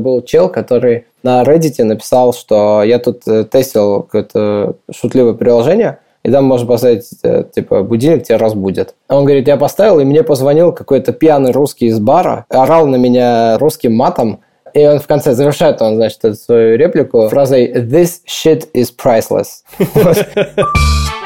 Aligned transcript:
Был 0.00 0.22
чел, 0.22 0.48
который 0.48 1.06
на 1.22 1.42
Reddit 1.42 1.82
написал, 1.84 2.32
что 2.32 2.82
я 2.82 2.98
тут 2.98 3.22
э, 3.26 3.44
тестил 3.44 4.02
какое-то 4.02 4.74
шутливое 4.90 5.34
приложение, 5.34 5.98
и 6.22 6.30
там 6.30 6.44
можно 6.44 6.66
поставить, 6.66 7.08
э, 7.22 7.44
типа, 7.54 7.82
будильник 7.82 8.24
тебя 8.24 8.38
разбудит. 8.38 8.94
Он 9.08 9.24
говорит, 9.24 9.48
я 9.48 9.56
поставил, 9.56 10.00
и 10.00 10.04
мне 10.04 10.22
позвонил 10.22 10.72
какой-то 10.72 11.12
пьяный 11.12 11.52
русский 11.52 11.86
из 11.86 11.98
бара, 11.98 12.44
орал 12.48 12.86
на 12.86 12.96
меня 12.96 13.58
русским 13.58 13.94
матом, 13.94 14.40
и 14.72 14.86
он 14.86 14.98
в 14.98 15.06
конце 15.06 15.34
завершает, 15.34 15.82
он, 15.82 15.96
значит, 15.96 16.38
свою 16.38 16.76
реплику 16.76 17.28
фразой 17.28 17.72
«This 17.72 18.20
shit 18.26 18.68
is 18.74 18.88
priceless». 18.96 19.64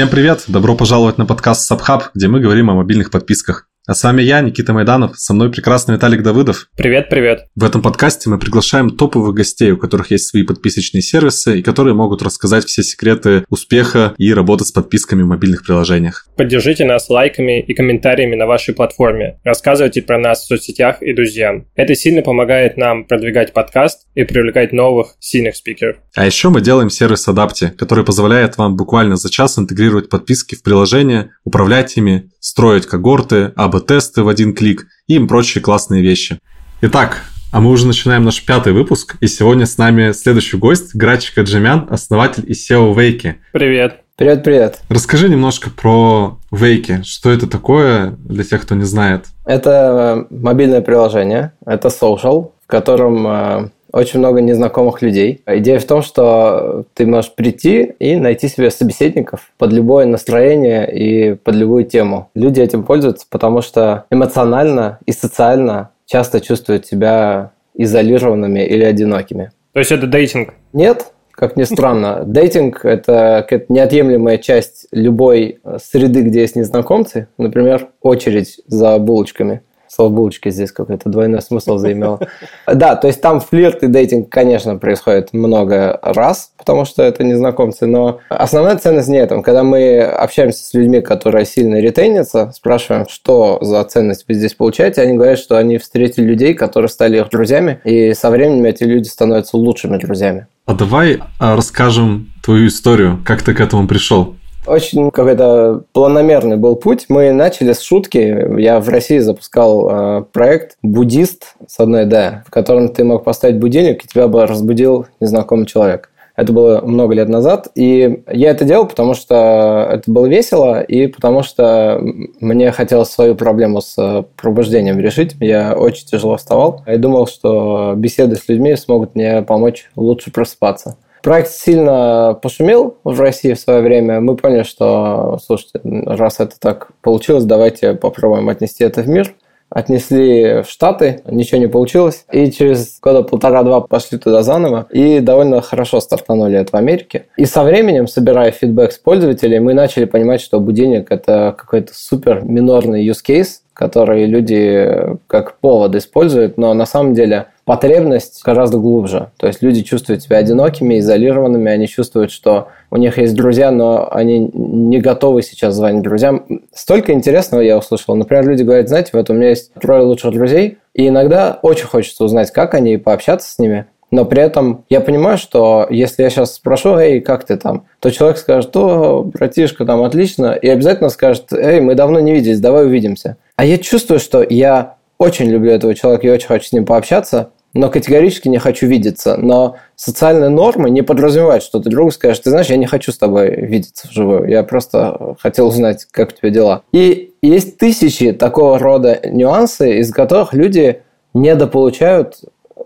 Всем 0.00 0.08
привет! 0.08 0.44
Добро 0.48 0.74
пожаловать 0.74 1.18
на 1.18 1.26
подкаст 1.26 1.66
Сабхаб, 1.66 2.04
где 2.14 2.26
мы 2.26 2.40
говорим 2.40 2.70
о 2.70 2.74
мобильных 2.74 3.10
подписках. 3.10 3.69
А 3.90 3.94
с 3.94 4.04
вами 4.04 4.22
я, 4.22 4.40
Никита 4.40 4.72
Майданов, 4.72 5.18
со 5.18 5.34
мной 5.34 5.50
прекрасный 5.50 5.96
Виталик 5.96 6.22
Давыдов. 6.22 6.68
Привет, 6.76 7.08
привет. 7.08 7.46
В 7.56 7.64
этом 7.64 7.82
подкасте 7.82 8.30
мы 8.30 8.38
приглашаем 8.38 8.90
топовых 8.90 9.34
гостей, 9.34 9.72
у 9.72 9.76
которых 9.76 10.12
есть 10.12 10.28
свои 10.28 10.44
подписочные 10.44 11.02
сервисы, 11.02 11.58
и 11.58 11.62
которые 11.62 11.94
могут 11.94 12.22
рассказать 12.22 12.66
все 12.66 12.84
секреты 12.84 13.44
успеха 13.48 14.14
и 14.16 14.32
работы 14.32 14.64
с 14.64 14.70
подписками 14.70 15.22
в 15.22 15.26
мобильных 15.26 15.64
приложениях. 15.64 16.28
Поддержите 16.36 16.84
нас 16.84 17.10
лайками 17.10 17.60
и 17.60 17.74
комментариями 17.74 18.36
на 18.36 18.46
вашей 18.46 18.74
платформе. 18.74 19.40
Рассказывайте 19.42 20.02
про 20.02 20.20
нас 20.20 20.44
в 20.44 20.46
соцсетях 20.46 21.02
и 21.02 21.12
друзьям. 21.12 21.66
Это 21.74 21.96
сильно 21.96 22.22
помогает 22.22 22.76
нам 22.76 23.04
продвигать 23.06 23.52
подкаст 23.52 24.06
и 24.14 24.22
привлекать 24.22 24.70
новых, 24.70 25.16
сильных 25.18 25.56
спикеров. 25.56 25.96
А 26.14 26.24
еще 26.24 26.50
мы 26.50 26.60
делаем 26.60 26.90
сервис 26.90 27.26
Адапти, 27.26 27.72
который 27.76 28.04
позволяет 28.04 28.56
вам 28.56 28.76
буквально 28.76 29.16
за 29.16 29.32
час 29.32 29.58
интегрировать 29.58 30.08
подписки 30.08 30.54
в 30.54 30.62
приложение, 30.62 31.30
управлять 31.42 31.96
ими, 31.96 32.30
строить 32.38 32.86
когорты, 32.86 33.52
АБ-тесты 33.80 34.22
в 34.22 34.28
один 34.28 34.54
клик 34.54 34.86
и 35.06 35.18
прочие 35.18 35.62
классные 35.62 36.02
вещи. 36.02 36.38
Итак, 36.82 37.22
а 37.52 37.60
мы 37.60 37.70
уже 37.70 37.86
начинаем 37.86 38.24
наш 38.24 38.44
пятый 38.44 38.72
выпуск, 38.72 39.16
и 39.20 39.26
сегодня 39.26 39.66
с 39.66 39.76
нами 39.76 40.12
следующий 40.12 40.56
гость, 40.56 40.94
Грачик 40.94 41.38
Аджемян, 41.38 41.86
основатель 41.90 42.44
и 42.46 42.52
SEO 42.52 42.94
Вейки. 42.98 43.36
Привет. 43.52 44.02
Привет, 44.16 44.44
привет. 44.44 44.80
Расскажи 44.88 45.28
немножко 45.28 45.70
про 45.70 46.38
Вейки. 46.52 47.02
Что 47.04 47.30
это 47.30 47.46
такое 47.46 48.10
для 48.18 48.44
тех, 48.44 48.62
кто 48.62 48.74
не 48.74 48.84
знает? 48.84 49.24
Это 49.46 50.26
э, 50.30 50.34
мобильное 50.34 50.82
приложение, 50.82 51.52
это 51.64 51.88
social, 51.88 52.52
в 52.62 52.66
котором 52.66 53.26
э, 53.26 53.70
очень 53.92 54.18
много 54.18 54.40
незнакомых 54.40 55.02
людей. 55.02 55.42
Идея 55.46 55.78
в 55.78 55.84
том, 55.84 56.02
что 56.02 56.84
ты 56.94 57.06
можешь 57.06 57.34
прийти 57.34 57.94
и 57.98 58.16
найти 58.16 58.48
себе 58.48 58.70
собеседников 58.70 59.50
под 59.58 59.72
любое 59.72 60.06
настроение 60.06 60.90
и 60.90 61.34
под 61.34 61.54
любую 61.54 61.84
тему. 61.84 62.30
Люди 62.34 62.60
этим 62.60 62.84
пользуются, 62.84 63.26
потому 63.28 63.62
что 63.62 64.04
эмоционально 64.10 64.98
и 65.06 65.12
социально 65.12 65.90
часто 66.06 66.40
чувствуют 66.40 66.86
себя 66.86 67.52
изолированными 67.74 68.60
или 68.60 68.84
одинокими. 68.84 69.52
То 69.72 69.78
есть 69.78 69.92
это 69.92 70.06
дейтинг? 70.06 70.54
Нет, 70.72 71.12
как 71.30 71.56
ни 71.56 71.62
странно. 71.62 72.22
Дейтинг– 72.26 72.80
это 72.84 73.46
неотъемлемая 73.68 74.38
часть 74.38 74.86
любой 74.92 75.60
среды, 75.82 76.22
где 76.22 76.40
есть 76.42 76.56
незнакомцы. 76.56 77.28
Например, 77.38 77.88
очередь 78.02 78.60
за 78.66 78.98
булочками 78.98 79.62
слово 79.90 80.10
булочки 80.10 80.50
здесь 80.50 80.72
какой-то 80.72 81.08
двойной 81.08 81.42
смысл 81.42 81.76
заимело. 81.76 82.20
Да, 82.66 82.94
то 82.96 83.08
есть 83.08 83.20
там 83.20 83.40
флирт 83.40 83.82
и 83.82 83.88
дейтинг, 83.88 84.28
конечно, 84.28 84.76
происходит 84.76 85.32
много 85.32 85.98
раз, 86.02 86.52
потому 86.56 86.84
что 86.84 87.02
это 87.02 87.24
незнакомцы, 87.24 87.86
но 87.86 88.20
основная 88.28 88.76
ценность 88.76 89.08
не 89.08 89.18
этом. 89.18 89.42
Когда 89.42 89.64
мы 89.64 90.00
общаемся 90.00 90.64
с 90.64 90.72
людьми, 90.74 91.00
которые 91.00 91.44
сильно 91.44 91.80
ретейнятся, 91.80 92.52
спрашиваем, 92.54 93.06
что 93.08 93.58
за 93.62 93.82
ценность 93.84 94.24
вы 94.28 94.34
здесь 94.34 94.54
получаете, 94.54 95.02
они 95.02 95.14
говорят, 95.14 95.38
что 95.38 95.56
они 95.56 95.78
встретили 95.78 96.24
людей, 96.24 96.54
которые 96.54 96.88
стали 96.88 97.18
их 97.18 97.28
друзьями, 97.30 97.80
и 97.84 98.14
со 98.14 98.30
временем 98.30 98.64
эти 98.64 98.84
люди 98.84 99.08
становятся 99.08 99.56
лучшими 99.56 99.96
друзьями. 99.96 100.46
А 100.66 100.74
давай 100.74 101.18
а, 101.40 101.56
расскажем 101.56 102.32
твою 102.44 102.68
историю, 102.68 103.18
как 103.26 103.42
ты 103.42 103.54
к 103.54 103.60
этому 103.60 103.88
пришел. 103.88 104.36
Очень 104.66 105.10
какой-то 105.10 105.84
планомерный 105.92 106.56
был 106.56 106.76
путь. 106.76 107.06
Мы 107.08 107.32
начали 107.32 107.72
с 107.72 107.80
шутки. 107.80 108.60
Я 108.60 108.80
в 108.80 108.88
России 108.88 109.18
запускал 109.18 109.88
э, 109.90 110.24
проект 110.32 110.76
«Буддист» 110.82 111.54
с 111.66 111.80
одной 111.80 112.04
«Д», 112.04 112.44
в 112.46 112.50
котором 112.50 112.90
ты 112.90 113.02
мог 113.04 113.24
поставить 113.24 113.58
будильник, 113.58 114.04
и 114.04 114.08
тебя 114.08 114.28
бы 114.28 114.46
разбудил 114.46 115.06
незнакомый 115.18 115.66
человек. 115.66 116.10
Это 116.36 116.52
было 116.52 116.80
много 116.82 117.14
лет 117.14 117.28
назад, 117.28 117.68
и 117.74 118.22
я 118.30 118.50
это 118.50 118.64
делал, 118.64 118.86
потому 118.86 119.12
что 119.14 119.88
это 119.92 120.10
было 120.10 120.26
весело, 120.26 120.80
и 120.80 121.06
потому 121.06 121.42
что 121.42 122.00
мне 122.40 122.70
хотелось 122.72 123.10
свою 123.10 123.34
проблему 123.34 123.82
с 123.82 124.24
пробуждением 124.40 124.98
решить. 124.98 125.34
Я 125.40 125.74
очень 125.74 126.06
тяжело 126.06 126.36
вставал, 126.36 126.82
и 126.86 126.96
думал, 126.96 127.26
что 127.26 127.94
беседы 127.96 128.36
с 128.36 128.48
людьми 128.48 128.74
смогут 128.76 129.14
мне 129.14 129.42
помочь 129.42 129.90
лучше 129.96 130.30
просыпаться. 130.30 130.96
Проект 131.22 131.50
сильно 131.50 132.38
пошумел 132.40 132.96
в 133.04 133.20
России 133.20 133.52
в 133.52 133.60
свое 133.60 133.82
время. 133.82 134.20
Мы 134.20 134.36
поняли, 134.36 134.62
что, 134.62 135.38
слушайте, 135.44 135.80
раз 135.82 136.40
это 136.40 136.58
так 136.58 136.88
получилось, 137.02 137.44
давайте 137.44 137.94
попробуем 137.94 138.48
отнести 138.48 138.84
это 138.84 139.02
в 139.02 139.08
мир. 139.08 139.34
Отнесли 139.68 140.62
в 140.62 140.68
Штаты, 140.68 141.22
ничего 141.26 141.58
не 141.60 141.68
получилось. 141.68 142.24
И 142.32 142.50
через 142.50 142.98
года 143.00 143.22
полтора-два 143.22 143.80
пошли 143.80 144.18
туда 144.18 144.42
заново. 144.42 144.86
И 144.90 145.20
довольно 145.20 145.60
хорошо 145.60 146.00
стартанули 146.00 146.58
это 146.58 146.72
в 146.72 146.74
Америке. 146.74 147.26
И 147.36 147.44
со 147.44 147.62
временем, 147.62 148.08
собирая 148.08 148.50
фидбэк 148.50 148.90
с 148.90 148.98
пользователей, 148.98 149.60
мы 149.60 149.74
начали 149.74 150.06
понимать, 150.06 150.40
что 150.40 150.58
будильник– 150.58 151.06
это 151.12 151.54
какой-то 151.56 151.92
супер 151.94 152.42
минорный 152.42 153.06
use 153.06 153.22
case, 153.24 153.60
который 153.72 154.26
люди 154.26 155.16
как 155.28 155.58
повод 155.58 155.94
используют, 155.94 156.58
но 156.58 156.74
на 156.74 156.84
самом 156.84 157.14
деле 157.14 157.46
потребность 157.70 158.42
гораздо 158.42 158.78
глубже. 158.78 159.30
То 159.36 159.46
есть 159.46 159.62
люди 159.62 159.82
чувствуют 159.82 160.24
себя 160.24 160.38
одинокими, 160.38 160.98
изолированными, 160.98 161.70
они 161.70 161.86
чувствуют, 161.86 162.32
что 162.32 162.66
у 162.90 162.96
них 162.96 163.16
есть 163.16 163.36
друзья, 163.36 163.70
но 163.70 164.08
они 164.10 164.50
не 164.52 164.98
готовы 164.98 165.42
сейчас 165.42 165.76
звонить 165.76 166.02
друзьям. 166.02 166.44
Столько 166.74 167.12
интересного 167.12 167.60
я 167.60 167.78
услышал. 167.78 168.16
Например, 168.16 168.44
люди 168.44 168.64
говорят, 168.64 168.88
знаете, 168.88 169.10
вот 169.12 169.30
у 169.30 169.34
меня 169.34 169.50
есть 169.50 169.72
трое 169.74 170.02
лучших 170.02 170.34
друзей, 170.34 170.78
и 170.94 171.06
иногда 171.06 171.60
очень 171.62 171.86
хочется 171.86 172.24
узнать, 172.24 172.50
как 172.50 172.74
они, 172.74 172.94
и 172.94 172.96
пообщаться 172.96 173.48
с 173.48 173.60
ними. 173.60 173.86
Но 174.10 174.24
при 174.24 174.42
этом 174.42 174.84
я 174.88 175.00
понимаю, 175.00 175.38
что 175.38 175.86
если 175.90 176.24
я 176.24 176.30
сейчас 176.30 176.54
спрошу, 176.54 176.96
эй, 176.96 177.20
как 177.20 177.44
ты 177.44 177.56
там, 177.56 177.84
то 178.00 178.10
человек 178.10 178.38
скажет, 178.38 178.76
о, 178.76 179.22
братишка, 179.22 179.84
там 179.84 180.02
отлично, 180.02 180.58
и 180.60 180.66
обязательно 180.66 181.08
скажет, 181.08 181.52
эй, 181.52 181.80
мы 181.80 181.94
давно 181.94 182.18
не 182.18 182.32
виделись, 182.32 182.58
давай 182.58 182.86
увидимся. 182.86 183.36
А 183.54 183.64
я 183.64 183.78
чувствую, 183.78 184.18
что 184.18 184.42
я 184.42 184.96
очень 185.18 185.48
люблю 185.50 185.70
этого 185.70 185.94
человека 185.94 186.26
и 186.26 186.30
очень 186.30 186.48
хочу 186.48 186.64
с 186.64 186.72
ним 186.72 186.84
пообщаться, 186.84 187.52
но 187.74 187.88
категорически 187.88 188.48
не 188.48 188.58
хочу 188.58 188.86
видеться. 188.86 189.36
Но 189.36 189.76
социальные 189.96 190.50
нормы 190.50 190.90
не 190.90 191.02
подразумевают, 191.02 191.62
что 191.62 191.80
ты 191.80 191.90
другу 191.90 192.10
скажешь, 192.10 192.40
ты 192.40 192.50
знаешь, 192.50 192.66
я 192.66 192.76
не 192.76 192.86
хочу 192.86 193.12
с 193.12 193.18
тобой 193.18 193.50
видеться 193.54 194.08
вживую, 194.08 194.48
я 194.48 194.62
просто 194.62 195.36
хотел 195.40 195.68
узнать, 195.68 196.06
как 196.10 196.30
у 196.30 196.32
тебя 196.32 196.50
дела. 196.50 196.82
И 196.92 197.34
есть 197.42 197.78
тысячи 197.78 198.32
такого 198.32 198.78
рода 198.78 199.20
нюансы, 199.24 199.98
из 199.98 200.12
которых 200.12 200.52
люди 200.52 201.02
недополучают 201.32 202.36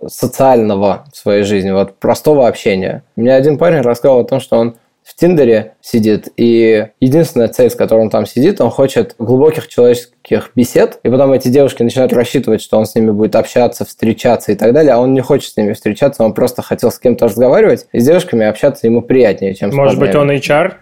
социального 0.06 1.04
в 1.12 1.16
своей 1.16 1.44
жизни, 1.44 1.70
вот 1.70 1.94
простого 1.94 2.46
общения. 2.46 3.04
Мне 3.16 3.34
один 3.34 3.58
парень 3.58 3.80
рассказал 3.80 4.20
о 4.20 4.24
том, 4.24 4.40
что 4.40 4.56
он 4.56 4.76
в 5.04 5.14
Тиндере 5.14 5.74
сидит, 5.82 6.28
и 6.38 6.88
единственная 6.98 7.48
цель, 7.48 7.70
с 7.70 7.74
которой 7.74 8.00
он 8.00 8.10
там 8.10 8.24
сидит, 8.24 8.60
он 8.60 8.70
хочет 8.70 9.14
глубоких 9.18 9.68
человеческих 9.68 10.50
бесед, 10.54 10.98
и 11.02 11.10
потом 11.10 11.32
эти 11.32 11.48
девушки 11.48 11.82
начинают 11.82 12.14
рассчитывать, 12.14 12.62
что 12.62 12.78
он 12.78 12.86
с 12.86 12.94
ними 12.94 13.10
будет 13.10 13.36
общаться, 13.36 13.84
встречаться 13.84 14.52
и 14.52 14.54
так 14.54 14.72
далее, 14.72 14.94
а 14.94 14.98
он 14.98 15.12
не 15.12 15.20
хочет 15.20 15.52
с 15.52 15.56
ними 15.58 15.74
встречаться, 15.74 16.24
он 16.24 16.32
просто 16.32 16.62
хотел 16.62 16.90
с 16.90 16.98
кем-то 16.98 17.26
разговаривать, 17.26 17.86
и 17.92 18.00
с 18.00 18.06
девушками 18.06 18.46
общаться 18.46 18.86
ему 18.86 19.02
приятнее, 19.02 19.54
чем 19.54 19.70
с 19.70 19.74
Может 19.74 19.98
быть, 19.98 20.14
он 20.14 20.30
HR? 20.30 20.72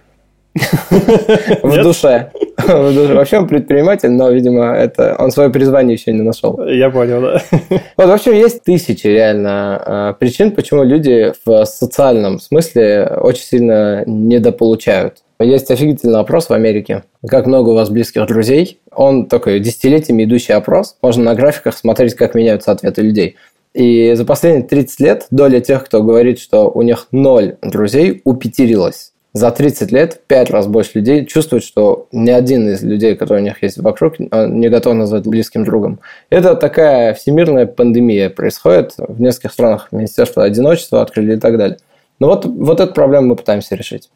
В 1.63 1.83
душе. 1.83 2.31
Вообще 2.67 3.39
он 3.39 3.49
предприниматель, 3.49 4.11
но, 4.11 4.31
видимо, 4.31 4.75
это 4.75 5.17
он 5.19 5.31
свое 5.31 5.51
призвание 5.51 5.95
еще 5.95 6.13
не 6.13 6.23
нашел. 6.23 6.63
Я 6.67 6.91
понял, 6.91 7.21
да. 7.23 7.43
Вот, 7.97 8.07
в 8.07 8.11
общем, 8.11 8.33
есть 8.33 8.63
тысячи 8.63 9.07
реально 9.07 9.83
а, 9.85 10.13
причин, 10.13 10.53
почему 10.53 10.85
люди 10.85 11.33
в 11.45 11.65
социальном 11.65 12.39
смысле 12.39 13.19
очень 13.21 13.45
сильно 13.45 14.05
недополучают. 14.07 15.19
Есть 15.41 15.71
офигительный 15.71 16.21
опрос 16.21 16.49
в 16.49 16.53
Америке. 16.53 17.03
Как 17.27 17.47
много 17.47 17.71
у 17.71 17.75
вас 17.75 17.89
близких 17.89 18.27
друзей? 18.27 18.79
Он 18.93 19.27
такой 19.27 19.59
десятилетиями 19.59 20.25
идущий 20.25 20.53
опрос. 20.53 20.97
Можно 21.03 21.25
на 21.25 21.35
графиках 21.35 21.77
смотреть, 21.77 22.15
как 22.15 22.35
меняются 22.35 22.71
ответы 22.71 23.03
людей. 23.03 23.37
И 23.75 24.13
за 24.15 24.25
последние 24.25 24.65
30 24.65 25.01
лет 25.01 25.27
доля 25.31 25.61
тех, 25.61 25.85
кто 25.85 26.03
говорит, 26.03 26.39
что 26.39 26.71
у 26.71 26.83
них 26.83 27.09
ноль 27.11 27.57
друзей, 27.63 28.21
упетерилась 28.25 29.12
за 29.33 29.51
30 29.51 29.93
лет 29.93 30.21
5 30.27 30.51
раз 30.51 30.67
больше 30.67 30.99
людей 30.99 31.25
чувствует, 31.25 31.65
что 31.65 32.07
ни 32.13 32.31
один 32.31 32.69
из 32.69 32.83
людей, 32.83 33.17
которые 33.17 33.43
у 33.43 33.45
них 33.47 33.63
есть 33.63 33.79
вокруг, 33.79 34.19
не 34.19 34.69
готов 34.69 34.95
назвать 34.95 35.27
близким 35.27 35.65
другом. 35.65 36.01
Это 36.29 36.55
такая 36.55 37.15
всемирная 37.15 37.67
пандемия 37.67 38.29
происходит. 38.29 38.95
В 38.99 39.21
нескольких 39.21 39.53
странах 39.53 39.89
Министерство 39.91 40.45
одиночества 40.45 41.01
открыли 41.01 41.37
и 41.37 41.41
так 41.41 41.57
далее. 41.57 41.79
Ну 42.23 42.29
вот, 42.29 42.45
вот 42.45 42.79
эту 42.79 42.95
проблему 42.95 43.31
мы 43.31 43.35
пытаемся 43.35 43.75
решить. 43.75 44.09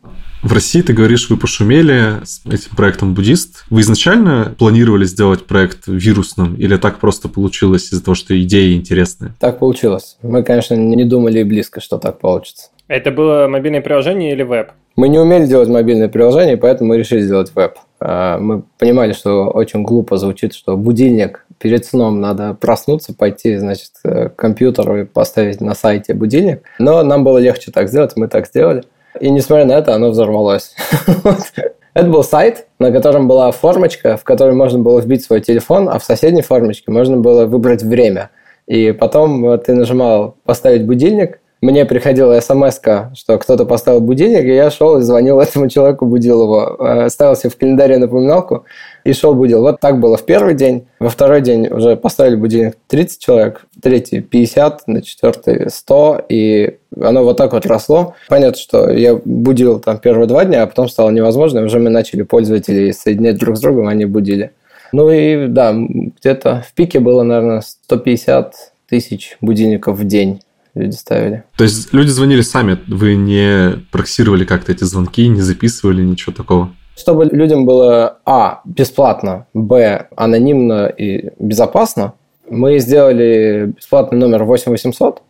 В 0.45 0.53
России, 0.53 0.81
ты 0.81 0.93
говоришь, 0.93 1.29
вы 1.29 1.37
пошумели 1.37 2.25
с 2.25 2.41
этим 2.47 2.77
проектом 2.77 3.15
«Буддист». 3.15 3.65
Вы 3.69 3.81
изначально 3.81 4.55
планировали 4.57 5.05
сделать 5.07 5.45
проект 5.45 5.89
вирусным 5.89 6.55
или 6.55 6.77
так 6.77 7.01
просто 7.01 7.29
получилось 7.29 7.93
из-за 7.93 8.05
того, 8.05 8.15
что 8.15 8.41
идеи 8.41 8.77
интересные? 8.77 9.35
Так 9.41 9.59
получилось. 9.59 10.19
Мы, 10.23 10.45
конечно, 10.45 10.75
не 10.75 11.03
думали 11.03 11.41
и 11.41 11.43
близко, 11.43 11.81
что 11.81 11.99
так 11.99 12.21
получится. 12.21 12.69
Это 12.87 13.11
было 13.11 13.49
мобильное 13.49 13.81
приложение 13.81 14.35
или 14.35 14.45
веб? 14.45 14.71
Мы 14.95 15.09
не 15.09 15.19
умели 15.19 15.47
делать 15.47 15.69
мобильное 15.69 16.09
приложение, 16.09 16.57
поэтому 16.57 16.91
мы 16.91 16.99
решили 16.99 17.23
сделать 17.23 17.51
веб. 17.57 17.75
А, 17.99 18.39
мы 18.39 18.63
понимали, 18.79 19.15
что 19.15 19.49
очень 19.49 19.83
глупо 19.83 20.17
звучит, 20.17 20.55
что 20.55 20.77
будильник 20.77 21.45
перед 21.59 21.85
сном 21.85 22.21
надо 22.21 22.55
проснуться, 22.55 23.15
пойти, 23.15 23.57
значит, 23.57 23.93
к 24.03 24.31
компьютеру 24.37 25.01
и 25.01 25.05
поставить 25.05 25.61
на 25.61 25.75
сайте 25.75 26.15
будильник. 26.15 26.63
Но 26.79 27.03
нам 27.03 27.25
было 27.25 27.39
легче 27.39 27.71
так 27.71 27.89
сделать, 27.89 28.13
мы 28.17 28.29
так 28.29 28.47
сделали. 28.47 28.85
И 29.21 29.31
несмотря 29.31 29.65
на 29.65 29.73
это, 29.73 29.95
оно 29.95 30.11
взорвалось. 30.11 30.75
Это 31.95 32.09
был 32.09 32.23
сайт, 32.23 32.67
на 32.79 32.93
котором 32.93 33.27
была 33.27 33.51
формочка, 33.53 34.19
в 34.19 34.25
которой 34.25 34.55
можно 34.55 34.79
было 34.79 35.01
вбить 35.01 35.25
свой 35.25 35.41
телефон, 35.41 35.89
а 35.89 35.99
в 35.99 36.05
соседней 36.05 36.43
формочке 36.43 36.91
можно 36.91 37.17
было 37.17 37.47
выбрать 37.47 37.83
время. 37.83 38.29
И 38.67 38.93
потом 38.93 39.59
ты 39.61 39.73
нажимал 39.73 40.37
«поставить 40.45 40.85
будильник», 40.85 41.41
мне 41.67 41.85
приходила 41.85 42.39
смс 42.39 42.79
что 43.15 43.39
кто-то 43.39 43.65
поставил 43.67 44.01
будильник, 44.01 44.45
и 44.45 44.55
я 44.55 44.71
шел 44.71 44.99
и 44.99 45.03
звонил 45.03 45.41
этому 45.41 45.69
человеку, 45.69 46.07
будил 46.07 46.43
его, 46.43 46.77
э, 46.79 47.09
ставил 47.09 47.35
себе 47.35 47.51
в 47.51 47.57
календаре 47.57 47.99
напоминалку 47.99 48.65
и 49.03 49.13
шел 49.13 49.35
будил. 49.35 49.63
Вот 49.63 49.81
так 49.81 49.99
было 49.99 50.17
в 50.17 50.25
первый 50.25 50.55
день. 50.55 50.87
Во 51.01 51.09
второй 51.09 51.41
день 51.41 51.67
уже 51.67 51.97
поставили 51.97 52.37
будильник 52.37 52.77
30 52.87 53.19
человек, 53.19 53.67
третий 53.83 54.21
50, 54.21 54.87
на 54.87 55.03
четвертый 55.03 55.69
100, 55.69 56.27
и 56.29 56.77
оно 57.01 57.25
вот 57.25 57.37
так 57.37 57.53
вот 57.53 57.67
росло. 57.67 58.15
Понятно, 58.29 58.59
что 58.59 58.91
я 58.91 59.17
будил 59.25 59.81
там 59.81 59.99
первые 59.99 60.29
два 60.29 60.45
дня, 60.45 60.63
а 60.63 60.67
потом 60.69 60.89
стало 60.89 61.11
невозможно, 61.11 61.59
и 61.59 61.63
уже 61.63 61.81
мы 61.81 61.91
начали 61.91 62.23
пользователей 62.23 62.93
соединять 62.93 63.39
друг 63.39 63.57
с 63.57 63.61
другом, 63.61 63.89
они 63.89 64.05
будили. 64.05 64.53
Ну 64.93 65.11
и 65.11 65.49
да, 65.49 65.75
где-то 65.75 66.65
в 66.69 66.73
пике 66.75 67.01
было, 67.01 67.25
наверное, 67.25 67.61
150 67.61 68.55
тысяч 68.89 69.37
будильников 69.41 69.99
в 69.99 70.05
день 70.07 70.41
люди 70.77 70.95
ставили. 70.95 71.45
То 71.57 71.65
есть 71.65 71.93
люди 71.93 72.09
звонили 72.09 72.43
сами, 72.43 72.79
вы 72.87 73.17
не 73.17 73.83
проксировали 73.91 74.45
как-то 74.45 74.73
эти 74.73 74.85
звонки, 74.85 75.27
не 75.29 75.41
записывали 75.41 76.03
ничего 76.03 76.33
такого? 76.33 76.73
Чтобы 76.97 77.27
людям 77.27 77.67
было, 77.67 78.19
а, 78.25 78.63
бесплатно, 78.65 79.47
б, 79.53 80.09
анонимно 80.17 80.87
и 80.87 81.31
безопасно, 81.39 82.15
мы 82.49 82.79
сделали 82.79 83.75
бесплатный 83.77 84.19
номер 84.19 84.45
8800, 84.45 85.23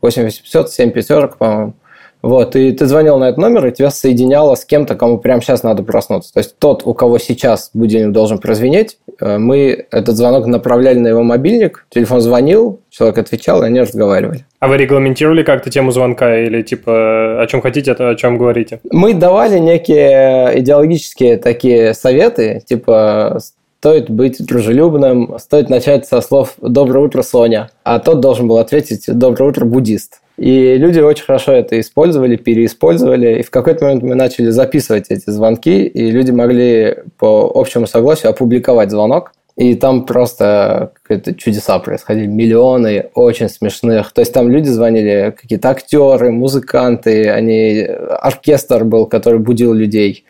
8800, 0.00 0.70
7 0.70 0.90
пятерок, 0.90 1.36
по-моему. 1.36 1.74
Вот, 2.22 2.54
и 2.54 2.70
ты 2.70 2.86
звонил 2.86 3.18
на 3.18 3.24
этот 3.24 3.38
номер, 3.38 3.66
и 3.66 3.72
тебя 3.72 3.90
соединяло 3.90 4.54
с 4.54 4.64
кем-то, 4.64 4.94
кому 4.94 5.18
прямо 5.18 5.42
сейчас 5.42 5.64
надо 5.64 5.82
проснуться. 5.82 6.32
То 6.32 6.38
есть 6.38 6.56
тот, 6.58 6.82
у 6.86 6.94
кого 6.94 7.18
сейчас 7.18 7.70
будильник 7.74 8.12
должен 8.12 8.38
прозвенеть, 8.38 8.98
э, 9.20 9.38
мы 9.38 9.86
этот 9.90 10.16
звонок 10.16 10.46
направляли 10.46 10.98
на 10.98 11.08
его 11.08 11.24
мобильник, 11.24 11.84
телефон 11.90 12.20
звонил, 12.20 12.80
человек 12.90 13.18
отвечал, 13.18 13.62
и 13.62 13.66
они 13.66 13.80
разговаривали. 13.80 14.46
А 14.60 14.68
вы 14.68 14.76
регламентировали 14.76 15.42
как-то 15.42 15.70
тему 15.70 15.90
звонка 15.90 16.38
или 16.38 16.62
типа 16.62 17.42
о 17.42 17.46
чем 17.48 17.60
хотите, 17.60 17.92
о 17.92 18.14
чем 18.14 18.38
говорите? 18.38 18.80
Мы 18.90 19.14
давали 19.14 19.58
некие 19.58 20.60
идеологические 20.60 21.38
такие 21.38 21.92
советы, 21.92 22.62
типа 22.64 23.40
стоит 23.80 24.08
быть 24.08 24.46
дружелюбным, 24.46 25.40
стоит 25.40 25.68
начать 25.68 26.06
со 26.06 26.20
слов 26.20 26.54
«Доброе 26.62 27.00
утро, 27.00 27.22
Соня», 27.22 27.68
а 27.82 27.98
тот 27.98 28.20
должен 28.20 28.46
был 28.46 28.58
ответить 28.58 29.06
«Доброе 29.08 29.50
утро, 29.50 29.64
буддист». 29.64 30.20
И 30.42 30.76
люди 30.76 30.98
очень 30.98 31.24
хорошо 31.24 31.52
это 31.52 31.78
использовали, 31.78 32.34
переиспользовали. 32.34 33.38
И 33.38 33.42
в 33.44 33.50
какой-то 33.52 33.84
момент 33.84 34.02
мы 34.02 34.16
начали 34.16 34.50
записывать 34.50 35.06
эти 35.08 35.30
звонки, 35.30 35.86
и 35.86 36.10
люди 36.10 36.32
могли 36.32 36.96
по 37.16 37.48
общему 37.54 37.86
согласию 37.86 38.30
опубликовать 38.30 38.90
звонок. 38.90 39.34
И 39.54 39.76
там 39.76 40.04
просто 40.04 40.94
какие-то 41.04 41.36
чудеса 41.36 41.78
происходили, 41.78 42.26
миллионы 42.26 43.10
очень 43.14 43.48
смешных. 43.48 44.10
То 44.10 44.22
есть 44.22 44.32
там 44.32 44.50
люди 44.50 44.66
звонили, 44.66 45.32
какие-то 45.40 45.70
актеры, 45.70 46.32
музыканты, 46.32 47.30
они 47.30 47.82
оркестр 47.82 48.84
был, 48.84 49.06
который 49.06 49.38
будил 49.38 49.72
людей. 49.72 50.24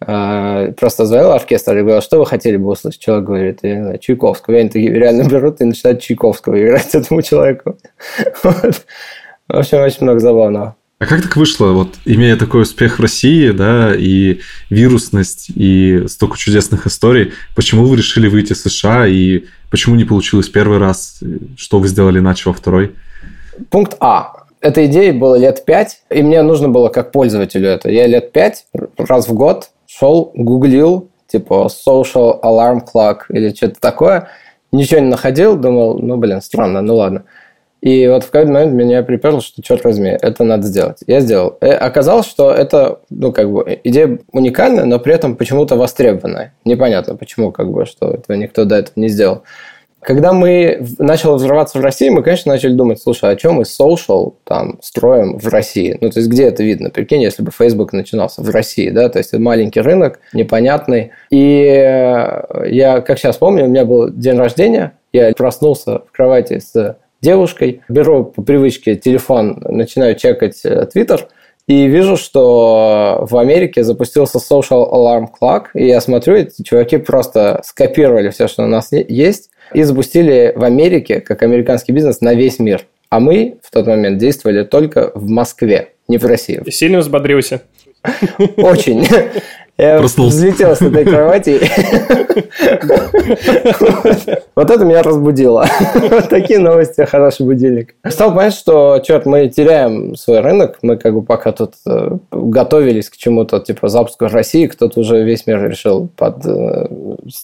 А, 0.00 0.72
просто 0.72 1.06
звонил 1.06 1.32
оркестр 1.32 1.78
и 1.78 1.80
говорил, 1.80 2.02
что 2.02 2.18
вы 2.18 2.26
хотели 2.26 2.58
бы 2.58 2.68
услышать? 2.68 3.00
Человек 3.00 3.24
говорит, 3.24 3.58
я 3.62 3.76
не 3.76 3.82
знаю, 3.82 3.98
Чайковского. 3.98 4.56
И 4.56 4.58
они 4.58 4.68
такие 4.68 4.92
реально 4.92 5.26
берут 5.26 5.62
и 5.62 5.64
начинают 5.64 6.02
Чайковского 6.02 6.62
играть 6.62 6.94
этому 6.94 7.22
человеку. 7.22 7.78
Вот. 8.42 8.84
В 9.48 9.56
общем, 9.56 9.82
очень 9.82 10.02
много 10.02 10.20
забавного. 10.20 10.76
А 10.98 11.06
как 11.06 11.22
так 11.22 11.36
вышло, 11.36 11.72
вот 11.72 11.88
имея 12.04 12.36
такой 12.36 12.62
успех 12.62 12.98
в 12.98 13.02
России, 13.02 13.50
да, 13.50 13.92
и 13.94 14.40
вирусность, 14.70 15.50
и 15.54 16.04
столько 16.08 16.38
чудесных 16.38 16.86
историй, 16.86 17.32
почему 17.54 17.84
вы 17.84 17.96
решили 17.96 18.28
выйти 18.28 18.52
в 18.52 18.56
США, 18.56 19.06
и 19.06 19.44
почему 19.70 19.96
не 19.96 20.04
получилось 20.04 20.48
первый 20.48 20.78
раз, 20.78 21.20
что 21.56 21.78
вы 21.78 21.88
сделали 21.88 22.20
иначе 22.20 22.48
во 22.48 22.54
второй? 22.54 22.94
Пункт 23.70 23.96
А. 24.00 24.44
Этой 24.60 24.86
идеи 24.86 25.10
было 25.10 25.34
лет 25.34 25.66
пять, 25.66 26.00
и 26.08 26.22
мне 26.22 26.40
нужно 26.40 26.70
было 26.70 26.88
как 26.88 27.12
пользователю 27.12 27.68
это. 27.68 27.90
Я 27.90 28.06
лет 28.06 28.32
пять 28.32 28.64
раз 28.96 29.28
в 29.28 29.34
год 29.34 29.70
шел, 29.86 30.32
гуглил, 30.34 31.10
типа 31.26 31.68
social 31.68 32.40
alarm 32.40 32.80
clock 32.82 33.24
или 33.28 33.52
что-то 33.52 33.78
такое, 33.78 34.28
ничего 34.72 35.00
не 35.00 35.08
находил, 35.08 35.56
думал, 35.56 35.98
ну, 35.98 36.16
блин, 36.16 36.40
странно, 36.40 36.80
ну 36.80 36.96
ладно. 36.96 37.24
И 37.84 38.08
вот 38.08 38.24
в 38.24 38.30
какой-то 38.30 38.50
момент 38.50 38.72
меня 38.72 39.02
приперло, 39.02 39.42
что, 39.42 39.60
черт 39.60 39.84
возьми, 39.84 40.08
это 40.08 40.42
надо 40.42 40.62
сделать. 40.62 41.00
Я 41.06 41.20
сделал. 41.20 41.58
И 41.60 41.66
оказалось, 41.66 42.24
что 42.24 42.50
это, 42.50 43.00
ну, 43.10 43.30
как 43.30 43.52
бы, 43.52 43.78
идея 43.84 44.20
уникальная, 44.32 44.86
но 44.86 44.98
при 44.98 45.12
этом 45.12 45.36
почему-то 45.36 45.76
востребованная. 45.76 46.54
Непонятно, 46.64 47.14
почему, 47.14 47.52
как 47.52 47.70
бы, 47.70 47.84
что 47.84 48.10
этого 48.10 48.38
никто 48.38 48.64
до 48.64 48.76
этого 48.76 48.94
не 48.96 49.08
сделал. 49.08 49.42
Когда 50.00 50.32
мы 50.32 50.82
начали 50.98 51.32
взрываться 51.32 51.78
в 51.78 51.82
России, 51.82 52.08
мы, 52.08 52.22
конечно, 52.22 52.52
начали 52.52 52.72
думать, 52.72 53.02
слушай, 53.02 53.30
а 53.30 53.36
чем 53.36 53.56
мы 53.56 53.64
social 53.64 54.32
там 54.44 54.78
строим 54.80 55.38
в 55.38 55.46
России? 55.48 55.98
Ну, 56.00 56.08
то 56.08 56.20
есть, 56.20 56.30
где 56.30 56.44
это 56.44 56.62
видно? 56.62 56.88
Прикинь, 56.88 57.20
если 57.20 57.42
бы 57.42 57.50
Facebook 57.50 57.92
начинался 57.92 58.40
в 58.40 58.48
России, 58.48 58.88
да, 58.88 59.10
то 59.10 59.18
есть, 59.18 59.34
это 59.34 59.42
маленький 59.42 59.82
рынок, 59.82 60.20
непонятный. 60.32 61.10
И 61.28 61.64
я, 62.66 63.02
как 63.02 63.18
сейчас 63.18 63.36
помню, 63.36 63.64
у 63.64 63.68
меня 63.68 63.84
был 63.84 64.08
день 64.08 64.38
рождения, 64.38 64.92
я 65.12 65.32
проснулся 65.34 65.98
в 65.98 66.12
кровати 66.12 66.60
с 66.60 66.96
девушкой, 67.24 67.80
беру 67.88 68.24
по 68.24 68.42
привычке 68.42 68.94
телефон, 68.94 69.58
начинаю 69.68 70.14
чекать 70.14 70.60
э, 70.64 70.86
Твиттер, 70.92 71.28
и 71.66 71.86
вижу, 71.86 72.16
что 72.16 73.26
в 73.28 73.38
Америке 73.38 73.82
запустился 73.84 74.38
Social 74.38 74.88
Alarm 74.92 75.28
Clock, 75.40 75.68
и 75.74 75.86
я 75.86 76.00
смотрю, 76.02 76.34
эти 76.34 76.62
чуваки 76.62 76.98
просто 76.98 77.62
скопировали 77.64 78.28
все, 78.28 78.48
что 78.48 78.64
у 78.64 78.66
нас 78.66 78.92
есть, 78.92 79.48
и 79.72 79.82
запустили 79.82 80.52
в 80.54 80.62
Америке, 80.62 81.20
как 81.20 81.42
американский 81.42 81.92
бизнес, 81.92 82.20
на 82.20 82.34
весь 82.34 82.58
мир. 82.58 82.82
А 83.08 83.18
мы 83.18 83.56
в 83.62 83.70
тот 83.70 83.86
момент 83.86 84.18
действовали 84.18 84.64
только 84.64 85.10
в 85.14 85.26
Москве, 85.26 85.92
не 86.06 86.18
в 86.18 86.26
России. 86.26 86.60
И 86.66 86.70
сильно 86.70 86.98
взбодрился? 86.98 87.62
Очень. 88.56 89.06
Я 89.76 89.98
Проснулся. 89.98 90.36
взлетел 90.36 90.76
с 90.76 90.82
этой 90.82 91.04
кровати. 91.04 91.60
Вот 94.54 94.70
это 94.70 94.84
меня 94.84 95.02
разбудило. 95.02 95.66
Вот 95.94 96.28
такие 96.28 96.60
новости, 96.60 97.04
хороший 97.04 97.44
будильник. 97.44 97.96
Стал 98.08 98.32
понять, 98.34 98.54
что, 98.54 99.00
черт, 99.00 99.26
мы 99.26 99.48
теряем 99.48 100.14
свой 100.14 100.40
рынок. 100.40 100.78
Мы 100.82 100.96
как 100.96 101.14
бы 101.14 101.22
пока 101.22 101.50
тут 101.50 101.74
э, 101.86 102.18
готовились 102.30 103.10
к 103.10 103.16
чему-то, 103.16 103.58
типа 103.58 103.88
запуску 103.88 104.28
России, 104.28 104.66
кто-то 104.66 105.00
уже 105.00 105.24
весь 105.24 105.46
мир 105.46 105.68
решил 105.68 106.08
под 106.16 106.46
э, 106.46 106.86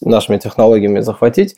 нашими 0.03 0.39
технологиями 0.39 1.01
захватить. 1.01 1.57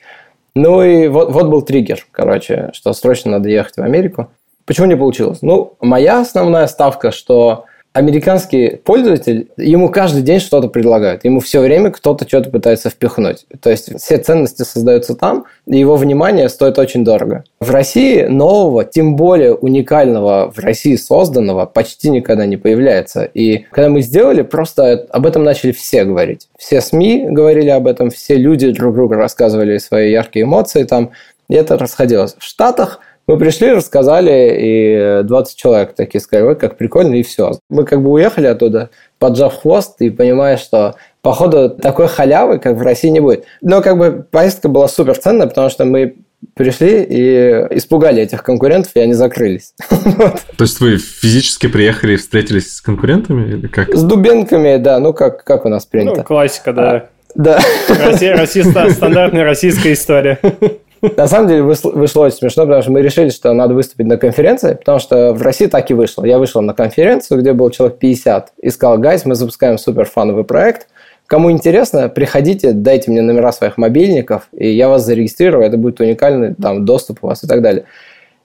Ну 0.54 0.82
и 0.82 1.08
вот, 1.08 1.32
вот 1.32 1.48
был 1.48 1.62
триггер, 1.62 2.06
короче, 2.10 2.70
что 2.72 2.92
срочно 2.94 3.32
надо 3.32 3.48
ехать 3.50 3.76
в 3.76 3.82
Америку. 3.82 4.28
Почему 4.64 4.86
не 4.86 4.96
получилось? 4.96 5.38
Ну, 5.42 5.74
моя 5.80 6.20
основная 6.20 6.66
ставка, 6.66 7.10
что 7.10 7.64
американский 7.92 8.76
пользователь, 8.76 9.48
ему 9.56 9.88
каждый 9.90 10.22
день 10.22 10.40
что-то 10.40 10.68
предлагают. 10.68 11.24
Ему 11.24 11.40
все 11.40 11.60
время 11.60 11.90
кто-то 11.90 12.26
что-то 12.26 12.50
пытается 12.50 12.90
впихнуть. 12.90 13.46
То 13.60 13.70
есть 13.70 14.00
все 14.00 14.18
ценности 14.18 14.62
создаются 14.62 15.14
там, 15.14 15.44
и 15.66 15.78
его 15.78 15.96
внимание 15.96 16.48
стоит 16.48 16.78
очень 16.78 17.04
дорого. 17.04 17.44
В 17.60 17.70
России 17.70 18.22
нового, 18.22 18.84
тем 18.84 19.16
более 19.16 19.54
уникального 19.54 20.50
в 20.50 20.58
России 20.58 20.96
созданного 20.96 21.66
почти 21.66 22.10
никогда 22.10 22.46
не 22.46 22.56
появляется. 22.56 23.24
И 23.24 23.66
когда 23.70 23.88
мы 23.90 24.02
сделали, 24.02 24.42
просто 24.42 25.06
об 25.10 25.26
этом 25.26 25.44
начали 25.44 25.72
все 25.72 26.04
говорить. 26.04 26.48
Все 26.58 26.80
СМИ 26.80 27.26
говорили 27.28 27.68
об 27.68 27.86
этом, 27.86 28.10
все 28.10 28.36
люди 28.36 28.70
друг 28.70 28.94
другу 28.94 29.14
рассказывали 29.14 29.78
свои 29.78 30.10
яркие 30.10 30.44
эмоции 30.44 30.84
там, 30.84 31.10
и 31.48 31.54
это 31.54 31.76
расходилось. 31.76 32.34
В 32.38 32.42
Штатах– 32.44 33.00
мы 33.26 33.38
пришли, 33.38 33.70
рассказали, 33.70 34.56
и 34.58 35.22
20 35.24 35.56
человек 35.56 35.94
такие 35.94 36.20
сказали, 36.20 36.48
ой, 36.48 36.56
как 36.56 36.76
прикольно, 36.76 37.14
и 37.14 37.22
все. 37.22 37.52
Мы 37.70 37.84
как 37.84 38.02
бы 38.02 38.10
уехали 38.10 38.46
оттуда, 38.46 38.90
поджав 39.18 39.62
хвост, 39.62 40.00
и 40.00 40.10
понимая, 40.10 40.56
что 40.56 40.96
походу 41.20 41.70
такой 41.70 42.08
халявы, 42.08 42.58
как 42.58 42.76
в 42.76 42.82
России, 42.82 43.08
не 43.08 43.20
будет. 43.20 43.44
Но 43.60 43.80
как 43.80 43.96
бы 43.96 44.26
поездка 44.28 44.68
была 44.68 44.88
супер 44.88 45.16
ценная, 45.16 45.46
потому 45.46 45.70
что 45.70 45.84
мы 45.84 46.16
пришли 46.54 47.06
и 47.08 47.66
испугали 47.76 48.22
этих 48.22 48.42
конкурентов, 48.42 48.92
и 48.96 49.00
они 49.00 49.14
закрылись. 49.14 49.74
То 49.88 50.64
есть 50.64 50.80
вы 50.80 50.96
физически 50.96 51.68
приехали 51.68 52.14
и 52.14 52.16
встретились 52.16 52.74
с 52.74 52.80
конкурентами 52.80 53.48
или 53.48 53.68
как? 53.68 53.94
С 53.94 54.02
дубинками, 54.02 54.76
да, 54.78 54.98
ну 54.98 55.12
как, 55.12 55.44
как 55.44 55.64
у 55.64 55.68
нас 55.68 55.86
принято. 55.86 56.18
Ну, 56.18 56.24
классика, 56.24 56.72
да. 56.72 56.90
А, 56.90 57.08
да. 57.36 57.60
Россия, 57.88 58.36
Россия, 58.36 58.64
стандартная 58.64 59.44
российская 59.44 59.92
история. 59.92 60.40
На 61.16 61.26
самом 61.26 61.48
деле 61.48 61.62
вышло 61.62 62.22
очень 62.22 62.36
смешно, 62.36 62.64
потому 62.64 62.82
что 62.82 62.92
мы 62.92 63.02
решили, 63.02 63.30
что 63.30 63.52
надо 63.52 63.74
выступить 63.74 64.06
на 64.06 64.16
конференции, 64.16 64.74
потому 64.74 64.98
что 65.00 65.32
в 65.32 65.42
России 65.42 65.66
так 65.66 65.90
и 65.90 65.94
вышло. 65.94 66.24
Я 66.24 66.38
вышел 66.38 66.62
на 66.62 66.74
конференцию, 66.74 67.40
где 67.40 67.52
был 67.52 67.70
человек 67.70 67.98
50, 67.98 68.52
и 68.62 68.70
сказал, 68.70 68.98
гайс, 68.98 69.24
мы 69.24 69.34
запускаем 69.34 69.78
супер 69.78 70.04
фановый 70.04 70.44
проект, 70.44 70.86
Кому 71.32 71.50
интересно, 71.50 72.10
приходите, 72.10 72.72
дайте 72.72 73.10
мне 73.10 73.22
номера 73.22 73.52
своих 73.52 73.78
мобильников, 73.78 74.48
и 74.52 74.68
я 74.68 74.90
вас 74.90 75.06
зарегистрирую, 75.06 75.64
это 75.64 75.78
будет 75.78 75.98
уникальный 75.98 76.54
там, 76.54 76.84
доступ 76.84 77.20
у 77.22 77.28
вас 77.28 77.42
и 77.42 77.46
так 77.46 77.62
далее. 77.62 77.84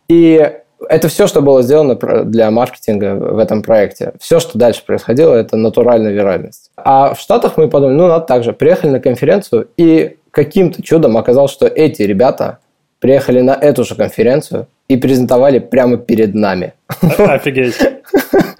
И 0.08 0.54
это 0.88 1.08
все, 1.10 1.28
что 1.28 1.42
было 1.42 1.64
сделано 1.64 1.96
для 2.24 2.50
маркетинга 2.50 3.16
в 3.16 3.40
этом 3.40 3.62
проекте. 3.62 4.14
Все, 4.22 4.40
что 4.40 4.58
дальше 4.58 4.86
происходило, 4.86 5.34
это 5.34 5.58
натуральная 5.58 6.14
виральность. 6.14 6.72
А 6.78 7.14
в 7.14 7.20
Штатах 7.20 7.58
мы 7.58 7.68
подумали, 7.68 7.96
ну, 7.96 8.08
надо 8.08 8.26
так 8.26 8.44
же. 8.46 8.54
Приехали 8.54 8.92
на 8.92 9.00
конференцию, 9.02 9.68
и 9.76 10.18
каким-то 10.38 10.84
чудом 10.84 11.18
оказалось, 11.18 11.52
что 11.52 11.66
эти 11.66 12.04
ребята 12.04 12.60
приехали 13.00 13.42
на 13.42 13.56
эту 13.56 13.84
же 13.84 13.96
конференцию 13.96 14.68
и 14.88 14.96
презентовали 14.96 15.58
прямо 15.58 15.98
перед 15.98 16.36
нами. 16.36 16.74
Офигеть. 17.18 17.80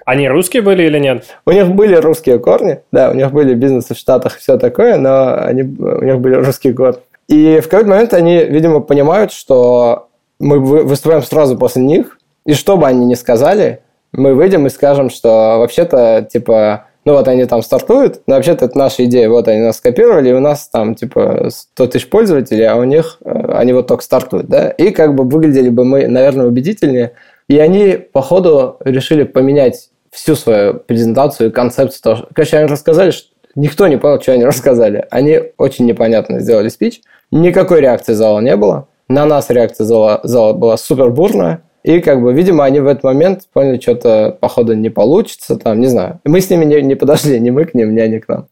Они 0.04 0.28
русские 0.28 0.62
были 0.62 0.82
или 0.82 0.98
нет? 0.98 1.24
У 1.46 1.52
них 1.52 1.68
были 1.68 1.94
русские 1.94 2.40
корни, 2.40 2.80
да, 2.90 3.10
у 3.10 3.14
них 3.14 3.30
были 3.30 3.54
бизнесы 3.54 3.94
в 3.94 3.96
Штатах 3.98 4.36
и 4.36 4.40
все 4.40 4.58
такое, 4.58 4.96
но 4.96 5.34
они, 5.40 5.62
у 5.62 6.04
них 6.04 6.18
были 6.18 6.34
русские 6.34 6.74
корни. 6.74 6.98
И 7.28 7.60
в 7.60 7.68
какой-то 7.68 7.90
момент 7.90 8.12
они, 8.12 8.38
видимо, 8.38 8.80
понимают, 8.80 9.30
что 9.30 10.08
мы 10.40 10.58
выступаем 10.58 11.22
сразу 11.22 11.56
после 11.56 11.82
них, 11.82 12.18
и 12.44 12.54
что 12.54 12.76
бы 12.76 12.88
они 12.88 13.06
ни 13.06 13.14
сказали, 13.14 13.82
мы 14.10 14.34
выйдем 14.34 14.66
и 14.66 14.70
скажем, 14.70 15.10
что 15.10 15.58
вообще-то, 15.58 16.26
типа, 16.28 16.86
ну 17.08 17.14
вот 17.14 17.26
они 17.26 17.46
там 17.46 17.62
стартуют, 17.62 18.20
но 18.26 18.34
вообще-то 18.34 18.66
это 18.66 18.76
наша 18.76 19.06
идея, 19.06 19.30
вот 19.30 19.48
они 19.48 19.62
нас 19.62 19.78
скопировали, 19.78 20.28
и 20.28 20.32
у 20.34 20.40
нас 20.40 20.68
там, 20.68 20.94
типа, 20.94 21.48
100 21.48 21.86
тысяч 21.86 22.10
пользователей, 22.10 22.66
а 22.66 22.76
у 22.76 22.84
них, 22.84 23.16
э, 23.24 23.50
они 23.54 23.72
вот 23.72 23.86
только 23.86 24.04
стартуют, 24.04 24.48
да, 24.48 24.68
и 24.68 24.90
как 24.90 25.14
бы 25.14 25.24
выглядели 25.24 25.70
бы 25.70 25.86
мы, 25.86 26.06
наверное, 26.06 26.44
убедительнее, 26.44 27.12
и 27.48 27.58
они, 27.58 27.96
походу, 28.12 28.76
решили 28.84 29.22
поменять 29.22 29.88
всю 30.10 30.34
свою 30.34 30.74
презентацию 30.74 31.48
и 31.48 31.50
концепцию. 31.50 32.02
Того, 32.02 32.28
короче, 32.34 32.58
они 32.58 32.66
рассказали, 32.66 33.10
что 33.10 33.28
никто 33.54 33.88
не 33.88 33.96
понял, 33.96 34.20
что 34.20 34.32
они 34.32 34.44
рассказали. 34.44 35.06
Они 35.10 35.40
очень 35.56 35.86
непонятно 35.86 36.40
сделали 36.40 36.68
спич. 36.68 37.00
Никакой 37.30 37.80
реакции 37.80 38.12
зала 38.12 38.40
не 38.40 38.54
было. 38.54 38.86
На 39.08 39.24
нас 39.24 39.48
реакция 39.48 39.86
зала, 39.86 40.20
зала 40.24 40.52
была 40.52 40.76
супер 40.76 41.08
бурная. 41.08 41.62
И 41.84 42.00
как 42.00 42.22
бы, 42.22 42.32
видимо, 42.32 42.64
они 42.64 42.80
в 42.80 42.86
этот 42.86 43.04
момент 43.04 43.42
поняли, 43.52 43.80
что-то, 43.80 44.36
походу, 44.40 44.74
не 44.74 44.90
получится, 44.90 45.56
там, 45.56 45.80
не 45.80 45.86
знаю. 45.86 46.20
Мы 46.24 46.40
с 46.40 46.50
ними 46.50 46.64
не, 46.64 46.82
не 46.82 46.94
подошли, 46.94 47.40
ни 47.40 47.50
мы 47.50 47.64
к 47.64 47.74
ним, 47.74 47.94
ни 47.94 48.00
они 48.00 48.18
к 48.18 48.28
нам. 48.28 48.46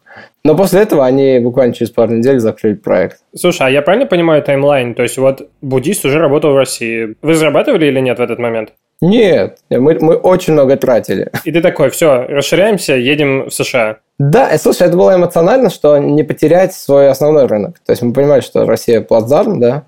Но 0.45 0.56
после 0.56 0.80
этого 0.80 1.04
они 1.04 1.38
буквально 1.40 1.75
через 1.75 1.90
пару 1.90 2.12
недель 2.12 2.38
закрыли 2.38 2.75
проект. 2.75 3.18
Слушай, 3.35 3.66
а 3.66 3.71
я 3.71 3.83
правильно 3.83 4.06
понимаю 4.06 4.42
таймлайн? 4.42 4.95
То 4.95 5.02
есть 5.02 5.18
вот 5.18 5.49
буддист 5.61 6.04
уже 6.04 6.18
работал 6.18 6.52
в 6.52 6.56
России. 6.56 7.16
Вы 7.21 7.35
зарабатывали 7.35 7.87
или 7.87 8.00
нет 8.00 8.18
в 8.18 8.23
этот 8.23 8.38
момент? 8.38 8.71
Нет, 9.02 9.59
мы, 9.68 9.99
мы 10.00 10.14
очень 10.14 10.54
много 10.54 10.76
тратили. 10.76 11.30
И 11.45 11.52
ты 11.52 11.61
такой, 11.61 11.90
все, 11.90 12.23
расширяемся, 12.28 12.95
едем 12.95 13.47
в 13.47 13.50
США. 13.50 13.99
Да, 14.18 14.49
и 14.54 14.56
слушай, 14.56 14.87
это 14.87 14.97
было 14.97 15.14
эмоционально, 15.14 15.68
что 15.68 15.99
не 15.99 16.23
потерять 16.23 16.73
свой 16.73 17.11
основной 17.11 17.47
рынок. 17.47 17.78
То 17.85 17.92
есть 17.92 18.00
мы 18.02 18.14
понимали, 18.14 18.40
что 18.40 18.64
Россия 18.64 19.02
плацдарм, 19.02 19.61
да. 19.61 19.85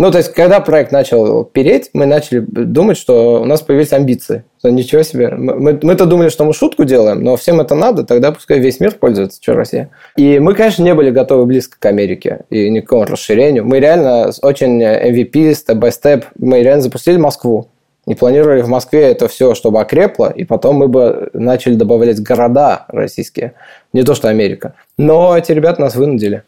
Ну, 0.00 0.12
то 0.12 0.18
есть, 0.18 0.32
когда 0.32 0.60
проект 0.60 0.92
начал 0.92 1.44
переть, 1.44 1.90
мы 1.92 2.06
начали 2.06 2.38
думать, 2.38 2.96
что 2.96 3.42
у 3.42 3.44
нас 3.44 3.62
появились 3.62 3.92
амбиции. 3.92 4.44
Что 4.60 4.70
ничего 4.70 5.02
себе. 5.02 5.30
Мы, 5.30 5.78
мы-то 5.82 6.06
думали, 6.06 6.28
что 6.28 6.44
мы 6.44 6.52
шутку 6.52 6.84
делаем, 6.84 7.22
но 7.24 7.36
всем 7.36 7.60
это 7.60 7.74
надо, 7.74 8.04
тогда 8.04 8.30
пускай 8.30 8.60
весь 8.60 8.78
мир 8.78 8.92
пользуется, 8.92 9.40
что 9.42 9.54
Россия. 9.54 9.90
И 10.16 10.38
мы, 10.38 10.54
конечно, 10.54 10.84
не 10.84 10.94
были 10.94 11.10
готовы 11.10 11.46
близко 11.46 11.76
к 11.80 11.86
Америке 11.86 12.44
и 12.48 12.70
никакому 12.70 13.06
расширению. 13.06 13.64
Мы 13.64 13.80
реально 13.80 14.30
очень 14.42 14.80
MVP, 14.80 15.54
степ-бай-степ, 15.54 16.26
мы 16.38 16.62
реально 16.62 16.82
запустили 16.82 17.16
Москву 17.16 17.68
и 18.06 18.14
планировали 18.14 18.62
в 18.62 18.68
Москве 18.68 19.02
это 19.02 19.26
все, 19.26 19.54
чтобы 19.54 19.80
окрепло, 19.80 20.30
и 20.30 20.44
потом 20.44 20.76
мы 20.76 20.86
бы 20.86 21.28
начали 21.34 21.74
добавлять 21.74 22.22
города 22.22 22.86
российские, 22.88 23.54
не 23.92 24.04
то 24.04 24.14
что 24.14 24.28
Америка. 24.28 24.74
Но 24.96 25.36
эти 25.36 25.50
ребята 25.50 25.80
нас 25.80 25.96
вынудили. 25.96 26.44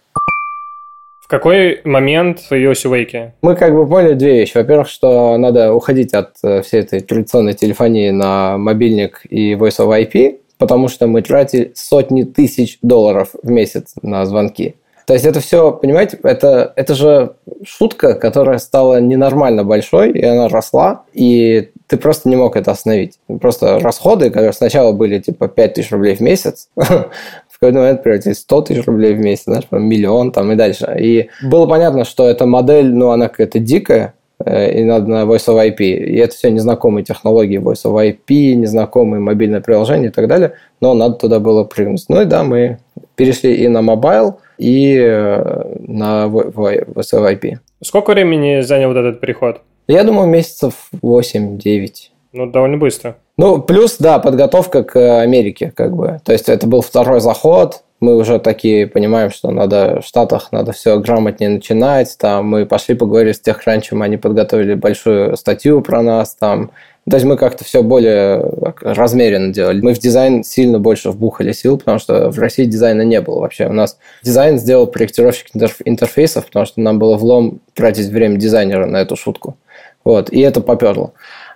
Какой 1.30 1.80
момент 1.84 2.40
появился 2.48 2.88
Вейки? 2.88 3.34
Мы 3.40 3.54
как 3.54 3.72
бы 3.72 3.86
поняли 3.86 4.14
две 4.14 4.40
вещи. 4.40 4.56
Во-первых, 4.56 4.88
что 4.88 5.36
надо 5.38 5.72
уходить 5.72 6.12
от 6.12 6.32
э, 6.42 6.60
всей 6.62 6.80
этой 6.80 6.98
традиционной 6.98 7.54
телефонии 7.54 8.10
на 8.10 8.58
мобильник 8.58 9.20
и 9.30 9.52
Voice 9.52 9.78
over 9.78 10.02
IP, 10.02 10.40
потому 10.58 10.88
что 10.88 11.06
мы 11.06 11.22
тратили 11.22 11.70
сотни 11.76 12.24
тысяч 12.24 12.78
долларов 12.82 13.28
в 13.44 13.48
месяц 13.48 13.94
на 14.02 14.26
звонки. 14.26 14.74
То 15.06 15.14
есть 15.14 15.24
это 15.24 15.38
все, 15.38 15.70
понимаете, 15.70 16.18
это, 16.22 16.72
это 16.74 16.94
же 16.94 17.34
шутка, 17.64 18.14
которая 18.14 18.58
стала 18.58 19.00
ненормально 19.00 19.62
большой, 19.62 20.10
и 20.10 20.24
она 20.24 20.48
росла, 20.48 21.04
и 21.12 21.70
ты 21.86 21.96
просто 21.96 22.28
не 22.28 22.36
мог 22.36 22.56
это 22.56 22.72
остановить. 22.72 23.18
Просто 23.40 23.78
расходы, 23.78 24.30
которые 24.30 24.52
сначала 24.52 24.92
были 24.92 25.18
типа 25.18 25.48
5 25.48 25.74
тысяч 25.74 25.90
рублей 25.90 26.14
в 26.14 26.20
месяц, 26.20 26.68
какой-то 27.60 27.80
момент 27.80 28.02
превратились 28.02 28.38
в 28.38 28.40
100 28.40 28.62
тысяч 28.62 28.86
рублей 28.86 29.14
в 29.14 29.18
месяц, 29.18 29.44
знаешь, 29.44 29.64
миллион 29.70 30.32
там 30.32 30.50
и 30.50 30.56
дальше. 30.56 30.96
И 30.98 31.28
было 31.42 31.66
понятно, 31.66 32.04
что 32.04 32.26
эта 32.26 32.46
модель, 32.46 32.92
ну, 32.92 33.10
она 33.10 33.28
какая-то 33.28 33.58
дикая, 33.58 34.14
э, 34.42 34.80
и 34.80 34.84
надо 34.84 35.08
на 35.08 35.22
Voice 35.24 35.46
over 35.46 35.68
IP. 35.68 35.82
И 35.82 36.16
это 36.16 36.34
все 36.34 36.50
незнакомые 36.50 37.04
технологии 37.04 37.60
Voice 37.60 37.84
over 37.84 38.08
IP, 38.08 38.54
незнакомые 38.54 39.20
мобильные 39.20 39.60
приложения 39.60 40.08
и 40.08 40.10
так 40.10 40.26
далее, 40.26 40.54
но 40.80 40.94
надо 40.94 41.16
туда 41.16 41.38
было 41.38 41.64
прыгнуть. 41.64 42.06
Ну 42.08 42.22
и 42.22 42.24
да, 42.24 42.44
мы 42.44 42.78
перешли 43.16 43.54
и 43.54 43.68
на 43.68 43.82
mobile, 43.82 44.40
и 44.56 44.96
э, 44.96 45.74
на 45.86 46.26
VoIP. 46.28 47.58
Сколько 47.82 48.12
времени 48.12 48.62
занял 48.62 48.88
вот 48.88 48.96
этот 48.96 49.20
переход? 49.20 49.60
Я 49.86 50.04
думаю, 50.04 50.28
месяцев 50.28 50.88
8-9. 51.02 51.90
Ну, 52.32 52.46
довольно 52.50 52.78
быстро. 52.78 53.16
Ну, 53.40 53.62
плюс, 53.62 53.96
да, 53.98 54.18
подготовка 54.18 54.84
к 54.84 55.22
Америке, 55.22 55.72
как 55.74 55.96
бы. 55.96 56.20
То 56.26 56.32
есть, 56.32 56.50
это 56.50 56.66
был 56.66 56.82
второй 56.82 57.20
заход, 57.20 57.82
мы 57.98 58.16
уже 58.16 58.38
такие 58.38 58.86
понимаем, 58.86 59.30
что 59.30 59.50
надо 59.50 60.00
в 60.02 60.06
Штатах 60.06 60.52
надо 60.52 60.72
все 60.72 60.98
грамотнее 60.98 61.48
начинать. 61.48 62.16
Там 62.18 62.48
мы 62.48 62.66
пошли 62.66 62.94
поговорили 62.94 63.32
с 63.32 63.40
TechCrunch, 63.40 63.98
они 64.02 64.18
подготовили 64.18 64.74
большую 64.74 65.38
статью 65.38 65.80
про 65.80 66.02
нас, 66.02 66.34
там 66.34 66.70
то 67.08 67.16
есть 67.16 67.24
мы 67.24 67.38
как-то 67.38 67.64
все 67.64 67.82
более 67.82 68.44
размеренно 68.82 69.52
делали. 69.52 69.80
Мы 69.80 69.94
в 69.94 69.98
дизайн 69.98 70.44
сильно 70.44 70.78
больше 70.78 71.10
вбухали 71.10 71.52
сил, 71.52 71.78
потому 71.78 71.98
что 71.98 72.30
в 72.30 72.38
России 72.38 72.66
дизайна 72.66 73.02
не 73.02 73.22
было 73.22 73.40
вообще. 73.40 73.66
У 73.66 73.72
нас 73.72 73.98
дизайн 74.22 74.58
сделал 74.58 74.86
проектировщик 74.86 75.48
интерфейсов, 75.86 76.46
потому 76.46 76.66
что 76.66 76.80
нам 76.80 76.98
было 76.98 77.16
влом 77.16 77.60
тратить 77.74 78.08
время 78.08 78.36
дизайнера 78.36 78.84
на 78.84 78.98
эту 78.98 79.16
шутку. 79.16 79.56
Вот, 80.04 80.30
и 80.30 80.40
это 80.40 80.60
поперло. 80.60 81.12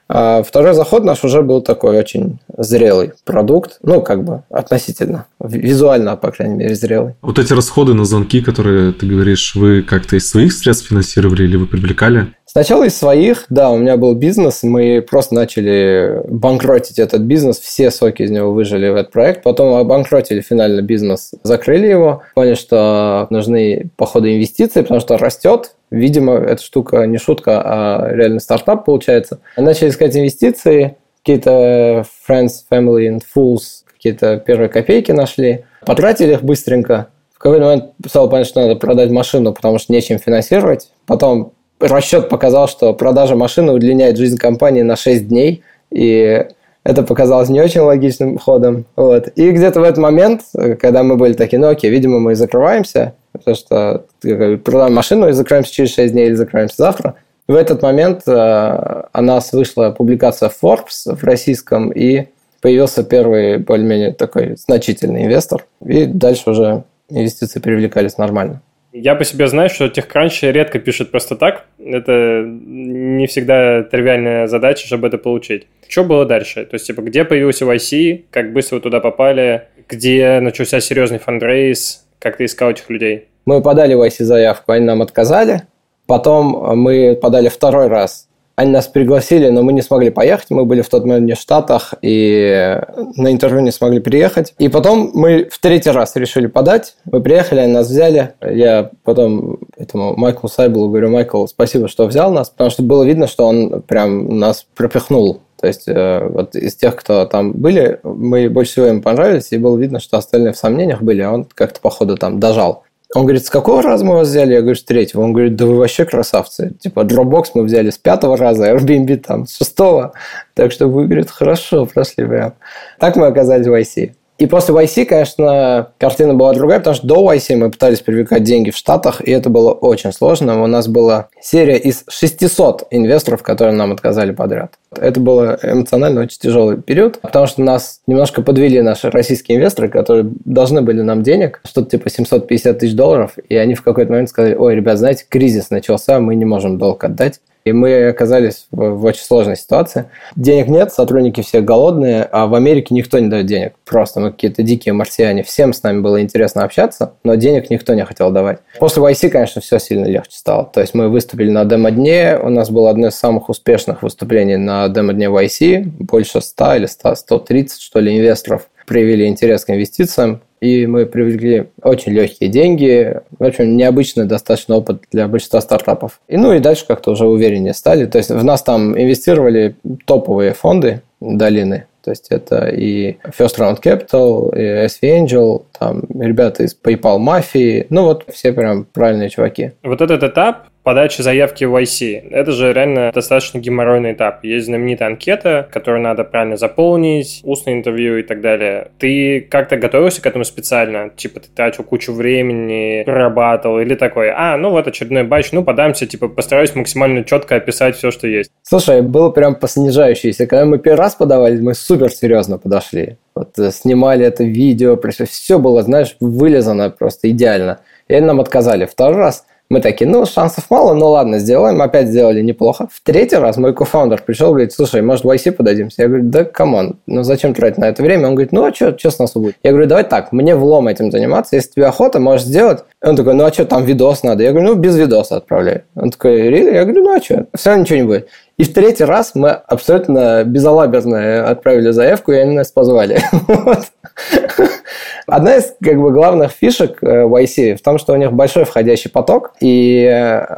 А 0.09 0.43
второй 0.43 0.75
заход 0.75 1.05
наш 1.05 1.25
уже 1.25 1.43
был 1.43 1.63
такой 1.63 1.99
очень 1.99 2.39
зрелый 2.57 3.13
продукт, 3.25 3.79
ну, 3.83 4.03
как 4.03 4.25
бы 4.25 4.43
относительно, 4.51 5.27
визуально, 5.41 6.17
по 6.17 6.31
крайней 6.31 6.57
мере, 6.57 6.75
зрелый. 6.75 7.15
Вот 7.23 7.39
эти 7.39 7.53
расходы 7.53 7.95
на 7.95 8.05
звонки, 8.05 8.41
которые 8.41 8.93
ты 8.93 9.07
говоришь, 9.07 9.55
вы 9.55 9.83
как-то 9.83 10.17
из 10.17 10.29
своих 10.29 10.53
средств 10.53 10.89
финансировали 10.89 11.45
или 11.45 11.57
вы 11.57 11.67
привлекали? 11.67 12.35
Сначала 12.47 12.85
из 12.85 12.97
своих, 12.97 13.47
да, 13.49 13.71
у 13.71 13.79
меня 13.79 13.97
был 13.97 14.15
бизнес, 14.15 14.63
мы 14.63 15.05
просто 15.09 15.35
начали 15.35 16.21
банкротить 16.29 17.01
этот 17.01 17.23
бизнес, 17.23 17.59
все 17.59 17.91
соки 17.91 18.23
из 18.23 18.31
него 18.31 18.53
выжили 18.53 18.89
в 18.91 18.95
этот 18.95 19.11
проект, 19.11 19.43
потом 19.43 19.75
обанкротили 19.75 20.41
финально 20.41 20.81
бизнес, 20.81 21.33
закрыли 21.43 21.89
его, 21.89 22.23
поняли, 22.35 22.55
что 22.55 23.27
нужны, 23.31 23.91
походу, 23.97 24.29
инвестиции, 24.29 24.83
потому 24.83 25.01
что 25.01 25.17
растет, 25.17 25.75
видимо, 25.95 26.35
эта 26.35 26.63
штука 26.63 27.07
не 27.07 27.19
шутка, 27.19 27.63
а 27.65 28.09
реально 28.13 28.41
стартап 28.41 28.85
получается. 28.85 29.41
Начали 29.57 29.89
искать 29.89 30.17
инвестиции, 30.17 30.97
какие-то 31.23 32.05
friends, 32.29 32.65
family 32.71 33.09
and 33.09 33.23
fools, 33.35 33.85
какие-то 33.93 34.39
первые 34.39 34.69
копейки 34.69 35.13
нашли, 35.13 35.65
потратили 35.87 36.33
их 36.33 36.43
быстренько, 36.43 37.09
в 37.35 37.39
какой-то 37.39 37.65
момент 37.65 37.85
стало 38.07 38.29
понятно, 38.29 38.49
что 38.49 38.61
надо 38.63 38.77
продать 38.77 39.11
машину, 39.11 39.53
потому 39.53 39.79
что 39.79 39.93
нечем 39.93 40.19
финансировать. 40.19 40.91
Потом 41.07 41.53
расчет 41.79 42.29
показал, 42.29 42.69
что 42.69 42.95
продажа 42.95 43.37
машины 43.37 43.73
удлиняет 43.73 44.17
жизнь 44.17 44.39
компании 44.39 44.83
на 44.83 44.97
6 44.97 45.29
дней, 45.29 45.63
и 45.91 46.47
это 46.85 47.03
показалось 47.03 47.49
не 47.49 47.61
очень 47.61 47.81
логичным 47.81 48.39
ходом. 48.39 48.87
Вот. 48.97 49.29
И 49.37 49.51
где-то 49.51 49.81
в 49.81 49.83
этот 49.83 49.99
момент, 49.99 50.43
когда 50.81 51.03
мы 51.03 51.17
были 51.17 51.33
такие, 51.35 51.59
ну 51.59 51.69
окей, 51.69 51.91
видимо, 51.91 52.19
мы 52.19 52.35
закрываемся, 52.35 53.15
потому 53.39 53.57
что 53.57 54.07
продаем 54.21 54.95
машину 54.95 55.29
и 55.29 55.33
закрываемся 55.33 55.73
через 55.73 55.95
6 55.95 56.13
дней 56.13 56.27
или 56.27 56.35
закрываемся 56.35 56.77
завтра, 56.79 57.17
в 57.47 57.55
этот 57.55 57.83
момент 57.83 58.23
э, 58.27 58.33
о 58.33 59.21
нас 59.21 59.53
вышла 59.53 59.91
публикация 59.91 60.51
Forbes 60.51 61.15
в 61.15 61.23
российском, 61.25 61.91
и 61.91 62.29
появился 62.63 63.05
первый 63.05 63.59
более-менее 63.59 64.13
такой 64.13 64.57
значительный 64.57 65.25
инвестор, 65.25 65.67
и 65.85 66.07
дальше 66.07 66.51
уже 66.51 66.85
инвестиции 67.11 67.61
привлекались 67.61 68.17
нормально. 68.17 68.63
Я 68.97 69.17
по 69.17 69.25
себе 69.25 69.49
знаю, 69.49 69.69
что 69.71 69.87
TechCrunch 69.87 70.53
редко 70.53 70.79
пишет 70.79 71.11
просто 71.11 71.35
так. 71.35 71.67
Это 71.79 72.45
не 72.47 73.27
всегда 73.27 73.83
тривиальная 73.83 74.47
задача, 74.47 74.87
чтобы 74.87 75.09
это 75.09 75.19
получить. 75.19 75.67
Что 75.89 76.05
было 76.05 76.25
дальше? 76.25 76.65
То 76.65 76.77
есть, 76.77 76.87
типа, 76.87 77.01
где 77.01 77.25
появился 77.25 77.65
YC, 77.65 78.27
как 78.31 78.53
быстро 78.53 78.77
вы 78.77 78.83
туда 78.83 79.01
попали, 79.01 79.65
где 79.89 80.39
начался 80.39 80.81
серьезный 80.81 81.19
фандрейз, 81.19 82.04
как 82.25 82.39
ты 82.39 82.47
искал 82.47 82.71
этих 82.71 82.91
людей? 82.91 83.29
Мы 83.45 83.63
подали 83.63 83.95
в 83.95 84.03
YC 84.03 84.25
заявку, 84.25 84.73
они 84.73 84.85
нам 84.85 85.03
отказали. 85.03 85.63
Потом 86.07 86.77
мы 86.77 87.15
подали 87.21 87.49
второй 87.49 87.87
раз 87.89 88.29
они 88.57 88.71
нас 88.71 88.87
пригласили, 88.87 89.49
но 89.49 89.63
мы 89.63 89.73
не 89.73 89.83
смогли 89.83 90.11
поехать. 90.11 90.47
Мы 90.51 90.65
были 90.65 90.81
в 90.81 90.89
тот 90.89 91.05
момент 91.05 91.27
не 91.27 91.35
в 91.35 91.39
Штатах 91.39 91.95
и 92.03 92.81
на 93.17 93.33
интервью 93.33 93.61
не 93.61 93.73
смогли 93.73 93.99
приехать. 93.99 94.55
И 94.59 94.69
потом 94.69 95.11
мы 95.13 95.49
в 95.51 95.59
третий 95.59 95.91
раз 95.91 96.15
решили 96.15 96.47
подать. 96.47 96.95
Мы 97.11 97.21
приехали, 97.21 97.61
они 97.61 97.73
нас 97.73 97.89
взяли. 97.89 98.35
Я 98.41 98.91
потом 99.03 99.59
этому 99.77 100.17
Майклу 100.17 100.49
Сайблу 100.49 100.89
говорю, 100.89 101.11
Майкл, 101.11 101.47
спасибо, 101.47 101.89
что 101.89 102.07
взял 102.07 102.33
нас, 102.33 102.49
потому 102.49 102.71
что 102.71 102.85
было 102.85 103.03
видно, 103.03 103.27
что 103.27 103.45
он 103.47 103.83
прям 103.83 104.39
нас 104.39 104.67
пропихнул 104.77 105.41
то 105.61 105.67
есть 105.67 105.85
э, 105.87 106.29
вот 106.29 106.57
из 106.57 106.75
тех, 106.75 106.97
кто 106.97 107.25
там 107.27 107.53
были, 107.53 108.01
мы 108.03 108.49
больше 108.51 108.73
всего 108.73 108.87
им 108.87 109.03
понравились, 109.03 109.53
и 109.53 109.59
было 109.59 109.77
видно, 109.77 110.01
что 110.01 110.19
остальные 110.19 110.53
в 110.53 110.59
сомнениях 110.59 111.03
были, 111.03 111.23
а 111.23 111.33
он 111.33 111.45
как-то, 111.45 111.81
походу, 111.81 112.17
там 112.17 112.41
дожал. 112.41 112.85
Он 113.15 113.23
говорит, 113.23 113.47
с 113.47 113.51
какого 113.51 113.81
раза 113.81 114.05
мы 114.05 114.15
вас 114.15 114.29
взяли? 114.29 114.55
Я 114.55 114.61
говорю, 114.61 114.75
с 114.75 114.83
третьего. 114.83 115.23
Он 115.23 115.33
говорит, 115.33 115.55
да 115.55 115.67
вы 115.67 115.77
вообще 115.77 116.05
красавцы. 116.05 116.75
Типа, 116.81 117.01
Dropbox 117.01 117.51
мы 117.55 117.63
взяли 117.63 117.91
с 117.91 117.99
пятого 117.99 118.37
раза, 118.37 118.69
Airbnb 118.75 119.17
там 119.19 119.47
с 119.47 119.57
шестого. 119.57 120.15
Так 120.55 120.73
что 120.73 120.89
вы, 120.89 121.07
говорит, 121.07 121.31
хорошо 121.31 121.87
прошли 121.87 122.25
прям. 122.27 122.55
Так 122.99 123.15
мы 123.15 123.27
оказались 123.27 123.67
в 123.67 123.73
IC. 123.73 124.15
И 124.37 124.47
после 124.47 124.75
YC, 124.75 125.05
конечно, 125.05 125.91
картина 125.99 126.35
была 126.35 126.53
другая, 126.55 126.81
потому 126.81 126.97
что 126.97 127.07
до 127.07 127.33
YC 127.33 127.55
мы 127.57 127.71
пытались 127.71 128.01
привлекать 128.01 128.43
деньги 128.43 128.71
в 128.71 128.77
Штатах, 128.77 129.21
и 129.21 129.31
это 129.31 129.49
было 129.49 129.71
очень 129.71 130.13
сложно. 130.13 130.63
У 130.63 130.67
нас 130.67 130.89
была 130.89 131.29
серия 131.41 131.77
из 131.77 132.05
600 132.09 132.89
инвесторов, 132.91 133.45
которые 133.45 133.77
нам 133.77 133.93
отказали 133.93 134.33
подряд. 134.33 134.75
Это 134.97 135.21
был 135.21 135.41
эмоционально 135.41 136.23
очень 136.23 136.39
тяжелый 136.41 136.83
период, 136.83 137.21
потому 137.21 137.47
что 137.47 137.63
нас 137.63 138.01
немножко 138.09 138.43
подвели 138.43 138.81
наши 138.83 139.09
российские 139.09 139.59
инвесторы, 139.59 139.89
которые 139.89 140.29
должны 140.45 140.83
были 140.83 141.03
нам 141.03 141.23
денег, 141.23 141.61
что-то 141.65 141.93
типа 141.93 142.11
750 142.11 142.79
тысяч 142.79 142.95
долларов, 142.95 143.35
и 143.49 143.57
они 143.57 143.75
в 143.75 143.83
какой-то 143.83 144.11
момент 144.11 144.31
сказали, 144.31 144.57
ой, 144.57 144.75
ребят, 144.75 144.99
знаете, 144.99 145.27
кризис 145.29 145.71
начался, 145.71 146.19
мы 146.19 146.35
не 146.35 146.45
можем 146.45 146.77
долг 146.79 147.05
отдать. 147.05 147.41
И 147.65 147.73
мы 147.73 148.09
оказались 148.09 148.67
в, 148.71 148.91
в 148.91 149.05
очень 149.05 149.23
сложной 149.23 149.57
ситуации. 149.57 150.11
Денег 150.37 150.69
нет, 150.69 150.93
сотрудники 150.93 151.41
все 151.41 151.63
голодные, 151.63 152.25
а 152.25 152.47
в 152.47 152.55
Америке 152.55 152.95
никто 152.95 153.19
не 153.19 153.29
дает 153.29 153.47
денег. 153.47 153.73
Просто 153.87 154.21
мы 154.21 154.33
какие-то 154.33 154.63
дикие 154.63 154.93
марсиане. 154.93 155.43
Всем 155.43 155.73
с 155.73 155.83
нами 155.83 156.01
было 156.01 156.21
интересно 156.21 156.65
общаться, 156.65 157.15
но 157.25 157.37
денег 157.37 157.71
никто 157.71 157.95
не 157.95 158.05
хотел 158.05 158.31
давать. 158.31 158.59
После 158.79 159.03
YC, 159.03 159.31
конечно, 159.31 159.63
все 159.63 159.79
сильно 159.79 160.05
легче 160.05 160.37
стало. 160.37 160.67
То 160.67 160.83
есть 160.83 160.93
мы 160.93 161.09
выступили 161.09 161.51
на 161.51 161.65
демо-дне, 161.65 162.39
у 162.43 162.51
нас 162.51 162.69
было 162.69 162.91
одно 162.91 163.07
из 163.07 163.15
самых 163.15 163.49
успешных 163.49 164.03
выступлений 164.03 164.57
на 164.57 164.89
демо-дне 164.89 165.27
YC, 165.27 165.85
больше 165.85 166.43
100 166.43 166.75
или 166.75 166.87
100, 166.87 167.15
130, 167.15 167.81
что 167.81 168.01
ли, 168.01 168.15
инвесторов 168.15 168.69
проявили 168.87 169.25
интерес 169.27 169.65
к 169.65 169.71
инвестициям 169.71 170.43
и 170.65 170.87
мы 170.87 171.05
привлекли 171.05 171.67
очень 171.83 172.13
легкие 172.13 172.49
деньги. 172.49 173.21
В 173.39 173.45
общем, 173.45 173.77
необычный 173.77 174.25
достаточно 174.25 174.77
опыт 174.77 175.03
для 175.13 175.29
большинства 175.29 175.61
стартапов. 175.61 176.21
И 176.27 176.39
ну 176.39 176.55
и 176.55 176.59
дальше 176.59 176.87
как-то 176.89 177.11
уже 177.11 177.27
увереннее 177.27 177.75
стали. 177.75 178.07
То 178.07 178.17
есть 178.17 178.31
в 178.31 178.43
нас 178.43 178.63
там 178.63 178.99
инвестировали 178.99 179.77
топовые 180.07 180.55
фонды 180.55 181.03
долины. 181.21 181.85
То 182.03 182.11
есть 182.11 182.29
это 182.31 182.69
и 182.69 183.17
First 183.39 183.59
Round 183.59 183.83
Capital, 183.83 184.57
и 184.57 184.87
SV 184.87 185.25
Angel, 185.25 185.65
там 185.79 186.03
ребята 186.19 186.63
из 186.63 186.77
PayPal 186.83 187.19
Mafia, 187.19 187.87
ну 187.91 188.05
вот 188.05 188.25
все 188.33 188.53
прям 188.53 188.87
правильные 188.91 189.29
чуваки. 189.29 189.73
Вот 189.83 190.01
этот 190.01 190.23
этап 190.23 190.69
подачи 190.85 191.23
заявки 191.23 191.65
в 191.65 191.75
YC. 191.75 192.29
Это 192.31 192.53
же 192.53 192.73
реально 192.73 193.11
достаточно 193.13 193.59
геморройный 193.59 194.13
этап. 194.13 194.45
Есть 194.45 194.67
знаменитая 194.67 195.09
анкета, 195.09 195.69
которую 195.73 196.03
надо 196.03 196.23
правильно 196.23 196.57
заполнить, 196.57 197.41
устное 197.43 197.75
интервью 197.75 198.19
и 198.19 198.23
так 198.23 198.41
далее. 198.41 198.93
Ты 198.99 199.41
как-то 199.41 199.77
готовился 199.77 200.23
к 200.23 200.27
этому 200.27 200.45
специально? 200.45 201.11
Типа 201.11 201.41
ты 201.41 201.49
тратил 201.49 201.83
кучу 201.85 202.13
времени, 202.13 203.03
прорабатывал 203.05 203.81
или 203.81 203.95
такой, 203.95 204.31
а, 204.31 204.57
ну 204.57 204.71
вот 204.71 204.87
очередной 204.87 205.25
батч, 205.25 205.53
ну 205.53 205.65
подамся, 205.65 206.07
типа 206.07 206.29
постараюсь 206.29 206.75
максимально 206.75 207.25
четко 207.25 207.57
описать 207.57 207.97
все, 207.97 208.11
что 208.11 208.29
есть. 208.29 208.51
Слушай, 208.63 209.01
было 209.03 209.31
прям 209.31 209.55
по 209.55 209.67
снижающейся. 209.67 210.47
Когда 210.47 210.67
мы 210.67 210.79
первый 210.79 210.99
раз 210.99 211.15
подавали, 211.15 211.59
мы 211.61 211.75
супер 211.75 212.11
серьезно 212.11 212.59
подошли. 212.59 213.17
Вот 213.35 213.59
э, 213.59 213.71
снимали 213.73 214.27
это 214.27 214.45
видео, 214.45 214.99
все 215.29 215.59
было, 215.59 215.83
знаешь, 215.83 216.17
вылизано 216.21 216.91
просто 216.91 217.31
идеально. 217.31 217.81
И 218.09 218.21
нам 218.21 218.41
отказали. 218.41 218.85
Второй 218.85 219.17
раз 219.17 219.47
мы 219.71 219.81
такие, 219.81 220.09
ну, 220.09 220.27
шансов 220.27 220.67
мало, 220.71 220.95
ну 220.95 221.09
ладно, 221.09 221.39
сделаем. 221.39 221.81
Опять 221.81 222.09
сделали 222.09 222.43
неплохо. 222.43 222.89
В 222.93 223.01
третий 223.03 223.37
раз 223.37 223.57
мой 223.57 223.75
co-founder 223.75 224.23
пришел, 224.23 224.51
говорит, 224.51 224.73
слушай, 224.73 225.01
может, 225.01 225.25
в 225.25 225.31
YC 225.31 225.53
подадимся? 225.53 226.03
Я 226.03 226.09
говорю, 226.09 226.25
да, 226.27 226.45
come 226.45 226.76
on, 226.76 226.99
ну 227.07 227.23
зачем 227.23 227.55
тратить 227.55 227.79
на 227.79 227.87
это 227.87 228.03
время? 228.03 228.29
Он 228.29 228.35
говорит, 228.35 228.53
ну, 228.53 228.65
а 228.65 228.75
что, 228.75 228.97
что 228.97 229.11
с 229.11 229.19
нас 229.19 229.33
будет? 229.33 229.57
Я 229.63 229.71
говорю, 229.71 229.89
давай 229.89 230.05
так, 230.05 230.33
мне 230.33 230.55
влом 230.55 230.89
этим 230.89 231.11
заниматься, 231.11 231.57
если 231.57 231.71
тебе 231.73 231.87
охота, 231.87 232.21
можешь 232.21 232.47
сделать. 232.47 232.85
Он 233.03 233.17
такой, 233.17 233.35
ну, 233.35 233.45
а 233.45 233.53
что, 233.53 233.65
там 233.65 233.85
видос 233.85 234.23
надо? 234.23 234.43
Я 234.43 234.53
говорю, 234.53 234.69
ну, 234.69 234.75
без 234.75 234.97
видоса 234.97 235.37
отправляй. 235.37 235.85
Он 235.95 236.11
такой, 236.11 236.49
really? 236.49 236.75
Я 236.75 236.85
говорю, 236.85 237.05
ну, 237.05 237.17
а 237.17 237.21
что? 237.21 237.47
Все 237.55 237.71
равно 237.71 237.83
ничего 237.83 237.99
не 237.99 238.05
будет. 238.05 238.29
И 238.57 238.65
в 238.65 238.73
третий 238.73 239.05
раз 239.05 239.33
мы 239.35 239.51
абсолютно 239.51 240.45
безалаберно 240.45 241.49
отправили 241.49 241.91
заявку, 241.91 242.33
и 242.33 242.37
они 242.37 242.57
нас 242.57 242.71
позвали. 242.71 243.19
Одна 245.27 245.57
из 245.57 245.75
как 245.83 246.01
бы, 246.01 246.13
главных 246.13 246.53
фишек 246.53 247.03
э, 247.03 247.25
YC 247.25 247.77
в 247.77 247.83
том, 247.83 247.99
что 247.99 248.13
у 248.13 248.17
них 248.17 248.33
большой 248.33 248.65
входящий 248.65 249.11
поток, 249.11 249.55
и 249.61 250.05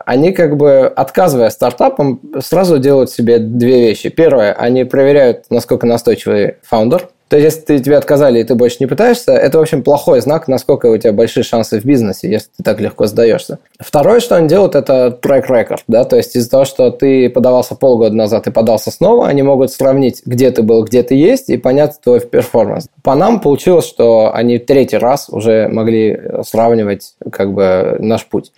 они, 0.05 0.33
как 0.33 0.57
бы, 0.57 0.87
отказывая 0.87 1.51
стартапам, 1.51 2.21
сразу 2.41 2.79
делают 2.79 3.11
себе 3.11 3.39
две 3.39 3.89
вещи. 3.89 4.11
Первое, 4.11 4.53
они 4.53 4.85
проверяют, 4.85 5.45
насколько 5.51 5.87
настойчивый 5.87 6.57
founder, 6.63 7.09
то 7.29 7.37
есть, 7.37 7.65
если 7.69 7.83
тебе 7.83 7.97
отказали, 7.97 8.39
и 8.39 8.45
ты 8.45 8.55
больше 8.55 8.77
не 8.81 8.87
пытаешься, 8.87 9.33
это, 9.33 9.59
в 9.59 9.61
общем, 9.63 9.83
плохой 9.83 10.21
знак, 10.21 10.47
насколько 10.47 10.87
у 10.87 10.97
тебя 10.97 11.13
большие 11.13 11.43
шансы 11.43 11.81
в 11.81 11.85
бизнесе, 11.85 12.31
если 12.31 12.49
ты 12.57 12.63
так 12.63 12.81
легко 12.81 13.07
сдаешься. 13.07 13.59
Второе, 13.81 14.21
что 14.21 14.37
они 14.37 14.49
делают, 14.49 14.77
это 14.77 15.11
track 15.11 15.51
record, 15.51 15.83
да, 15.89 16.05
то 16.05 16.17
есть 16.17 16.37
из-за 16.37 16.51
того, 16.51 16.65
что 16.65 16.91
ты 16.91 17.29
подавался 17.29 17.75
полгода 17.75 18.15
назад 18.15 18.47
и 18.47 18.53
подался 18.53 18.93
снова, 18.93 19.27
они 19.27 19.43
могут 19.43 19.73
сравнить, 19.73 20.23
где 20.25 20.53
ты 20.53 20.63
был, 20.63 20.85
где 20.85 21.03
ты 21.03 21.17
есть, 21.17 21.49
и 21.49 21.57
понять 21.57 22.01
твой 22.01 22.21
performance. 22.21 22.89
По 23.03 23.17
нам 23.17 23.41
получилось, 23.41 23.87
что 23.87 24.33
они 24.33 24.59
третий 24.59 24.99
раз 24.99 25.29
уже 25.29 25.67
могли 25.69 26.21
сравнивать 26.45 27.15
как 27.33 27.53
бы 27.53 27.97
наш 27.99 28.25
путь. 28.27 28.53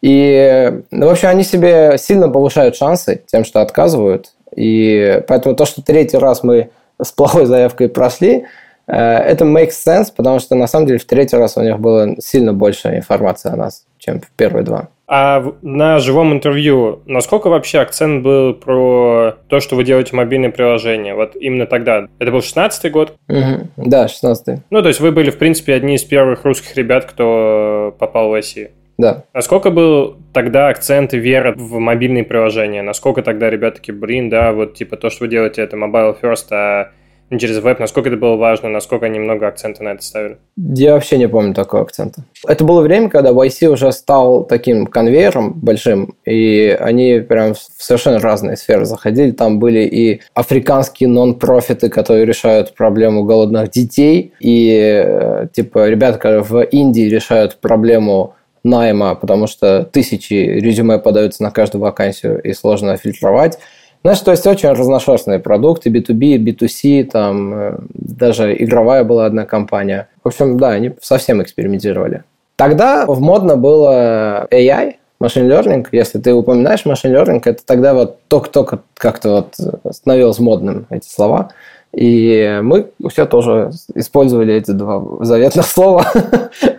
И, 0.00 0.80
ну, 0.90 1.06
в 1.06 1.10
общем, 1.10 1.28
они 1.28 1.42
себе 1.44 1.96
сильно 1.98 2.28
повышают 2.28 2.76
шансы 2.76 3.22
тем, 3.26 3.44
что 3.44 3.60
отказывают. 3.60 4.32
И 4.54 5.22
поэтому 5.28 5.54
то, 5.54 5.64
что 5.64 5.80
третий 5.80 6.18
раз 6.18 6.42
мы 6.42 6.70
с 7.02 7.12
плохой 7.12 7.46
заявкой 7.46 7.88
прошли, 7.88 8.46
э, 8.86 8.94
это 8.94 9.44
makes 9.44 9.74
sense, 9.86 10.06
потому 10.14 10.38
что 10.38 10.54
на 10.54 10.66
самом 10.66 10.86
деле 10.86 10.98
в 10.98 11.04
третий 11.04 11.36
раз 11.36 11.56
у 11.56 11.62
них 11.62 11.78
было 11.78 12.16
сильно 12.18 12.52
больше 12.52 12.96
информации 12.96 13.52
о 13.52 13.56
нас, 13.56 13.84
чем 13.98 14.20
в 14.20 14.30
первые 14.30 14.64
два. 14.64 14.88
А 15.14 15.44
на 15.60 15.98
живом 15.98 16.32
интервью, 16.32 17.02
насколько 17.04 17.48
вообще 17.48 17.80
акцент 17.80 18.22
был 18.22 18.54
про 18.54 19.34
то, 19.48 19.60
что 19.60 19.76
вы 19.76 19.84
делаете 19.84 20.16
мобильное 20.16 20.50
приложение? 20.50 21.14
Вот 21.14 21.36
именно 21.36 21.66
тогда. 21.66 22.06
Это 22.18 22.30
был 22.30 22.38
16-й 22.38 22.88
год? 22.88 23.16
Угу. 23.28 23.68
Да, 23.76 24.06
16-й. 24.06 24.62
Ну, 24.70 24.80
то 24.80 24.88
есть 24.88 25.00
вы 25.00 25.12
были, 25.12 25.30
в 25.30 25.36
принципе, 25.36 25.74
одни 25.74 25.96
из 25.96 26.02
первых 26.02 26.46
русских 26.46 26.74
ребят, 26.76 27.04
кто 27.04 27.94
попал 27.98 28.30
в 28.30 28.32
Россию. 28.32 28.70
Да. 29.02 29.24
Насколько 29.34 29.72
был 29.72 30.16
тогда 30.32 30.68
акцент 30.68 31.12
и 31.12 31.18
вера 31.18 31.52
в 31.56 31.80
мобильные 31.80 32.22
приложения? 32.22 32.82
Насколько 32.82 33.22
тогда 33.22 33.50
ребята 33.50 33.78
такие, 33.78 33.94
блин, 33.94 34.30
да, 34.30 34.52
вот 34.52 34.74
типа 34.74 34.96
то, 34.96 35.10
что 35.10 35.24
вы 35.24 35.28
делаете, 35.28 35.60
это 35.60 35.76
mobile 35.76 36.16
first, 36.22 36.46
а 36.52 36.92
не 37.28 37.40
через 37.40 37.58
веб, 37.58 37.80
насколько 37.80 38.10
это 38.10 38.18
было 38.18 38.36
важно, 38.36 38.68
насколько 38.68 39.06
они 39.06 39.18
много 39.18 39.48
акцента 39.48 39.82
на 39.82 39.88
это 39.88 40.04
ставили? 40.04 40.36
Я 40.56 40.92
вообще 40.92 41.18
не 41.18 41.26
помню 41.28 41.52
такого 41.52 41.82
акцента. 41.82 42.24
Это 42.46 42.62
было 42.62 42.80
время, 42.80 43.08
когда 43.08 43.30
YC 43.30 43.66
уже 43.66 43.90
стал 43.90 44.44
таким 44.44 44.86
конвейером 44.86 45.52
большим, 45.54 46.14
и 46.24 46.76
они 46.78 47.18
прям 47.26 47.54
в 47.54 47.58
совершенно 47.58 48.20
разные 48.20 48.56
сферы 48.56 48.84
заходили. 48.84 49.32
Там 49.32 49.58
были 49.58 49.80
и 49.80 50.20
африканские 50.34 51.08
нон-профиты, 51.08 51.88
которые 51.88 52.24
решают 52.24 52.74
проблему 52.76 53.24
голодных 53.24 53.70
детей, 53.70 54.32
и 54.38 55.02
э, 55.04 55.48
типа 55.52 55.88
ребята, 55.88 56.18
которые 56.18 56.44
в 56.44 56.62
Индии 56.62 57.08
решают 57.08 57.56
проблему 57.60 58.34
найма, 58.64 59.14
потому 59.14 59.46
что 59.46 59.84
тысячи 59.84 60.34
резюме 60.34 60.98
подаются 60.98 61.42
на 61.42 61.50
каждую 61.50 61.82
вакансию 61.82 62.40
и 62.42 62.52
сложно 62.52 62.96
фильтровать. 62.96 63.58
Знаешь, 64.02 64.20
то 64.20 64.32
есть 64.32 64.46
очень 64.46 64.70
разношерстные 64.70 65.38
продукты, 65.38 65.88
B2B, 65.88 66.36
B2C, 66.38 67.04
там 67.04 67.54
э, 67.54 67.78
даже 67.94 68.52
игровая 68.60 69.04
была 69.04 69.26
одна 69.26 69.46
компания. 69.46 70.08
В 70.24 70.28
общем, 70.28 70.58
да, 70.58 70.70
они 70.70 70.92
совсем 71.00 71.40
экспериментировали. 71.40 72.24
Тогда 72.56 73.06
в 73.06 73.20
модно 73.20 73.56
было 73.56 74.48
AI, 74.50 74.94
машин 75.20 75.48
learning. 75.48 75.86
Если 75.92 76.18
ты 76.18 76.34
упоминаешь 76.34 76.84
машин 76.84 77.14
learning, 77.14 77.42
это 77.44 77.64
тогда 77.64 77.94
вот 77.94 78.18
только-только 78.26 78.80
как-то 78.94 79.30
вот 79.30 79.94
становилось 79.94 80.40
модным 80.40 80.86
эти 80.90 81.08
слова. 81.08 81.50
И 81.92 82.58
мы 82.62 82.90
все 83.08 83.26
тоже 83.26 83.70
использовали 83.94 84.54
эти 84.54 84.72
два 84.72 85.24
заветных 85.24 85.66
слова 85.66 86.06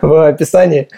в 0.02 0.28
описании. 0.28 0.88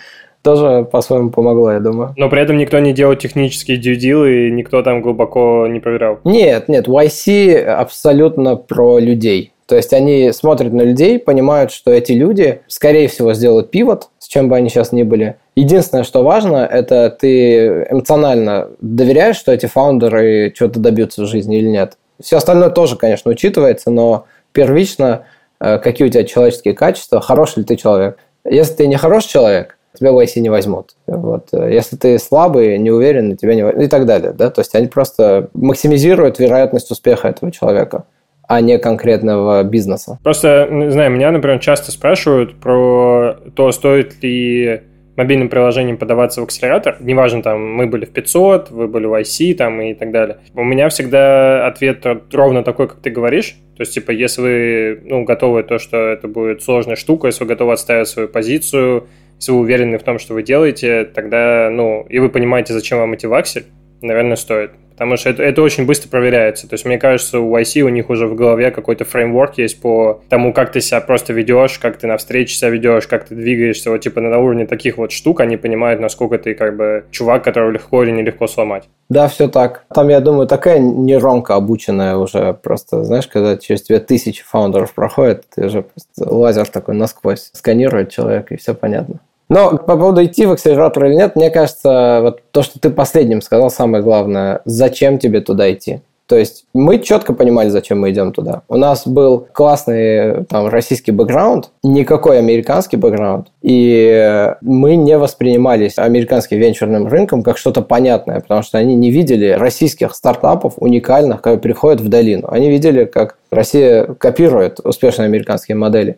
Тоже 0.46 0.84
по-своему 0.84 1.30
помогло, 1.30 1.72
я 1.72 1.80
думаю. 1.80 2.14
Но 2.16 2.30
при 2.30 2.40
этом 2.40 2.56
никто 2.56 2.78
не 2.78 2.92
делал 2.92 3.16
технические 3.16 3.78
дьюдилы, 3.78 4.46
и 4.46 4.50
никто 4.52 4.80
там 4.82 5.02
глубоко 5.02 5.66
не 5.66 5.80
проверял. 5.80 6.20
Нет, 6.22 6.68
нет, 6.68 6.86
YC 6.86 7.64
абсолютно 7.64 8.54
про 8.54 9.00
людей. 9.00 9.52
То 9.66 9.74
есть 9.74 9.92
они 9.92 10.30
смотрят 10.30 10.72
на 10.72 10.82
людей, 10.82 11.18
понимают, 11.18 11.72
что 11.72 11.90
эти 11.90 12.12
люди, 12.12 12.60
скорее 12.68 13.08
всего, 13.08 13.34
сделают 13.34 13.72
пивот, 13.72 14.10
с 14.20 14.28
чем 14.28 14.48
бы 14.48 14.54
они 14.54 14.68
сейчас 14.68 14.92
ни 14.92 15.02
были. 15.02 15.34
Единственное, 15.56 16.04
что 16.04 16.22
важно, 16.22 16.58
это 16.58 17.10
ты 17.10 17.88
эмоционально 17.90 18.68
доверяешь, 18.80 19.34
что 19.34 19.50
эти 19.50 19.66
фаундеры 19.66 20.52
что-то 20.54 20.78
добьются 20.78 21.22
в 21.22 21.26
жизни 21.26 21.58
или 21.58 21.66
нет. 21.66 21.94
Все 22.22 22.36
остальное 22.36 22.70
тоже, 22.70 22.94
конечно, 22.94 23.32
учитывается, 23.32 23.90
но 23.90 24.26
первично, 24.52 25.24
э, 25.58 25.78
какие 25.78 26.06
у 26.06 26.10
тебя 26.10 26.22
человеческие 26.22 26.74
качества, 26.74 27.20
хороший 27.20 27.60
ли 27.60 27.64
ты 27.64 27.74
человек. 27.74 28.18
Если 28.48 28.74
ты 28.74 28.86
не 28.86 28.96
хороший 28.96 29.30
человек, 29.30 29.75
тебя 29.96 30.12
в 30.12 30.18
IC 30.18 30.40
не 30.40 30.50
возьмут. 30.50 30.90
Вот. 31.06 31.48
Если 31.52 31.96
ты 31.96 32.18
слабый, 32.18 32.78
не 32.78 32.90
уверен, 32.90 33.36
тебя 33.36 33.54
не 33.54 33.64
возьмут. 33.64 33.84
И 33.84 33.88
так 33.88 34.06
далее. 34.06 34.32
Да? 34.32 34.50
То 34.50 34.60
есть 34.60 34.74
они 34.74 34.86
просто 34.86 35.48
максимизируют 35.54 36.38
вероятность 36.38 36.90
успеха 36.90 37.28
этого 37.28 37.50
человека 37.50 38.04
а 38.48 38.60
не 38.60 38.78
конкретного 38.78 39.64
бизнеса. 39.64 40.20
Просто, 40.22 40.68
не 40.70 40.90
знаю, 40.90 41.10
меня, 41.10 41.32
например, 41.32 41.58
часто 41.58 41.90
спрашивают 41.90 42.54
про 42.60 43.36
то, 43.56 43.72
стоит 43.72 44.22
ли 44.22 44.82
мобильным 45.16 45.48
приложением 45.48 45.96
подаваться 45.96 46.40
в 46.40 46.44
акселератор, 46.44 46.98
неважно, 47.00 47.42
там, 47.42 47.74
мы 47.74 47.86
были 47.86 48.04
в 48.04 48.10
500, 48.10 48.70
вы 48.70 48.86
были 48.86 49.06
в 49.06 49.14
IC, 49.14 49.54
там, 49.54 49.80
и 49.80 49.94
так 49.94 50.12
далее. 50.12 50.38
У 50.54 50.62
меня 50.62 50.88
всегда 50.90 51.66
ответ 51.66 52.04
ровно 52.32 52.62
такой, 52.62 52.88
как 52.88 52.98
ты 52.98 53.10
говоришь. 53.10 53.56
То 53.76 53.82
есть, 53.82 53.94
типа, 53.94 54.10
если 54.10 54.40
вы, 54.40 55.00
ну, 55.04 55.24
готовы 55.24 55.62
то, 55.62 55.78
что 55.78 55.96
это 55.96 56.28
будет 56.28 56.62
сложная 56.62 56.96
штука, 56.96 57.26
если 57.28 57.44
вы 57.44 57.48
готовы 57.48 57.72
отставить 57.72 58.08
свою 58.08 58.28
позицию, 58.28 59.06
если 59.36 59.52
вы 59.52 59.58
уверены 59.58 59.98
в 59.98 60.02
том, 60.02 60.18
что 60.18 60.34
вы 60.34 60.42
делаете, 60.42 61.04
тогда, 61.04 61.68
ну, 61.70 62.06
и 62.08 62.18
вы 62.18 62.28
понимаете, 62.28 62.72
зачем 62.72 62.98
вам 62.98 63.14
идти 63.14 63.26
в 63.26 63.34
Аксель, 63.34 63.66
наверное, 64.02 64.36
стоит. 64.36 64.72
Потому 64.96 65.18
что 65.18 65.28
это, 65.28 65.42
это 65.42 65.62
очень 65.62 65.84
быстро 65.84 66.08
проверяется. 66.08 66.66
То 66.66 66.74
есть, 66.74 66.86
мне 66.86 66.98
кажется, 66.98 67.38
у 67.40 67.56
YC 67.58 67.82
у 67.82 67.90
них 67.90 68.08
уже 68.08 68.26
в 68.26 68.34
голове 68.34 68.70
какой-то 68.70 69.04
фреймворк 69.04 69.58
есть 69.58 69.78
по 69.80 70.22
тому, 70.30 70.54
как 70.54 70.72
ты 70.72 70.80
себя 70.80 71.02
просто 71.02 71.34
ведешь, 71.34 71.78
как 71.78 71.98
ты 71.98 72.06
на 72.06 72.16
встрече 72.16 72.56
себя 72.56 72.70
ведешь, 72.70 73.06
как 73.06 73.26
ты 73.26 73.34
двигаешься. 73.34 73.90
Вот 73.90 73.98
типа 73.98 74.20
на 74.20 74.38
уровне 74.38 74.66
таких 74.66 74.96
вот 74.96 75.12
штук 75.12 75.40
они 75.40 75.58
понимают, 75.58 76.00
насколько 76.00 76.38
ты 76.38 76.54
как 76.54 76.76
бы 76.76 77.04
чувак, 77.10 77.44
которого 77.44 77.70
легко 77.70 78.02
или 78.02 78.10
нелегко 78.10 78.46
сломать. 78.46 78.84
Да, 79.10 79.28
все 79.28 79.48
так. 79.48 79.84
Там, 79.94 80.08
я 80.08 80.20
думаю, 80.20 80.46
такая 80.46 80.78
нейронка 80.78 81.54
обученная 81.54 82.16
уже 82.16 82.54
просто, 82.54 83.04
знаешь, 83.04 83.26
когда 83.26 83.56
через 83.56 83.82
тебя 83.82 84.00
тысячи 84.00 84.42
фаундеров 84.42 84.94
проходит, 84.94 85.44
ты 85.54 85.66
уже 85.66 85.82
просто 85.82 86.34
лазер 86.34 86.66
такой 86.66 86.94
насквозь 86.94 87.50
сканирует 87.52 88.10
человека, 88.10 88.54
и 88.54 88.56
все 88.56 88.74
понятно. 88.74 89.20
Но 89.48 89.76
по 89.76 89.96
поводу 89.96 90.24
идти 90.24 90.46
в 90.46 90.52
акселератор 90.52 91.04
или 91.06 91.14
нет, 91.14 91.36
мне 91.36 91.50
кажется, 91.50 92.18
вот 92.22 92.40
то, 92.50 92.62
что 92.62 92.80
ты 92.80 92.90
последним 92.90 93.42
сказал, 93.42 93.70
самое 93.70 94.02
главное, 94.02 94.60
зачем 94.64 95.18
тебе 95.18 95.40
туда 95.40 95.72
идти? 95.72 96.00
То 96.26 96.36
есть 96.36 96.64
мы 96.74 96.98
четко 96.98 97.32
понимали, 97.32 97.68
зачем 97.68 98.00
мы 98.00 98.10
идем 98.10 98.32
туда. 98.32 98.62
У 98.68 98.76
нас 98.76 99.06
был 99.06 99.46
классный 99.52 100.44
там 100.46 100.66
российский 100.66 101.12
бэкграунд, 101.12 101.70
никакой 101.84 102.38
американский 102.38 102.96
бэкграунд, 102.96 103.46
и 103.62 104.52
мы 104.60 104.96
не 104.96 105.18
воспринимались 105.18 105.98
американским 105.98 106.58
венчурным 106.58 107.06
рынком 107.06 107.44
как 107.44 107.58
что-то 107.58 107.80
понятное, 107.82 108.40
потому 108.40 108.62
что 108.62 108.78
они 108.78 108.96
не 108.96 109.12
видели 109.12 109.50
российских 109.50 110.16
стартапов 110.16 110.74
уникальных, 110.78 111.36
которые 111.36 111.60
приходят 111.60 112.00
в 112.00 112.08
долину. 112.08 112.48
Они 112.50 112.70
видели, 112.70 113.04
как 113.04 113.36
Россия 113.52 114.06
копирует 114.06 114.80
успешные 114.82 115.26
американские 115.26 115.76
модели. 115.76 116.16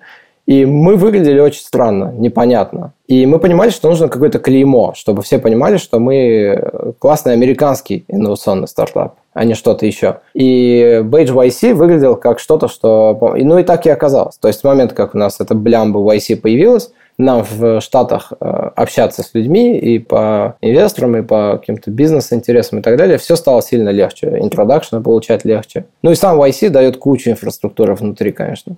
И 0.49 0.65
мы 0.65 0.97
выглядели 0.97 1.41
очень 1.41 1.61
странно, 1.61 2.11
непонятно. 2.17 2.95
И 3.07 3.27
мы 3.27 3.39
понимали, 3.39 3.69
что 3.69 3.91
нужно 3.91 4.09
какое-то 4.09 4.39
клеймо, 4.39 4.95
чтобы 4.97 5.21
все 5.21 5.39
понимали, 5.39 5.77
что 5.77 5.99
мы 5.99 6.95
классный 6.99 7.35
американский 7.35 8.07
инновационный 8.09 8.67
стартап, 8.67 9.17
а 9.35 9.45
не 9.45 9.53
что-то 9.53 9.85
еще. 9.85 10.21
И 10.33 11.03
badge 11.05 11.35
YC 11.35 11.75
выглядел 11.75 12.17
как 12.17 12.39
что-то, 12.39 12.69
что... 12.69 13.35
Ну 13.37 13.59
и 13.59 13.63
так 13.63 13.85
и 13.85 13.91
оказалось. 13.91 14.39
То 14.39 14.49
есть 14.49 14.63
в 14.63 14.65
момент, 14.65 14.95
как 14.95 15.15
у 15.15 15.19
нас 15.19 15.39
эта 15.39 15.55
блямба 15.55 16.01
YC 16.15 16.37
появилась, 16.37 16.93
нам 17.19 17.45
в 17.45 17.83
Штатах 17.83 18.33
э, 18.41 18.47
общаться 18.75 19.23
с 19.23 19.35
людьми 19.35 19.77
и 19.77 19.99
по 19.99 20.57
инвесторам, 20.63 21.17
и 21.17 21.23
по 21.23 21.59
каким-то 21.59 21.91
бизнес-интересам 21.91 22.79
и 22.79 22.83
так 22.83 22.97
далее, 22.97 23.19
все 23.19 23.37
стало 23.37 23.61
сильно 23.61 23.91
легче. 23.91 24.39
Introduction 24.41 25.03
получать 25.03 25.45
легче. 25.45 25.85
Ну 26.03 26.13
и 26.13 26.15
сам 26.15 26.41
YC 26.41 26.71
дает 26.71 26.97
кучу 26.97 27.29
инфраструктуры 27.29 27.95
внутри, 27.95 28.33
конечно. 28.33 28.77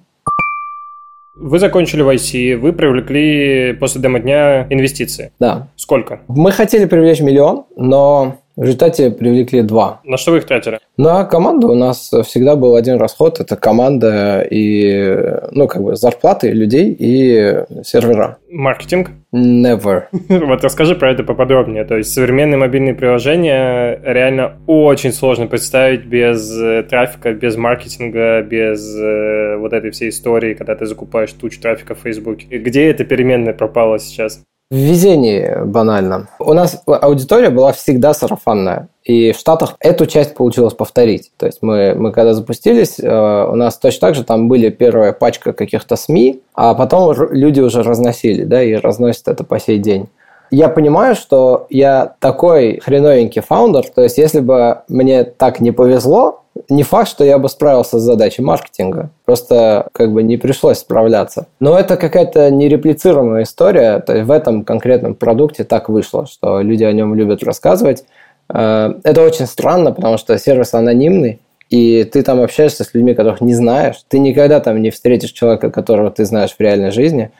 Вы 1.40 1.58
закончили 1.58 2.02
в 2.02 2.14
IC, 2.14 2.56
вы 2.58 2.74
привлекли 2.74 3.72
после 3.72 4.02
демо-дня 4.02 4.66
инвестиции. 4.68 5.32
Да. 5.40 5.68
Сколько? 5.74 6.20
Мы 6.28 6.52
хотели 6.52 6.84
привлечь 6.84 7.20
миллион, 7.20 7.64
но 7.76 8.39
в 8.56 8.62
результате 8.62 9.10
привлекли 9.10 9.62
два. 9.62 10.00
На 10.04 10.16
что 10.16 10.32
вы 10.32 10.38
их 10.38 10.44
тратили? 10.44 10.80
На 10.96 11.24
команду 11.24 11.68
у 11.68 11.74
нас 11.74 12.10
всегда 12.26 12.56
был 12.56 12.76
один 12.76 12.98
расход. 12.98 13.40
Это 13.40 13.56
команда 13.56 14.46
и, 14.50 15.16
ну, 15.50 15.66
как 15.66 15.82
бы 15.82 15.96
зарплаты 15.96 16.50
людей 16.50 16.94
и 16.98 17.64
сервера. 17.84 18.38
Маркетинг? 18.50 19.10
Never. 19.32 20.04
Вот 20.28 20.64
расскажи 20.64 20.94
про 20.94 21.12
это 21.12 21.22
поподробнее. 21.22 21.84
То 21.84 21.96
есть 21.96 22.12
современные 22.12 22.58
мобильные 22.58 22.94
приложения 22.94 24.00
реально 24.04 24.58
очень 24.66 25.12
сложно 25.12 25.46
представить 25.46 26.04
без 26.04 26.60
э, 26.60 26.82
трафика, 26.82 27.32
без 27.32 27.56
маркетинга, 27.56 28.42
без 28.42 28.96
э, 28.96 29.56
вот 29.56 29.72
этой 29.72 29.90
всей 29.90 30.10
истории, 30.10 30.54
когда 30.54 30.74
ты 30.74 30.86
закупаешь 30.86 31.32
тучу 31.32 31.60
трафика 31.60 31.94
в 31.94 32.00
Facebook. 32.00 32.40
Где 32.50 32.90
эта 32.90 33.04
переменная 33.04 33.54
пропала 33.54 33.98
сейчас? 33.98 34.42
В 34.70 34.76
везении 34.76 35.64
банально. 35.64 36.28
У 36.38 36.52
нас 36.54 36.80
аудитория 36.86 37.50
была 37.50 37.72
всегда 37.72 38.14
сарафанная. 38.14 38.88
И 39.02 39.32
в 39.32 39.36
Штатах 39.36 39.74
эту 39.80 40.06
часть 40.06 40.34
получилось 40.34 40.74
повторить. 40.74 41.32
То 41.38 41.46
есть 41.46 41.58
мы, 41.60 41.94
мы 41.96 42.12
когда 42.12 42.34
запустились, 42.34 43.00
э, 43.00 43.46
у 43.50 43.56
нас 43.56 43.76
точно 43.78 44.00
так 44.00 44.14
же 44.14 44.22
там 44.22 44.46
были 44.46 44.68
первая 44.68 45.12
пачка 45.12 45.52
каких-то 45.52 45.96
СМИ, 45.96 46.42
а 46.54 46.74
потом 46.74 47.12
люди 47.32 47.60
уже 47.60 47.82
разносили, 47.82 48.44
да, 48.44 48.62
и 48.62 48.74
разносят 48.74 49.26
это 49.26 49.42
по 49.42 49.58
сей 49.58 49.78
день 49.78 50.08
я 50.50 50.68
понимаю, 50.68 51.14
что 51.14 51.66
я 51.70 52.14
такой 52.18 52.80
хреновенький 52.80 53.40
фаундер, 53.40 53.88
то 53.88 54.02
есть 54.02 54.18
если 54.18 54.40
бы 54.40 54.80
мне 54.88 55.24
так 55.24 55.60
не 55.60 55.70
повезло, 55.70 56.39
не 56.68 56.82
факт, 56.82 57.08
что 57.08 57.24
я 57.24 57.38
бы 57.38 57.48
справился 57.48 57.98
с 57.98 58.02
задачей 58.02 58.42
маркетинга. 58.42 59.10
Просто 59.24 59.88
как 59.92 60.12
бы 60.12 60.22
не 60.22 60.36
пришлось 60.36 60.78
справляться. 60.78 61.46
Но 61.60 61.78
это 61.78 61.96
какая-то 61.96 62.50
нереплицируемая 62.50 63.44
история. 63.44 64.00
То 64.00 64.14
есть 64.14 64.26
в 64.26 64.30
этом 64.30 64.64
конкретном 64.64 65.14
продукте 65.14 65.64
так 65.64 65.88
вышло, 65.88 66.26
что 66.26 66.60
люди 66.60 66.84
о 66.84 66.92
нем 66.92 67.14
любят 67.14 67.42
рассказывать. 67.42 68.04
Э, 68.52 68.94
это 69.04 69.22
очень 69.22 69.46
странно, 69.46 69.92
потому 69.92 70.18
что 70.18 70.36
сервис 70.38 70.74
анонимный, 70.74 71.40
и 71.70 72.04
ты 72.04 72.22
там 72.22 72.40
общаешься 72.40 72.84
с 72.84 72.92
людьми, 72.94 73.14
которых 73.14 73.40
не 73.40 73.54
знаешь. 73.54 74.04
Ты 74.08 74.18
никогда 74.18 74.60
там 74.60 74.82
не 74.82 74.90
встретишь 74.90 75.30
человека, 75.30 75.70
которого 75.70 76.10
ты 76.10 76.24
знаешь 76.24 76.54
в 76.56 76.60
реальной 76.60 76.90
жизни. 76.90 77.30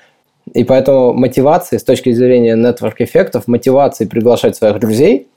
И 0.54 0.64
поэтому 0.64 1.12
мотивации 1.12 1.76
с 1.76 1.84
точки 1.84 2.12
зрения 2.12 2.54
нетворк-эффектов, 2.54 3.46
мотивации 3.46 4.04
приглашать 4.04 4.56
своих 4.56 4.78
друзей, 4.78 5.28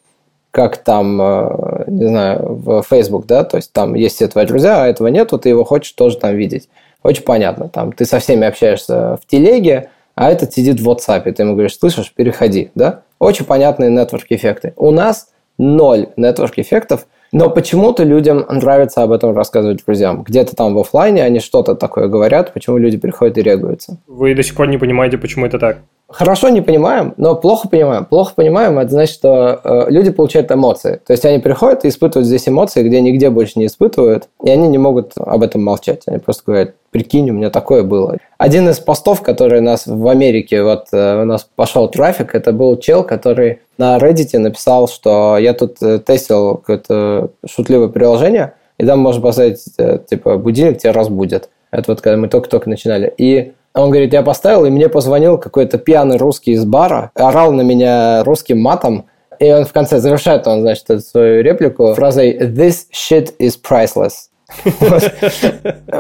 как 0.54 0.78
там, 0.78 1.20
э, 1.20 1.86
не 1.88 2.08
знаю, 2.08 2.62
в 2.64 2.84
Facebook, 2.88 3.26
да, 3.26 3.44
то 3.44 3.58
есть 3.58 3.74
там 3.74 3.96
есть 3.96 4.18
все 4.18 4.28
твои 4.28 4.46
друзья, 4.46 4.84
а 4.84 4.88
этого 4.88 5.08
нету, 5.08 5.40
ты 5.40 5.50
его 5.50 5.64
хочешь 5.64 5.94
тоже 5.94 6.18
там 6.18 6.36
видеть. 6.36 6.70
Очень 7.02 7.24
понятно, 7.24 7.70
там 7.70 7.92
ты 7.92 8.06
со 8.06 8.20
всеми 8.20 8.46
общаешься 8.46 9.18
в 9.18 9.26
телеге, 9.26 9.90
а 10.14 10.30
этот 10.30 10.54
сидит 10.54 10.80
в 10.80 10.88
WhatsApp, 10.88 11.28
и 11.28 11.32
ты 11.32 11.42
ему 11.42 11.54
говоришь, 11.54 11.80
слышишь, 11.80 12.14
переходи, 12.14 12.70
да? 12.76 13.02
Очень 13.18 13.46
понятные 13.46 13.90
нетворк-эффекты. 13.90 14.74
У 14.76 14.92
нас 14.92 15.30
ноль 15.58 16.10
нетворк-эффектов– 16.18 17.08
но 17.34 17.50
почему-то 17.50 18.04
людям 18.04 18.46
нравится 18.48 19.02
об 19.02 19.12
этом 19.12 19.36
рассказывать 19.36 19.84
друзьям. 19.84 20.22
Где-то 20.22 20.56
там 20.56 20.76
в 20.76 20.80
офлайне 20.80 21.24
они 21.24 21.40
что-то 21.40 21.74
такое 21.74 22.08
говорят, 22.08 22.54
почему 22.54 22.78
люди 22.78 22.96
приходят 22.96 23.40
и 23.40 23.42
реагируются. 23.42 23.98
Вы 24.08 24.36
до 24.36 24.44
сих 24.44 24.56
пор 24.56 24.68
не 24.68 24.78
понимаете, 24.78 25.18
почему 25.18 25.48
это 25.48 25.58
так? 25.58 25.80
Хорошо 26.14 26.50
не 26.50 26.62
понимаем, 26.62 27.16
но 27.18 27.36
плохо 27.36 27.68
понимаем. 27.68 28.06
Плохо 28.06 28.34
понимаем, 28.36 28.78
это 28.78 28.92
значит, 28.92 29.16
что 29.16 29.60
э, 29.64 29.86
люди 29.90 30.12
получают 30.12 30.52
эмоции. 30.52 31.02
То 31.08 31.12
есть 31.12 31.26
они 31.26 31.40
приходят 31.40 31.86
и 31.86 31.88
испытывают 31.88 32.28
здесь 32.28 32.48
эмоции, 32.48 32.84
где 32.84 33.02
нигде 33.02 33.32
больше 33.32 33.58
не 33.58 33.66
испытывают, 33.66 34.30
и 34.44 34.50
они 34.52 34.68
не 34.68 34.78
могут 34.78 35.14
об 35.18 35.42
этом 35.42 35.64
молчать. 35.64 36.04
Они 36.06 36.20
просто 36.20 36.44
говорят, 36.46 36.76
прикинь, 36.92 37.32
у 37.32 37.34
меня 37.34 37.50
такое 37.50 37.82
было. 37.82 38.18
Один 38.38 38.70
из 38.70 38.78
постов, 38.80 39.24
который 39.24 39.60
нас 39.60 39.88
в 39.88 40.08
Америке, 40.08 40.62
вот 40.62 40.86
э, 40.92 41.24
у 41.24 41.26
нас 41.26 41.50
пошел 41.56 41.88
трафик, 41.88 42.36
это 42.36 42.52
был 42.52 42.78
чел, 42.78 43.04
который 43.04 43.62
на 43.80 43.98
Reddit 43.98 44.38
написал, 44.38 44.88
что 44.88 45.40
я 45.40 45.56
тут 45.56 45.82
э, 45.82 45.98
тестил 45.98 46.58
какое-то 46.58 47.32
шутливое 47.44 47.88
приложение, 47.88 48.54
и 48.78 48.86
там 48.86 49.00
можно 49.00 49.20
поставить, 49.20 49.64
э, 49.80 49.98
типа, 50.08 50.38
будильник 50.38 50.78
тебя 50.78 50.94
разбудит. 50.94 51.50
Это 51.72 51.86
вот 51.92 52.02
когда 52.02 52.18
мы 52.18 52.28
только-только 52.28 52.70
начинали. 52.70 53.12
И 53.18 53.54
он 53.74 53.90
говорит, 53.90 54.14
я 54.14 54.22
поставил, 54.22 54.66
и 54.66 54.70
мне 54.70 54.90
позвонил 54.90 55.38
какой-то 55.38 55.78
пьяный 55.78 56.18
русский 56.18 56.52
из 56.52 56.66
бара, 56.66 57.12
орал 57.16 57.52
на 57.52 57.62
меня 57.62 58.24
русским 58.24 58.60
матом, 58.60 59.06
и 59.40 59.52
он 59.52 59.66
в 59.66 59.74
конце 59.74 60.00
завершает, 60.00 60.48
он, 60.48 60.62
значит, 60.62 61.06
свою 61.06 61.42
реплику 61.42 61.94
фразой 61.96 62.38
«This 62.38 62.86
shit 62.94 63.34
is 63.40 63.54
priceless». 63.62 64.30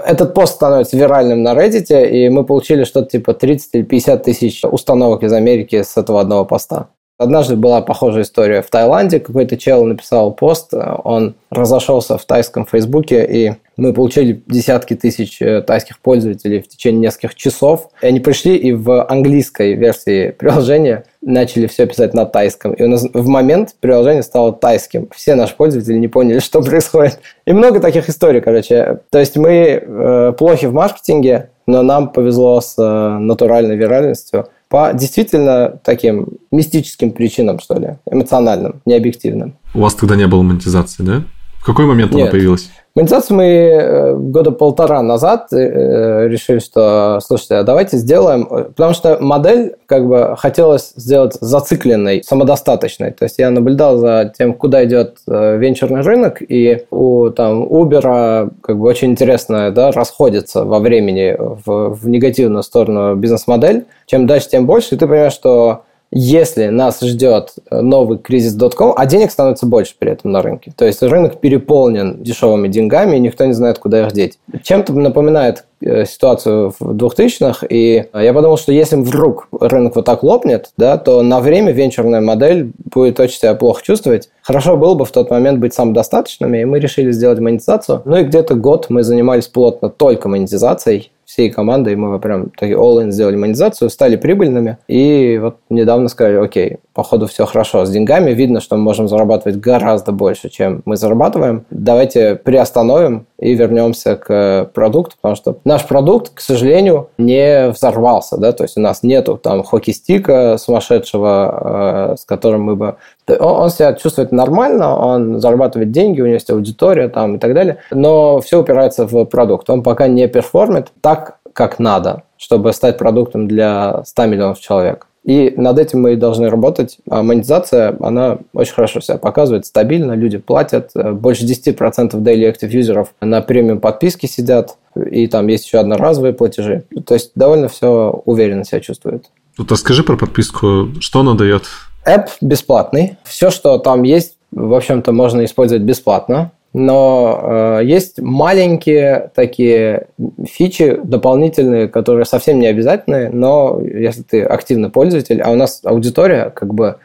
Этот 0.05 0.33
пост 0.33 0.55
становится 0.55 0.95
виральным 0.95 1.41
на 1.41 1.53
Reddit, 1.53 2.07
и 2.07 2.29
мы 2.29 2.45
получили 2.45 2.83
что-то 2.83 3.09
типа 3.09 3.33
30 3.33 3.69
или 3.73 3.81
50 3.83 4.23
тысяч 4.23 4.63
установок 4.63 5.23
из 5.23 5.33
Америки 5.33 5.81
с 5.81 5.97
этого 5.97 6.21
одного 6.21 6.45
поста. 6.45 6.89
Однажды 7.17 7.56
была 7.56 7.82
похожая 7.82 8.23
история 8.23 8.62
в 8.62 8.69
Таиланде. 8.69 9.19
Какой-то 9.19 9.56
чел 9.56 9.86
написал 9.86 10.32
пост, 10.32 10.73
он 10.73 11.36
разошелся 11.52 12.17
в 12.17 12.26
тайском 12.26 12.65
фейсбуке, 12.65 13.26
и 13.26 13.54
мы 13.78 13.93
получили 13.93 14.43
десятки 14.47 14.95
тысяч 14.95 15.41
э, 15.41 15.62
тайских 15.62 15.99
пользователей 15.99 16.62
в 16.62 16.67
течение 16.67 17.02
нескольких 17.02 17.36
часов. 17.36 17.89
И 18.02 18.06
они 18.06 18.19
пришли 18.19 18.56
и 18.56 18.71
в 18.71 19.04
английской 19.06 19.73
версии 19.73 20.30
приложения 20.30 21.06
начали 21.21 21.67
все 21.67 21.88
писать 21.88 22.13
на 22.13 22.26
тайском. 22.26 22.73
И 22.73 22.84
у 22.84 22.88
нас 22.88 23.06
в 23.12 23.28
момент 23.28 23.76
приложение 23.80 24.23
стало 24.23 24.54
тайским. 24.54 25.10
Все 25.15 25.36
наши 25.36 25.56
пользователи 25.56 25.97
не 25.97 26.08
поняли, 26.08 26.39
что 26.43 26.62
происходит. 26.62 27.19
И 27.45 27.54
много 27.54 27.80
таких 27.80 28.10
историй, 28.10 28.41
короче. 28.41 28.99
То 29.10 29.19
есть 29.19 29.38
мы 29.38 29.52
э, 29.52 30.34
плохи 30.38 30.65
в 30.65 30.73
маркетинге, 30.73 31.49
но 31.65 31.82
нам 31.82 32.12
повезло 32.12 32.62
с 32.62 32.76
э, 32.78 33.17
натуральной 33.17 33.76
виральностью 33.76 34.49
по 34.73 34.91
действительно 34.91 35.79
таким 35.83 36.29
мистическим 36.49 37.12
причинам, 37.12 37.59
что 37.59 37.75
ли, 37.75 37.97
эмоциональным, 38.09 38.81
необъективным. 38.88 39.53
У 39.75 39.81
вас 39.81 39.93
тогда 39.93 40.15
не 40.15 40.25
было 40.25 40.41
монетизации, 40.41 41.03
да? 41.03 41.23
В 41.59 41.63
какой 41.63 41.86
момент 41.86 42.12
Нет. 42.12 42.23
она 42.23 42.31
появилась? 42.31 42.71
Монетизацию 42.95 43.38
мы 43.38 43.45
э, 43.45 44.15
года 44.15 44.51
полтора 44.51 45.01
назад 45.01 45.51
э, 45.51 46.27
решили, 46.27 46.60
что, 46.60 47.19
слушайте, 47.25 47.56
а 47.56 47.63
давайте 47.63 47.97
сделаем, 47.97 48.45
потому 48.45 48.93
что 48.93 49.17
модель 49.19 49.77
как 49.88 50.08
бы 50.08 50.36
хотелось 50.38 50.93
сделать 50.95 51.36
зацикленной, 51.41 52.21
самодостаточной. 52.23 53.10
То 53.10 53.23
есть 53.23 53.39
я 53.39 53.49
наблюдал 53.49 53.97
за 53.97 54.32
тем, 54.38 54.53
куда 54.53 54.86
идет 54.86 55.17
э, 55.27 55.58
венчурный 55.58 56.01
рынок, 56.01 56.43
и 56.47 56.86
у 56.91 57.32
там 57.32 57.63
Uber 57.63 58.51
как 58.62 58.77
бы 58.77 58.88
очень 58.88 59.10
интересно 59.10 59.71
да, 59.71 59.89
расходится 59.89 60.63
во 60.63 60.77
времени 60.77 61.36
в, 61.39 61.95
в 61.95 62.08
негативную 62.08 62.62
сторону 62.62 63.15
бизнес-модель. 63.15 63.86
Чем 64.06 64.27
дальше, 64.27 64.49
тем 64.49 64.67
больше, 64.67 64.93
и 64.93 64.97
ты 64.99 65.08
понимаешь, 65.08 65.34
что 65.34 65.82
если 66.15 66.67
нас 66.67 67.02
ждет 67.02 67.54
э, 67.71 67.82
новый 67.82 68.19
кризис 68.19 68.56
.com, 68.76 68.93
а 68.95 69.06
денег 69.08 69.32
становится 69.32 69.65
больше 69.65 69.95
при 69.97 70.12
этом 70.12 70.32
на 70.32 70.43
рынке. 70.43 70.71
То 70.76 70.86
есть 70.86 71.02
рынок 71.02 71.39
переполнен 71.39 72.21
дешевыми 72.21 72.67
деньгами, 72.67 73.15
и 73.17 73.19
никто 73.19 73.45
не 73.45 73.54
знает, 73.54 73.80
куда 73.80 74.06
их 74.06 74.13
деть. 74.13 74.38
Чем-то 74.62 74.93
напоминает 74.93 75.65
э, 75.82 76.06
ситуацию 76.06 76.71
в 76.80 76.95
2000-х, 76.95 77.65
и 77.67 78.06
я 78.13 78.34
подумал, 78.34 78.58
что 78.58 78.71
если 78.71 78.95
вдруг 78.95 79.47
рынок 79.60 79.95
вот 79.95 80.06
так 80.06 80.21
лопнет, 80.21 80.69
да, 80.78 80.97
то 80.97 81.23
на 81.23 81.39
время 81.39 81.71
венчурная 81.71 82.21
модель 82.21 82.71
будет 82.93 83.19
очень 83.19 83.39
себя 83.39 83.56
плохо 83.56 83.82
чувствовать. 83.84 84.30
Хорошо 84.43 84.78
было 84.78 84.93
бы 84.93 85.06
в 85.06 85.12
тот 85.12 85.32
момент 85.32 85.60
быть 85.60 85.73
самодостаточными, 85.73 86.60
и 86.60 86.65
мы 86.65 86.80
решили 86.80 87.12
сделать 87.12 87.39
монетизацию. 87.39 88.04
Ну 88.06 88.17
и 88.17 88.23
где-то 88.23 88.54
год 88.54 88.86
мы 88.89 89.02
занимались 89.02 89.47
плотно 89.47 89.89
только 89.89 90.30
монетизацией, 90.30 91.12
всей 91.34 91.50
командой. 91.50 91.96
Мы 91.96 92.19
прям 92.19 92.52
такие 92.52 92.78
all-in 92.78 93.10
сделали 93.10 93.36
монетизацию, 93.36 93.89
стали 93.89 94.17
прибыльными, 94.17 94.78
и 94.88 95.39
вот 95.41 95.58
недавно 95.69 96.08
сказали, 96.08 96.36
окей, 96.36 96.78
походу 96.93 97.27
все 97.27 97.45
хорошо 97.45 97.86
с 97.86 97.89
деньгами, 97.89 98.32
видно, 98.32 98.62
что 98.62 98.75
мы 98.75 98.84
можем 98.84 99.08
зарабатывать 99.08 99.60
гораздо 99.60 100.12
больше, 100.12 100.49
чем 100.49 100.82
мы 100.86 100.95
зарабатываем. 100.95 101.65
Давайте 101.69 102.36
приостановим 102.36 103.25
и 103.39 103.53
вернемся 103.56 104.15
к 104.15 104.69
продукту, 104.73 105.15
потому 105.19 105.36
что 105.36 105.58
наш 105.65 105.86
продукт, 105.88 106.32
к 106.34 106.39
сожалению, 106.39 107.10
не 107.17 107.69
взорвался, 107.69 108.38
да, 108.38 108.51
то 108.51 108.63
есть 108.63 108.77
у 108.77 108.82
нас 108.82 109.03
нету 109.03 109.38
там 109.38 109.63
хоккей-стика 109.63 110.58
сумасшедшего, 110.58 112.13
э, 112.13 112.15
с 112.17 112.25
которым 112.25 112.63
мы 112.63 112.75
бы... 112.75 112.95
Он, 113.27 113.63
он 113.63 113.69
себя 113.69 113.93
чувствует 113.93 114.32
нормально, 114.32 114.95
он 114.95 115.39
зарабатывает 115.39 115.91
деньги, 115.91 116.21
у 116.21 116.25
него 116.25 116.36
есть 116.36 116.49
аудитория 116.49 117.10
там 117.10 117.36
и 117.36 117.39
так 117.39 117.53
далее, 117.53 117.77
но 117.91 118.39
все 118.39 118.62
упирается 118.62 119.06
в 119.06 119.25
продукт. 119.25 119.69
Он 119.69 119.84
пока 119.84 120.08
не 120.08 120.27
перформит 120.27 120.91
так, 121.01 121.39
как 121.53 121.79
надо, 121.79 122.23
чтобы 122.38 122.73
стать 122.73 122.97
продуктом 122.97 123.47
для 123.47 124.03
100 124.06 124.25
миллионов 124.25 124.60
человек. 124.60 125.08
И 125.23 125.53
над 125.55 125.79
этим 125.79 126.01
мы 126.01 126.15
должны 126.17 126.49
работать. 126.49 126.97
А 127.09 127.23
монетизация, 127.23 127.95
она 128.01 128.39
очень 128.53 128.73
хорошо 128.73 128.99
себя 128.99 129.17
показывает, 129.17 129.65
стабильно, 129.65 130.13
люди 130.13 130.38
платят. 130.38 130.91
Больше 130.93 131.45
10% 131.45 132.12
daily 132.12 132.51
active 132.51 132.69
юзеров 132.69 133.13
на 133.21 133.41
премиум 133.41 133.79
подписке 133.79 134.27
сидят, 134.27 134.77
и 134.95 135.27
там 135.27 135.47
есть 135.47 135.65
еще 135.65 135.79
одноразовые 135.79 136.33
платежи. 136.33 136.83
То 137.05 137.13
есть 137.13 137.31
довольно 137.36 137.69
все 137.69 138.21
уверенно 138.25 138.65
себя 138.65 138.81
чувствует. 138.81 139.25
Вот 139.57 139.71
расскажи 139.71 140.03
про 140.03 140.17
подписку, 140.17 140.89
что 140.99 141.21
она 141.21 141.36
дает? 141.36 141.63
App 142.05 142.29
бесплатный. 142.41 143.17
Все, 143.23 143.49
что 143.49 143.77
там 143.77 144.03
есть, 144.03 144.36
в 144.51 144.73
общем-то, 144.73 145.13
можно 145.13 145.45
использовать 145.45 145.83
бесплатно 145.83 146.51
но 146.73 147.79
э, 147.79 147.86
есть 147.86 148.19
маленькие 148.19 149.31
такие 149.36 150.07
фичи 150.43 150.99
дополнительные, 151.03 151.88
которые 151.88 152.25
совсем 152.25 152.59
не 152.59 152.65
обязательны, 152.65 153.29
но 153.29 153.79
если 153.79 154.23
ты 154.23 154.41
активный 154.43 154.89
пользователь, 154.89 155.39
а 155.41 155.51
у 155.51 155.55
нас 155.55 155.81
аудитория 155.83 156.49
как 156.49 156.73
бы 156.73 156.97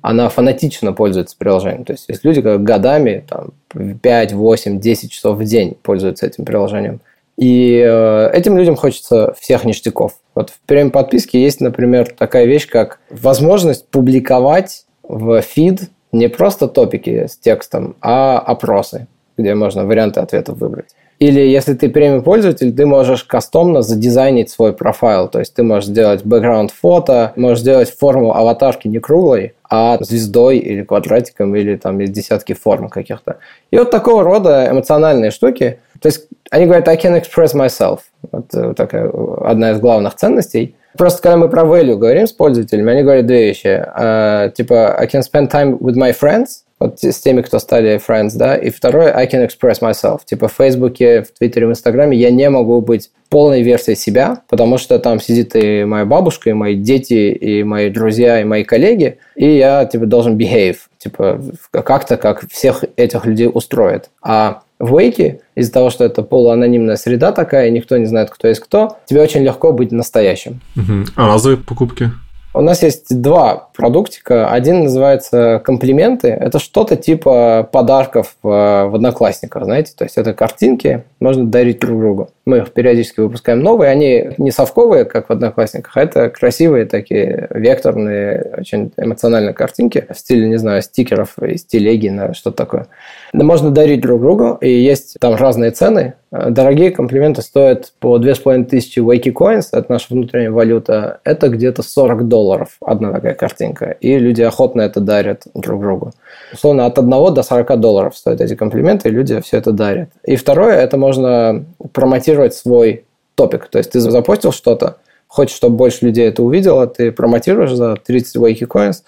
она 0.00 0.28
фанатично 0.28 0.92
пользуется 0.92 1.36
приложением. 1.36 1.84
То 1.84 1.92
есть 1.92 2.08
есть 2.08 2.24
люди, 2.24 2.40
которые 2.40 2.60
годами, 2.60 3.24
там, 3.28 3.52
5, 4.00 4.32
8, 4.34 4.78
10 4.78 5.10
часов 5.10 5.36
в 5.36 5.44
день 5.44 5.76
пользуются 5.82 6.26
этим 6.26 6.44
приложением. 6.44 7.00
И 7.36 7.84
э, 7.84 8.30
этим 8.32 8.56
людям 8.56 8.76
хочется 8.76 9.34
всех 9.40 9.64
ништяков. 9.64 10.12
Вот 10.36 10.50
в 10.50 10.60
премиум 10.66 10.92
подписке 10.92 11.42
есть, 11.42 11.60
например, 11.60 12.14
такая 12.16 12.44
вещь, 12.44 12.68
как 12.68 13.00
возможность 13.10 13.88
публиковать 13.88 14.84
в 15.02 15.40
фид 15.42 15.90
не 16.12 16.28
просто 16.28 16.68
топики 16.68 17.26
с 17.26 17.36
текстом, 17.36 17.96
а 18.00 18.38
опросы 18.38 19.08
где 19.36 19.54
можно 19.54 19.84
варианты 19.84 20.20
ответов 20.20 20.58
выбрать. 20.58 20.88
Или 21.18 21.40
если 21.40 21.72
ты 21.72 21.88
премиум 21.88 22.22
пользователь, 22.22 22.74
ты 22.74 22.84
можешь 22.84 23.24
кастомно 23.24 23.80
задизайнить 23.80 24.50
свой 24.50 24.74
профайл. 24.74 25.28
То 25.28 25.38
есть 25.38 25.54
ты 25.54 25.62
можешь 25.62 25.88
сделать 25.88 26.24
бэкграунд 26.24 26.70
фото, 26.70 27.32
можешь 27.36 27.60
сделать 27.60 27.90
форму 27.90 28.34
аватарки 28.34 28.86
не 28.86 28.98
круглой, 28.98 29.54
а 29.68 29.96
звездой 30.00 30.58
или 30.58 30.82
квадратиком, 30.82 31.56
или 31.56 31.76
там 31.76 31.98
есть 32.00 32.12
десятки 32.12 32.52
форм 32.52 32.90
каких-то. 32.90 33.38
И 33.70 33.78
вот 33.78 33.90
такого 33.90 34.24
рода 34.24 34.68
эмоциональные 34.70 35.30
штуки. 35.30 35.78
То 36.02 36.08
есть 36.08 36.28
они 36.50 36.66
говорят, 36.66 36.86
I 36.88 36.96
can 36.96 37.18
express 37.18 37.54
myself. 37.54 38.00
Вот 38.30 38.54
э, 38.54 38.74
такая 38.74 39.10
одна 39.40 39.70
из 39.70 39.80
главных 39.80 40.16
ценностей. 40.16 40.76
Просто 40.98 41.22
когда 41.22 41.36
мы 41.38 41.48
про 41.48 41.62
value 41.62 41.96
говорим 41.96 42.26
с 42.26 42.32
пользователями, 42.32 42.92
они 42.92 43.02
говорят 43.02 43.26
две 43.26 43.46
вещи. 43.46 43.66
Uh, 43.66 44.50
типа, 44.52 44.96
I 44.98 45.06
can 45.06 45.22
spend 45.22 45.50
time 45.50 45.78
with 45.78 45.94
my 45.94 46.12
friends, 46.12 46.64
вот 46.78 47.02
с 47.02 47.18
теми, 47.20 47.42
кто 47.42 47.58
стали 47.58 48.00
friends, 48.06 48.32
да, 48.34 48.54
и 48.56 48.70
второе, 48.70 49.14
I 49.14 49.26
can 49.26 49.46
express 49.46 49.80
myself. 49.80 50.20
Типа 50.24 50.48
в 50.48 50.52
Фейсбуке, 50.52 51.22
в 51.22 51.32
Твиттере, 51.36 51.66
в 51.66 51.70
Инстаграме 51.70 52.16
я 52.16 52.30
не 52.30 52.48
могу 52.50 52.80
быть 52.80 53.10
полной 53.30 53.62
версией 53.62 53.96
себя, 53.96 54.42
потому 54.48 54.78
что 54.78 54.98
там 54.98 55.20
сидит 55.20 55.56
и 55.56 55.84
моя 55.84 56.04
бабушка, 56.04 56.50
и 56.50 56.52
мои 56.52 56.74
дети, 56.74 57.32
и 57.32 57.62
мои 57.62 57.90
друзья, 57.90 58.40
и 58.40 58.44
мои 58.44 58.62
коллеги, 58.62 59.18
и 59.34 59.56
я, 59.56 59.84
типа, 59.84 60.06
должен 60.06 60.36
behave, 60.36 60.76
типа, 60.98 61.40
как-то, 61.70 62.16
как 62.16 62.48
всех 62.50 62.84
этих 62.96 63.24
людей 63.26 63.50
устроит. 63.52 64.10
А 64.22 64.62
в 64.78 64.94
Wake 64.94 65.40
из-за 65.54 65.72
того, 65.72 65.90
что 65.90 66.04
это 66.04 66.22
полуанонимная 66.22 66.96
среда 66.96 67.32
такая, 67.32 67.70
никто 67.70 67.96
не 67.96 68.06
знает, 68.06 68.30
кто 68.30 68.48
есть 68.48 68.60
кто, 68.60 68.98
тебе 69.06 69.22
очень 69.22 69.42
легко 69.42 69.72
быть 69.72 69.90
настоящим. 69.92 70.60
Угу. 70.76 71.12
А 71.16 71.26
разовые 71.28 71.56
покупки? 71.56 72.10
У 72.56 72.62
нас 72.62 72.82
есть 72.82 73.20
два 73.20 73.68
продуктика. 73.74 74.48
Один 74.48 74.84
называется 74.84 75.60
комплименты. 75.62 76.28
Это 76.28 76.58
что-то 76.58 76.96
типа 76.96 77.68
подарков 77.70 78.36
в 78.42 78.94
Одноклассниках, 78.94 79.64
знаете. 79.64 79.92
То 79.94 80.04
есть 80.04 80.16
это 80.16 80.32
картинки, 80.32 81.04
можно 81.20 81.44
дарить 81.44 81.80
друг 81.80 82.00
другу. 82.00 82.30
Мы 82.46 82.58
их 82.58 82.72
периодически 82.72 83.20
выпускаем 83.20 83.60
новые. 83.60 83.90
Они 83.90 84.30
не 84.38 84.50
совковые, 84.50 85.04
как 85.04 85.28
в 85.28 85.32
Одноклассниках, 85.32 85.98
а 85.98 86.00
это 86.00 86.30
красивые 86.30 86.86
такие 86.86 87.46
векторные, 87.50 88.54
очень 88.56 88.90
эмоциональные 88.96 89.52
картинки 89.52 90.06
в 90.08 90.18
стиле, 90.18 90.48
не 90.48 90.56
знаю, 90.56 90.80
стикеров 90.80 91.38
из 91.38 91.62
телеги 91.66 92.32
что-то 92.32 92.56
такое. 92.56 92.86
Можно 93.34 93.70
дарить 93.70 94.00
друг 94.00 94.22
другу, 94.22 94.56
и 94.62 94.70
есть 94.70 95.16
там 95.20 95.34
разные 95.34 95.72
цены. 95.72 96.14
Дорогие 96.48 96.90
комплименты 96.90 97.42
стоят 97.42 97.92
по 98.00 98.18
2500 98.18 99.04
Wakey 99.04 99.32
Coins, 99.32 99.68
это 99.72 99.86
наша 99.90 100.06
внутренняя 100.10 100.50
валюта. 100.50 101.20
Это 101.24 101.48
где-то 101.48 101.82
40 101.82 102.28
долларов 102.28 102.76
одна 102.80 103.12
такая 103.12 103.34
картинка. 103.34 103.96
И 104.00 104.18
люди 104.18 104.42
охотно 104.42 104.82
это 104.82 105.00
дарят 105.00 105.42
друг 105.54 105.80
другу. 105.80 106.12
Условно, 106.52 106.86
от 106.86 106.98
1 106.98 107.10
до 107.10 107.42
40 107.42 107.80
долларов 107.80 108.16
стоят 108.16 108.40
эти 108.40 108.54
комплименты, 108.54 109.08
и 109.08 109.12
люди 109.12 109.40
все 109.40 109.58
это 109.58 109.72
дарят. 109.72 110.10
И 110.24 110.36
второе, 110.36 110.76
это 110.76 110.96
можно 110.96 111.64
промотировать 111.92 112.54
свой 112.54 113.04
топик. 113.34 113.68
То 113.68 113.78
есть 113.78 113.92
ты 113.92 114.00
запостил 114.00 114.52
что-то, 114.52 114.96
хочешь, 115.28 115.56
чтобы 115.56 115.76
больше 115.76 116.06
людей 116.06 116.28
это 116.28 116.42
увидело, 116.42 116.86
ты 116.86 117.12
промотируешь 117.12 117.72
за 117.72 117.96
30 117.96 118.36
Wakey 118.36 118.66
Coins, 118.66 119.02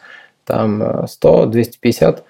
там 0.45 1.07
100, 1.09 1.47
250, 1.47 2.25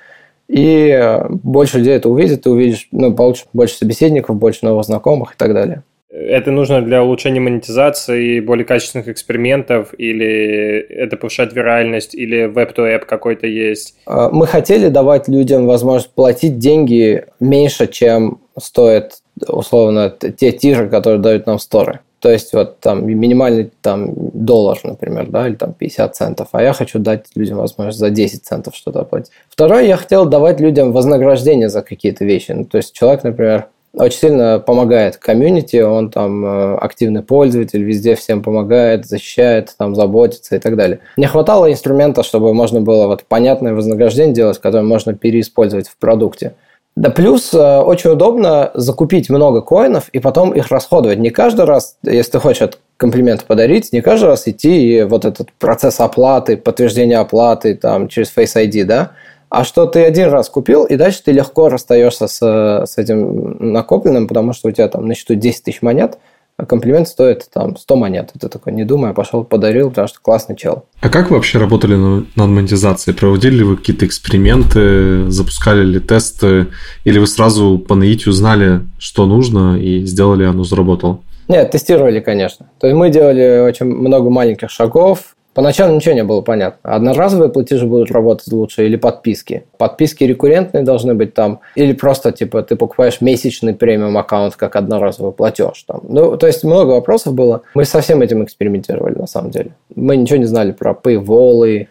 и 0.48 0.88
э, 0.88 1.28
больше 1.28 1.78
людей 1.78 1.94
это 1.94 2.08
увидит, 2.08 2.42
ты 2.42 2.50
увидишь, 2.50 2.88
ну, 2.90 3.14
получишь 3.14 3.46
больше 3.52 3.76
собеседников, 3.76 4.36
больше 4.36 4.64
новых 4.64 4.84
знакомых 4.84 5.34
и 5.34 5.36
так 5.36 5.52
далее. 5.52 5.82
Это 6.10 6.50
нужно 6.50 6.80
для 6.80 7.04
улучшения 7.04 7.38
монетизации, 7.38 8.40
более 8.40 8.64
качественных 8.64 9.08
экспериментов, 9.08 9.94
или 9.98 10.78
это 10.78 11.18
повышает 11.18 11.52
виральность, 11.52 12.14
или 12.14 12.46
веб-то-эп 12.46 13.04
какой-то 13.04 13.46
есть? 13.46 13.94
А, 14.06 14.30
мы 14.30 14.46
хотели 14.46 14.88
давать 14.88 15.28
людям 15.28 15.66
возможность 15.66 16.14
платить 16.14 16.58
деньги 16.58 17.26
меньше, 17.40 17.86
чем 17.86 18.40
стоит 18.58 19.18
условно 19.46 20.10
те 20.10 20.50
тиры, 20.50 20.88
которые 20.88 21.20
дают 21.20 21.46
нам 21.46 21.58
сторы. 21.58 22.00
То 22.20 22.30
есть 22.30 22.52
вот 22.52 22.80
там 22.80 23.06
минимальный 23.06 23.70
там 23.80 24.12
доллар, 24.16 24.78
например, 24.82 25.28
да, 25.28 25.46
или 25.46 25.54
там 25.54 25.72
50 25.72 26.16
центов, 26.16 26.48
а 26.52 26.62
я 26.62 26.72
хочу 26.72 26.98
дать 26.98 27.26
людям 27.34 27.58
возможность 27.58 27.98
за 27.98 28.10
10 28.10 28.44
центов 28.44 28.74
что-то 28.74 29.00
оплатить. 29.00 29.32
Второе, 29.48 29.84
я 29.84 29.96
хотел 29.96 30.26
давать 30.26 30.60
людям 30.60 30.92
вознаграждение 30.92 31.68
за 31.68 31.82
какие-то 31.82 32.24
вещи. 32.24 32.52
Ну, 32.52 32.64
то 32.64 32.78
есть 32.78 32.92
человек, 32.92 33.22
например, 33.22 33.68
очень 33.94 34.18
сильно 34.18 34.58
помогает 34.58 35.16
комьюнити, 35.16 35.78
он 35.78 36.10
там 36.10 36.44
э, 36.44 36.76
активный 36.76 37.22
пользователь, 37.22 37.82
везде 37.82 38.14
всем 38.14 38.42
помогает, 38.42 39.06
защищает, 39.06 39.74
там 39.78 39.94
заботится 39.94 40.56
и 40.56 40.58
так 40.58 40.76
далее. 40.76 41.00
Не 41.16 41.26
хватало 41.26 41.70
инструмента, 41.70 42.22
чтобы 42.22 42.52
можно 42.52 42.80
было 42.80 43.06
вот 43.06 43.24
понятное 43.24 43.74
вознаграждение 43.74 44.34
делать, 44.34 44.58
которое 44.58 44.84
можно 44.84 45.14
переиспользовать 45.14 45.88
в 45.88 45.96
продукте. 45.96 46.54
Да 46.98 47.10
плюс 47.10 47.54
э, 47.54 47.78
очень 47.78 48.10
удобно 48.10 48.72
закупить 48.74 49.30
много 49.30 49.62
коинов 49.62 50.08
и 50.08 50.18
потом 50.18 50.50
их 50.50 50.66
расходовать. 50.66 51.20
Не 51.20 51.30
каждый 51.30 51.64
раз, 51.64 51.96
если 52.02 52.32
ты 52.32 52.38
хочешь 52.40 52.70
комплимент 52.96 53.44
подарить, 53.44 53.92
не 53.92 54.00
каждый 54.00 54.24
раз 54.24 54.48
идти 54.48 54.96
и 54.96 55.02
вот 55.04 55.24
этот 55.24 55.52
процесс 55.60 56.00
оплаты, 56.00 56.56
подтверждения 56.56 57.18
оплаты 57.18 57.76
там 57.76 58.08
через 58.08 58.36
Face 58.36 58.56
ID, 58.56 58.82
да, 58.82 59.12
а 59.48 59.62
что 59.62 59.86
ты 59.86 60.04
один 60.04 60.30
раз 60.30 60.48
купил, 60.48 60.86
и 60.86 60.96
дальше 60.96 61.22
ты 61.24 61.30
легко 61.30 61.68
расстаешься 61.68 62.26
с, 62.26 62.42
с 62.84 62.98
этим 62.98 63.72
накопленным, 63.72 64.26
потому 64.26 64.52
что 64.52 64.68
у 64.68 64.72
тебя 64.72 64.88
там 64.88 65.06
на 65.06 65.14
счету 65.14 65.36
10 65.36 65.62
тысяч 65.62 65.82
монет, 65.82 66.18
а 66.58 66.66
комплимент 66.66 67.06
стоит 67.06 67.48
там 67.52 67.76
100 67.76 67.96
монет. 67.96 68.32
И 68.34 68.38
ты 68.38 68.48
такой, 68.48 68.72
не 68.72 68.84
думая, 68.84 69.14
пошел, 69.14 69.44
подарил, 69.44 69.90
потому 69.90 70.08
что 70.08 70.18
классный 70.20 70.56
чел. 70.56 70.84
А 71.00 71.08
как 71.08 71.30
вы 71.30 71.36
вообще 71.36 71.58
работали 71.58 71.94
над 71.94 72.26
монетизацией? 72.36 73.16
Проводили 73.16 73.58
ли 73.58 73.62
вы 73.62 73.76
какие-то 73.76 74.04
эксперименты, 74.04 75.30
запускали 75.30 75.84
ли 75.84 76.00
тесты, 76.00 76.66
или 77.04 77.20
вы 77.20 77.28
сразу 77.28 77.78
по 77.78 77.94
наитию 77.94 78.32
знали, 78.32 78.80
что 78.98 79.26
нужно, 79.26 79.78
и 79.78 80.04
сделали, 80.04 80.44
оно 80.44 80.64
заработало? 80.64 81.20
Нет, 81.46 81.70
тестировали, 81.70 82.18
конечно. 82.18 82.68
То 82.80 82.88
есть 82.88 82.96
мы 82.96 83.10
делали 83.10 83.60
очень 83.60 83.86
много 83.86 84.28
маленьких 84.28 84.68
шагов, 84.68 85.36
Поначалу 85.58 85.96
ничего 85.96 86.14
не 86.14 86.22
было 86.22 86.40
понятно. 86.40 86.94
Одноразовые 86.94 87.50
платежи 87.50 87.84
будут 87.84 88.12
работать 88.12 88.52
лучше 88.52 88.86
или 88.86 88.94
подписки. 88.94 89.64
Подписки 89.76 90.22
рекуррентные 90.22 90.84
должны 90.84 91.14
быть 91.14 91.34
там. 91.34 91.58
Или 91.74 91.94
просто, 91.94 92.30
типа, 92.30 92.62
ты 92.62 92.76
покупаешь 92.76 93.20
месячный 93.20 93.74
премиум 93.74 94.16
аккаунт 94.16 94.54
как 94.54 94.76
одноразовый 94.76 95.32
платеж. 95.32 95.82
Там. 95.82 96.02
Ну, 96.04 96.36
то 96.36 96.46
есть 96.46 96.62
много 96.62 96.90
вопросов 96.90 97.34
было. 97.34 97.62
Мы 97.74 97.84
со 97.84 98.00
всем 98.00 98.22
этим 98.22 98.44
экспериментировали, 98.44 99.18
на 99.18 99.26
самом 99.26 99.50
деле. 99.50 99.72
Мы 99.96 100.16
ничего 100.16 100.36
не 100.36 100.44
знали 100.44 100.70
про 100.70 100.92
paywall, 100.92 101.66
э, 101.66 101.86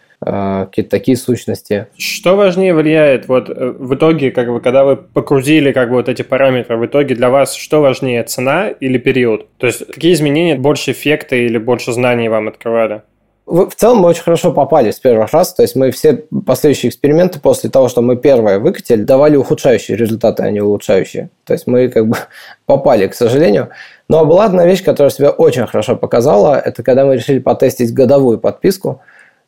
какие-то 0.64 0.90
такие 0.90 1.18
сущности. 1.18 1.88
Что 1.98 2.36
важнее 2.36 2.72
влияет 2.72 3.28
вот 3.28 3.50
э, 3.50 3.74
в 3.78 3.94
итоге, 3.94 4.30
как 4.30 4.48
бы, 4.50 4.62
когда 4.62 4.84
вы 4.84 4.96
погрузили 4.96 5.72
как 5.72 5.90
бы 5.90 5.96
вот 5.96 6.08
эти 6.08 6.22
параметры, 6.22 6.78
в 6.78 6.86
итоге 6.86 7.14
для 7.14 7.28
вас 7.28 7.52
что 7.52 7.82
важнее, 7.82 8.22
цена 8.22 8.70
или 8.70 8.96
период? 8.96 9.46
То 9.58 9.66
есть 9.66 9.86
какие 9.88 10.14
изменения 10.14 10.56
больше 10.56 10.92
эффекта 10.92 11.36
или 11.36 11.58
больше 11.58 11.92
знаний 11.92 12.30
вам 12.30 12.48
открывали? 12.48 13.02
В 13.48 13.74
целом 13.74 13.98
мы 13.98 14.08
очень 14.10 14.22
хорошо 14.22 14.52
попали 14.52 14.90
с 14.90 15.00
первых 15.00 15.32
раз. 15.32 15.54
То 15.54 15.62
есть 15.62 15.74
мы 15.74 15.90
все 15.90 16.24
последующие 16.46 16.90
эксперименты 16.90 17.40
после 17.40 17.70
того, 17.70 17.88
что 17.88 18.02
мы 18.02 18.16
первое 18.16 18.58
выкатили, 18.58 19.02
давали 19.02 19.36
ухудшающие 19.36 19.96
результаты, 19.96 20.42
а 20.42 20.50
не 20.50 20.60
улучшающие. 20.60 21.30
То 21.44 21.54
есть 21.54 21.66
мы 21.66 21.88
как 21.88 22.06
бы 22.06 22.16
попали, 22.66 23.06
к 23.06 23.14
сожалению. 23.14 23.70
Но 24.08 24.24
была 24.26 24.44
одна 24.44 24.66
вещь, 24.66 24.84
которая 24.84 25.10
себя 25.10 25.30
очень 25.30 25.66
хорошо 25.66 25.96
показала. 25.96 26.58
Это 26.58 26.82
когда 26.82 27.06
мы 27.06 27.16
решили 27.16 27.38
потестить 27.38 27.94
годовую 27.94 28.38
подписку. 28.38 29.00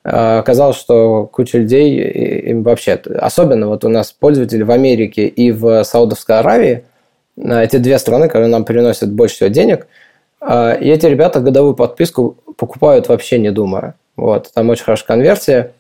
Э, 0.03 0.39
оказалось, 0.39 0.77
что 0.77 1.27
куча 1.27 1.59
людей 1.59 2.01
им 2.51 2.63
вообще... 2.63 2.93
Особенно 2.93 3.69
вот 3.69 3.85
у 3.85 3.89
нас 3.89 4.13
пользователи 4.13 4.63
в 4.63 4.71
Америке 4.71 5.27
и 5.27 5.53
в 5.53 5.85
Саудовской 5.85 6.39
Аравии, 6.39 6.85
э, 7.37 7.65
эти 7.65 7.77
две 7.77 7.99
страны, 7.99 8.29
которые 8.29 8.49
нам 8.49 8.65
приносят 8.65 9.13
больше 9.13 9.35
всего 9.35 9.51
денег– 9.51 9.87
и 10.43 10.89
эти 10.89 11.07
ребята 11.07 11.41
годовую 11.41 11.75
подписку 11.75 12.37
покупают 12.57 13.09
вообще 13.09 13.39
не 13.39 13.51
думая. 13.51 13.95
Вот, 14.17 14.51
там 14.53 14.69
очень 14.71 14.85
хорошая 14.85 15.07
конверсия, 15.07 15.73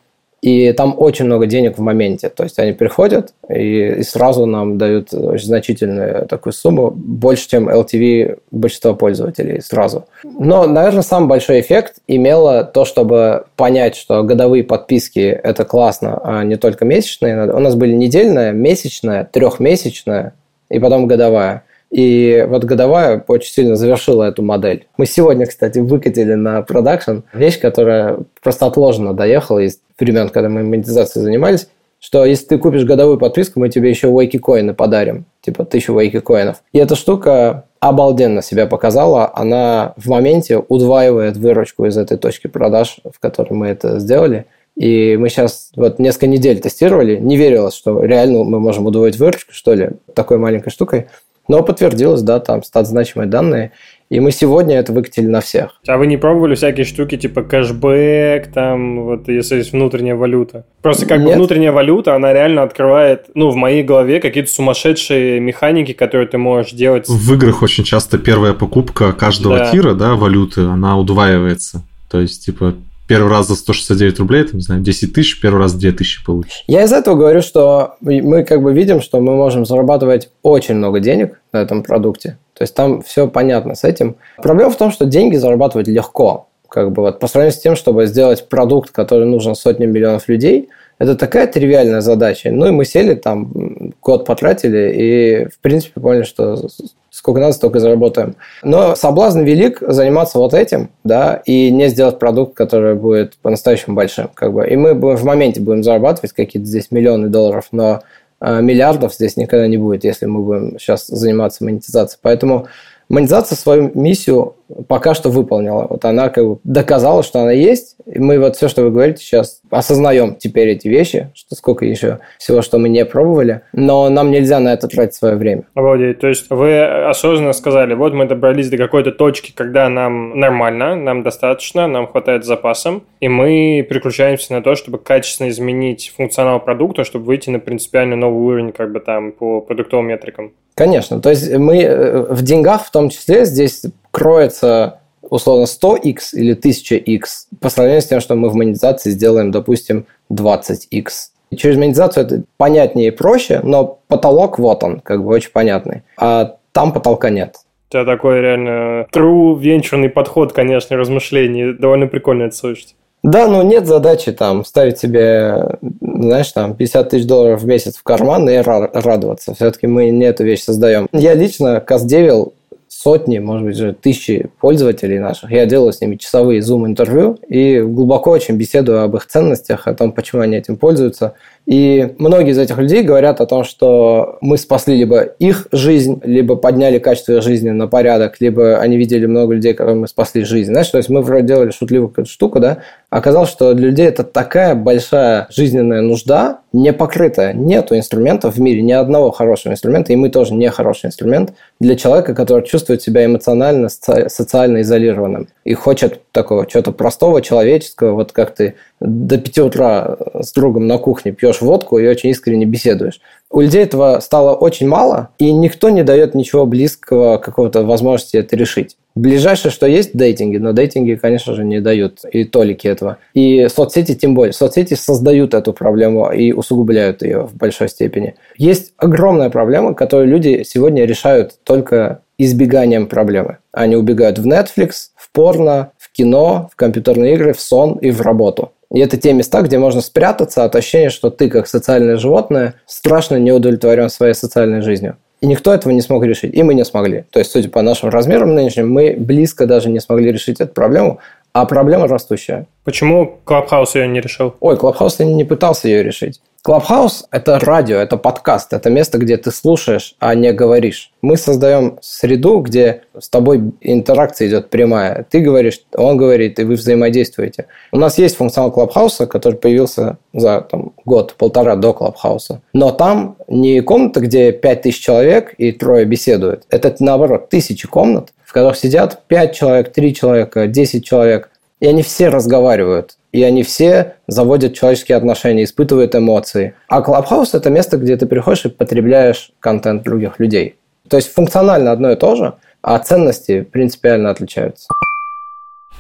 и 0.43 0.73
там 0.73 0.95
очень 0.97 1.27
много 1.27 1.47
денег 1.47 1.77
в 1.77 1.83
моменте. 1.83 2.31
То 2.31 2.45
есть 2.45 2.59
они 2.59 2.73
приходят 2.73 3.35
и, 3.49 3.97
и 3.99 4.03
сразу 4.03 4.47
нам 4.47 4.79
дают 4.79 5.13
очень 5.13 5.47
значительную 5.47 6.27
такую 6.27 6.53
сумму, 6.53 6.91
больше, 6.91 7.49
чем 7.49 7.69
LTV 7.69 8.39
большинства 8.51 8.95
пользователей 8.95 9.61
сразу. 9.61 10.07
Но, 10.25 10.67
наверное, 10.67 11.03
самый 11.03 11.29
большой 11.29 11.61
эффект 11.61 11.97
имело 12.07 12.65
то, 12.65 12.85
чтобы 12.85 13.45
понять, 13.57 13.97
что 13.97 14.23
годовые 14.23 14.65
подписки– 14.65 15.19
это 15.43 15.65
классно, 15.65 16.19
а 16.25 16.43
не 16.43 16.57
только 16.57 16.85
месячные. 16.85 17.53
У 17.53 17.59
нас 17.59 17.75
были 17.75 17.93
недельная, 17.93 18.53
месячная, 18.53 19.25
трехмесячная 19.25 20.33
и 20.71 20.79
потом 20.79 21.07
годовая. 21.07 21.65
И 21.91 22.47
вот 22.49 22.65
годовая 22.65 23.25
очень 23.27 23.53
сильно 23.53 23.77
завершила 23.77 24.25
эту 24.25 24.43
модель. 24.43 24.87
Мы 24.97 25.07
сегодня, 25.07 25.47
кстати, 25.47 25.81
выкатили 25.81 26.35
на 26.35 26.63
продакшн 26.63 27.21
вещь, 27.33 27.61
которая 27.61 28.19
просто 28.43 28.67
отложена 28.67 29.13
доехала 29.13 29.59
из 29.59 29.81
времен, 29.99 30.29
когда 30.29 30.49
мы 30.49 30.63
монетизацией 30.63 31.25
занимались, 31.25 31.69
что 31.99 32.25
если 32.25 32.47
ты 32.47 32.59
купишь 32.59 32.85
годовую 32.85 33.19
подписку, 33.19 33.61
мы 33.61 33.69
тебе 33.69 33.91
еще 33.91 34.09
вейки 34.11 34.39
коины 34.39 34.73
подарим, 34.73 35.27
типа 35.43 35.65
тысячу 35.65 35.99
вейки 35.99 36.21
коинов. 36.21 36.63
И 36.73 36.79
эта 36.79 36.95
штука 36.97 37.65
обалденно 37.79 38.41
себя 38.41 38.67
показала. 38.67 39.31
Она 39.35 39.95
в 39.97 40.09
моменте 40.09 40.59
удваивает 40.59 41.37
выручку 41.37 41.87
из 41.87 41.99
этой 41.99 42.17
точки 42.17 42.47
продаж, 42.47 43.01
в 43.05 43.19
которой 43.21 43.53
мы 43.53 43.69
это 43.69 43.99
сделали. 43.99 44.47
И 44.77 45.17
мы 45.19 45.29
сейчас 45.29 45.73
вот 45.77 45.99
несколько 45.99 46.27
недель 46.27 46.61
тестировали, 46.61 47.17
не 47.17 47.37
верилось, 47.37 47.75
что 47.75 48.03
реально 48.03 48.45
мы 48.45 48.61
можем 48.61 48.87
удвоить 48.87 49.19
выручку, 49.19 49.53
что 49.53 49.75
ли, 49.75 49.91
такой 50.15 50.39
маленькой 50.39 50.71
штукой. 50.71 51.09
Но 51.51 51.65
подтвердилось, 51.65 52.23
да, 52.23 52.39
там 52.39 52.63
стат 52.63 52.87
значимые 52.87 53.27
данные. 53.27 53.73
И 54.09 54.21
мы 54.21 54.31
сегодня 54.31 54.79
это 54.79 54.93
выкатили 54.93 55.27
на 55.27 55.41
всех. 55.41 55.81
А 55.89 55.99
вы 55.99 56.07
не 56.07 56.17
пробовали 56.17 56.55
всякие 56.55 56.87
штуки 56.87 57.17
типа 57.17 57.43
кэшбэк, 57.43 58.53
там, 58.53 59.03
вот 59.03 59.27
если 59.27 59.57
есть 59.57 59.73
внутренняя 59.73 60.15
валюта? 60.15 60.65
Просто 60.81 61.07
как 61.07 61.19
Нет. 61.19 61.27
бы 61.27 61.35
внутренняя 61.35 61.73
валюта, 61.73 62.15
она 62.15 62.33
реально 62.33 62.63
открывает, 62.63 63.31
ну, 63.35 63.51
в 63.51 63.57
моей 63.57 63.83
голове 63.83 64.21
какие-то 64.21 64.49
сумасшедшие 64.49 65.41
механики, 65.41 65.93
которые 65.93 66.29
ты 66.29 66.39
можешь 66.39 66.71
делать. 66.71 67.09
В 67.09 67.35
играх 67.35 67.63
очень 67.63 67.83
часто 67.83 68.17
первая 68.19 68.53
покупка 68.53 69.13
каждого 69.13 69.59
да. 69.59 69.71
тира, 69.73 69.95
да, 69.95 70.15
валюты, 70.15 70.61
она 70.61 70.97
удваивается. 70.97 71.83
То 72.09 72.21
есть, 72.21 72.47
типа, 72.47 72.77
первый 73.11 73.29
раз 73.29 73.49
за 73.49 73.57
169 73.57 74.21
рублей, 74.21 74.45
там, 74.45 74.59
не 74.59 74.63
знаю, 74.63 74.83
10 74.83 75.13
тысяч, 75.13 75.41
первый 75.41 75.59
раз 75.59 75.73
2 75.75 75.91
тысячи 75.91 76.25
получишь. 76.25 76.63
Я 76.69 76.85
из 76.85 76.93
этого 76.93 77.17
говорю, 77.17 77.43
что 77.43 77.97
мы 78.01 78.45
как 78.45 78.63
бы 78.63 78.73
видим, 78.73 79.01
что 79.01 79.21
мы 79.21 79.35
можем 79.35 79.67
зарабатывать 79.67 80.31
очень 80.43 80.77
много 80.77 81.01
денег 81.01 81.41
на 81.53 81.59
этом 81.59 81.83
продукте. 81.83 82.39
То 82.55 82.63
есть 82.63 82.73
там 82.77 83.03
все 83.03 83.27
понятно 83.27 83.75
с 83.75 83.83
этим. 83.83 84.15
Проблема 84.37 84.71
в 84.71 84.77
том, 84.77 84.93
что 84.93 85.07
деньги 85.07 85.35
зарабатывать 85.35 85.89
легко. 85.89 86.47
Как 86.69 86.93
бы 86.93 87.03
вот 87.03 87.19
по 87.19 87.27
сравнению 87.27 87.59
с 87.59 87.61
тем, 87.61 87.75
чтобы 87.75 88.07
сделать 88.07 88.49
продукт, 88.49 88.93
который 88.93 89.27
нужен 89.27 89.57
сотням 89.57 89.91
миллионов 89.91 90.29
людей, 90.29 90.69
это 91.01 91.17
такая 91.17 91.49
тривиальная 91.49 92.03
задача. 92.03 92.53
Ну 92.53 92.69
и 92.69 92.71
мы 92.71 92.85
сели 92.85 93.15
там, 93.15 93.93
год 94.01 94.25
потратили 94.25 94.95
и, 94.95 95.49
в 95.49 95.59
принципе, 95.59 96.01
поняли, 96.01 96.23
что 96.23 96.69
сколько 97.11 97.41
надо, 97.41 97.53
столько 97.53 97.81
заработаем. 97.81 98.37
Но 98.63 98.95
соблазн 98.95 99.41
велик 99.41 99.79
заниматься 99.81 100.39
вот 100.39 100.55
этим, 100.55 100.91
да, 101.05 101.43
и 101.45 101.71
не 101.71 101.89
сделать 101.89 102.19
продукт, 102.19 102.55
который 102.55 102.95
будет 102.95 103.37
по-настоящему 103.39 103.97
большим. 103.97 104.31
Как 104.33 104.53
бы. 104.53 104.67
И 104.67 104.77
мы 104.77 104.95
в 104.95 105.25
моменте 105.25 105.61
будем 105.61 105.83
зарабатывать 105.83 106.33
какие-то 106.33 106.69
здесь 106.69 106.91
миллионы 106.91 107.29
долларов, 107.29 107.67
но 107.73 108.03
э, 108.41 108.63
миллиардов 108.63 109.15
здесь 109.15 109.37
никогда 109.37 109.67
не 109.67 109.77
будет, 109.77 110.05
если 110.05 110.27
мы 110.27 110.43
будем 110.43 110.79
сейчас 110.79 111.07
заниматься 111.07 111.65
монетизацией. 111.65 112.21
Поэтому 112.23 112.69
монетизация 113.09 113.57
свою 113.57 113.91
миссию 113.95 114.55
пока 114.89 115.15
что 115.15 115.31
выполнила. 115.31 115.87
Вот 115.89 116.05
она 116.05 116.29
как 116.29 116.47
бы 116.47 116.59
доказала, 116.65 117.23
что 117.23 117.41
она 117.41 117.53
есть. 117.53 117.97
И 118.07 118.19
мы 118.19 118.39
вот 118.39 118.57
все, 118.57 118.69
что 118.69 118.83
вы 118.83 118.91
говорите 118.91 119.23
сейчас, 119.23 119.61
осознаем 119.71 120.37
теперь 120.37 120.69
эти 120.69 120.89
вещи, 120.89 121.31
что 121.35 121.55
сколько 121.55 121.85
еще 121.85 122.19
всего, 122.39 122.63
что 122.63 122.79
мы 122.79 122.89
не 122.89 123.05
пробовали. 123.05 123.63
Но 123.73 124.09
нам 124.09 124.31
нельзя 124.31 124.59
на 124.61 124.73
это 124.73 124.89
тратить 124.89 125.15
свое 125.15 125.37
время. 125.37 125.65
Обалдеть. 125.75 126.19
То 126.21 126.29
есть 126.29 126.47
вы 126.51 126.83
осознанно 126.83 127.53
сказали, 127.53 127.95
вот 127.95 128.13
мы 128.13 128.27
добрались 128.27 128.71
до 128.71 128.77
какой-то 128.77 129.13
точки, 129.13 129.53
когда 129.55 129.89
нам 129.89 130.39
нормально, 130.39 130.97
нам 130.97 131.23
достаточно, 131.23 131.87
нам 131.87 132.07
хватает 132.07 132.45
запасом, 132.45 133.05
и 133.21 133.29
мы 133.29 133.87
переключаемся 133.89 134.53
на 134.53 134.63
то, 134.63 134.75
чтобы 134.75 134.99
качественно 134.99 135.49
изменить 135.49 136.13
функционал 136.17 136.61
продукта, 136.61 137.05
чтобы 137.05 137.27
выйти 137.27 137.51
на 137.51 137.59
принципиально 137.59 138.17
новый 138.17 138.43
уровень 138.43 138.73
как 138.73 138.93
бы 138.93 139.01
там 139.01 139.33
по 139.33 139.61
продуктовым 139.61 140.09
метрикам. 140.09 140.53
Конечно. 140.75 141.21
То 141.21 141.31
есть 141.31 141.55
мы 141.57 141.83
э, 141.83 142.33
в 142.33 142.43
деньгах 142.43 142.87
в 142.87 142.91
том 142.91 143.11
числе 143.11 143.45
здесь 143.45 143.85
кроется 144.11 145.01
условно 145.23 145.65
100x 145.65 146.35
или 146.35 146.57
1000x 146.57 147.23
по 147.61 147.69
сравнению 147.69 148.03
с 148.03 148.07
тем, 148.07 148.21
что 148.21 148.35
мы 148.35 148.49
в 148.49 148.55
монетизации 148.55 149.11
сделаем, 149.11 149.51
допустим, 149.51 150.07
20x. 150.33 151.09
И 151.51 151.57
через 151.57 151.77
монетизацию 151.77 152.27
это 152.27 152.43
понятнее 152.57 153.09
и 153.09 153.11
проще, 153.11 153.61
но 153.63 153.99
потолок 154.09 154.59
вот 154.59 154.85
он, 154.85 155.01
как 155.01 155.25
бы 155.25 155.31
очень 155.31 155.51
понятный. 155.51 156.03
А 156.17 156.57
там 156.73 156.93
потолка 156.93 157.31
нет. 157.31 157.57
У 157.89 157.93
тебя 157.93 158.05
такой 158.05 158.41
реально 158.41 159.07
true 159.13 159.59
венчурный 159.59 160.11
подход, 160.11 160.53
конечно, 160.53 160.97
размышлений. 160.97 161.73
Довольно 161.73 162.07
прикольно 162.07 162.45
это 162.45 162.55
слышать. 162.55 162.95
Да, 163.23 163.49
но 163.49 163.63
нет 163.63 163.87
задачи 163.87 164.33
там 164.33 164.65
ставить 164.65 164.99
себе, 164.99 165.77
знаешь, 166.01 166.51
там 166.53 166.75
50 166.75 167.11
тысяч 167.11 167.27
долларов 167.27 167.61
в 167.61 167.67
месяц 167.67 167.97
в 167.97 168.03
карман 168.03 168.49
и 168.49 168.57
радоваться. 168.59 169.55
Все-таки 169.55 169.87
мы 169.87 170.09
не 170.09 170.25
эту 170.25 170.45
вещь 170.45 170.63
создаем. 170.63 171.07
Я 171.13 171.35
лично 171.35 171.81
Каздевил 171.81 172.55
сотни, 173.03 173.39
может 173.39 173.67
быть, 173.67 173.77
же 173.77 173.95
тысячи 173.95 174.51
пользователей 174.61 175.19
наших. 175.19 175.51
Я 175.51 175.65
делаю 175.65 175.93
с 175.93 176.03
ними 176.03 176.17
часовые 176.17 176.61
зум-интервью 176.61 177.39
и 177.49 177.81
глубоко 177.81 178.31
очень 178.31 178.57
беседую 178.57 179.03
об 179.03 179.17
их 179.17 179.27
ценностях, 179.27 179.87
о 179.87 179.95
том, 179.95 180.13
почему 180.13 180.43
они 180.43 180.57
этим 180.57 180.77
пользуются. 180.77 181.33
И 181.65 182.15
многие 182.19 182.51
из 182.51 182.59
этих 182.59 182.77
людей 182.77 183.03
говорят 183.03 183.41
о 183.41 183.47
том, 183.47 183.65
что 183.65 184.37
мы 184.43 184.59
спасли 184.59 184.97
либо 184.97 185.23
их 185.23 185.69
жизнь, 185.73 186.21
либо 186.25 186.57
подняли 186.57 186.99
качество 186.99 187.33
их 187.33 187.43
жизни 187.43 187.71
на 187.71 187.87
порядок, 187.87 188.37
либо 188.41 188.79
они 188.79 188.99
видели 188.99 189.25
много 189.25 189.55
людей, 189.55 189.73
которым 189.73 190.01
мы 190.01 190.09
спасли 190.09 190.45
жизнь. 190.45 190.73
Знаешь, 190.73 190.89
то 190.89 190.99
есть 190.99 191.09
мы 191.09 191.23
вроде 191.23 191.47
делали 191.47 191.71
шутливую 191.71 192.13
штуку, 192.27 192.61
да, 192.61 192.79
оказалось, 193.11 193.51
что 193.51 193.75
для 193.75 193.89
людей 193.89 194.07
это 194.07 194.25
такая 194.25 194.75
большая 194.75 195.47
жизненная 195.51 196.01
нужда, 196.01 196.61
не 196.73 196.93
покрытая. 196.93 197.53
Нету 197.53 197.97
инструментов 197.97 198.55
в 198.55 198.61
мире, 198.61 198.83
ни 198.83 198.93
одного 198.93 199.33
хорошего 199.33 199.73
инструмента, 199.73 200.13
и 200.13 200.17
мы 200.17 200.31
тоже 200.31 200.55
не 200.55 200.71
хороший 200.71 201.07
инструмент 201.07 201.53
для 201.81 201.97
человека, 201.97 202.35
который 202.35 202.65
чувствует 202.65 203.03
себя 203.03 203.25
эмоционально, 203.25 203.89
социально 203.89 204.81
изолированным 204.83 205.49
и 205.65 205.75
хочет 205.75 206.21
такого 206.31 206.67
чего-то 206.67 206.93
простого, 206.93 207.43
человеческого, 207.43 208.13
вот 208.13 208.33
как 208.33 208.55
ты 208.55 208.77
до 209.01 209.39
5 209.39 209.59
утра 209.59 210.17
с 210.41 210.53
другом 210.53 210.87
на 210.87 210.99
кухне 210.99 211.33
пьешь 211.33 211.61
водку 211.61 211.99
и 211.99 212.07
очень 212.07 212.31
искренне 212.31 212.67
беседуешь. 212.67 213.21
У 213.51 213.61
людей 213.61 213.83
этого 213.83 214.21
стало 214.21 214.55
очень 214.55 214.87
мало, 214.87 215.31
и 215.39 215.51
никто 215.51 215.89
не 215.89 216.05
дает 216.05 216.37
ничего 216.37 216.67
близкого, 216.67 217.39
какого-то 217.39 217.83
возможности 217.83 218.37
это 218.37 218.55
решить. 218.55 218.97
Ближайшее, 219.21 219.71
что 219.71 219.87
есть, 219.87 220.17
дейтинги, 220.17 220.57
но 220.57 220.73
дейтинги, 220.73 221.15
конечно 221.15 221.53
же, 221.55 221.63
не 221.63 221.83
дают 221.83 222.21
и 222.25 222.45
толики 222.45 222.87
этого. 222.87 223.19
И 223.35 223.69
соцсети 223.69 224.15
тем 224.15 224.35
более. 224.35 224.55
Соцсети 224.55 224.95
создают 224.95 225.53
эту 225.53 225.75
проблему 225.75 226.33
и 226.33 226.53
усугубляют 226.53 227.21
ее 227.21 227.43
в 227.43 227.55
большой 227.55 227.91
степени. 227.91 228.37
Есть 228.57 228.95
огромная 228.97 229.51
проблема, 229.51 229.93
которую 229.93 230.29
люди 230.29 230.63
сегодня 230.67 231.05
решают 231.05 231.53
только 231.65 232.23
избеганием 232.39 233.09
проблемы. 233.09 233.59
Они 233.73 233.95
убегают 233.95 234.39
в 234.39 234.47
Netflix, 234.47 235.11
в 235.17 235.31
порно, 235.33 235.93
в 235.99 236.11
кино, 236.13 236.71
в 236.73 236.77
компьютерные 236.77 237.35
игры, 237.35 237.53
в 237.53 237.61
сон 237.61 237.99
и 237.99 238.11
в 238.11 238.23
работу. 238.23 238.73
И 238.91 239.01
это 239.01 239.19
те 239.19 239.35
места, 239.35 239.61
где 239.61 239.79
можно 239.79 240.01
спрятаться 240.01 240.65
от 240.65 240.75
ощущения, 240.75 241.11
что 241.11 241.29
ты, 241.29 241.51
как 241.51 241.67
социальное 241.67 242.17
животное, 242.17 242.77
страшно 242.87 243.37
не 243.37 243.53
удовлетворен 243.53 244.09
своей 244.09 244.33
социальной 244.33 244.81
жизнью. 244.81 245.19
И 245.41 245.47
никто 245.47 245.73
этого 245.73 245.93
не 245.93 246.03
смог 246.03 246.25
решить. 246.25 246.55
И 246.55 246.63
мы 246.63 246.75
не 246.75 246.85
смогли. 246.85 247.25
То 247.31 247.39
есть, 247.39 247.51
судя 247.51 247.71
по 247.71 247.81
нашим 247.83 248.11
размерам 248.11 248.55
нынешним, 248.55 248.91
мы 248.91 249.15
близко 249.19 249.67
даже 249.67 249.89
не 249.89 250.01
смогли 250.01 250.33
решить 250.33 250.61
эту 250.61 250.73
проблему. 250.73 251.19
А 251.53 251.65
проблема 251.67 252.07
растущая. 252.07 252.67
Почему 252.85 253.39
Clubhouse 253.45 253.95
ее 253.97 254.07
не 254.07 254.21
решил? 254.21 254.55
Ой, 254.61 254.77
Clubhouse 254.77 255.19
не 255.21 255.45
пытался 255.45 255.89
ее 255.89 256.03
решить. 256.03 256.41
Clubhouse – 256.63 257.31
это 257.31 257.59
радио, 257.59 257.97
это 257.97 258.19
подкаст, 258.19 258.75
это 258.75 258.91
место, 258.91 259.17
где 259.17 259.39
ты 259.39 259.51
слушаешь, 259.51 260.15
а 260.19 260.35
не 260.35 260.53
говоришь. 260.53 261.11
Мы 261.23 261.39
создаем 261.39 261.99
среду, 262.03 262.59
где 262.59 263.05
с 263.19 263.31
тобой 263.31 263.73
интеракция 263.81 264.47
идет 264.47 264.69
прямая. 264.69 265.27
Ты 265.31 265.41
говоришь, 265.41 265.81
он 265.95 266.19
говорит, 266.19 266.59
и 266.59 266.65
вы 266.65 266.75
взаимодействуете. 266.75 267.65
У 267.93 267.97
нас 267.97 268.19
есть 268.19 268.37
функционал 268.37 268.73
Clubhouse 268.73 269.17
а, 269.17 269.27
который 269.27 269.55
появился 269.55 270.19
за 270.35 270.69
год-полтора 271.07 271.77
до 271.77 271.95
Clubhouse 271.95 272.49
а. 272.49 272.61
Но 272.75 272.91
там 272.91 273.37
не 273.49 273.81
комната, 273.81 274.21
где 274.21 274.53
5000 274.53 275.01
человек 275.01 275.55
и 275.57 275.73
трое 275.73 276.05
беседуют. 276.05 276.65
Это, 276.69 276.95
наоборот, 277.01 277.49
тысячи 277.49 277.89
комнат, 277.89 278.35
в 278.45 278.53
которых 278.53 278.77
сидят 278.77 279.23
5 279.29 279.55
человек, 279.55 279.93
3 279.95 280.15
человека, 280.15 280.67
10 280.67 281.07
человек. 281.07 281.51
И 281.81 281.87
они 281.87 282.03
все 282.03 282.29
разговаривают 282.29 283.17
и 283.33 283.43
они 283.43 283.63
все 283.63 284.17
заводят 284.27 284.75
человеческие 284.75 285.17
отношения, 285.17 285.65
испытывают 285.65 286.15
эмоции. 286.15 286.75
А 286.89 287.01
Clubhouse– 287.01 287.51
это 287.53 287.71
место, 287.71 287.97
где 287.97 288.17
ты 288.17 288.27
приходишь 288.27 288.65
и 288.65 288.69
потребляешь 288.69 289.51
контент 289.61 290.03
других 290.03 290.39
людей. 290.39 290.77
То 291.09 291.17
есть 291.17 291.33
функционально 291.33 291.93
одно 291.93 292.11
и 292.11 292.17
то 292.17 292.37
же, 292.37 292.55
а 292.83 292.99
ценности 292.99 293.63
принципиально 293.63 294.31
отличаются. 294.31 294.89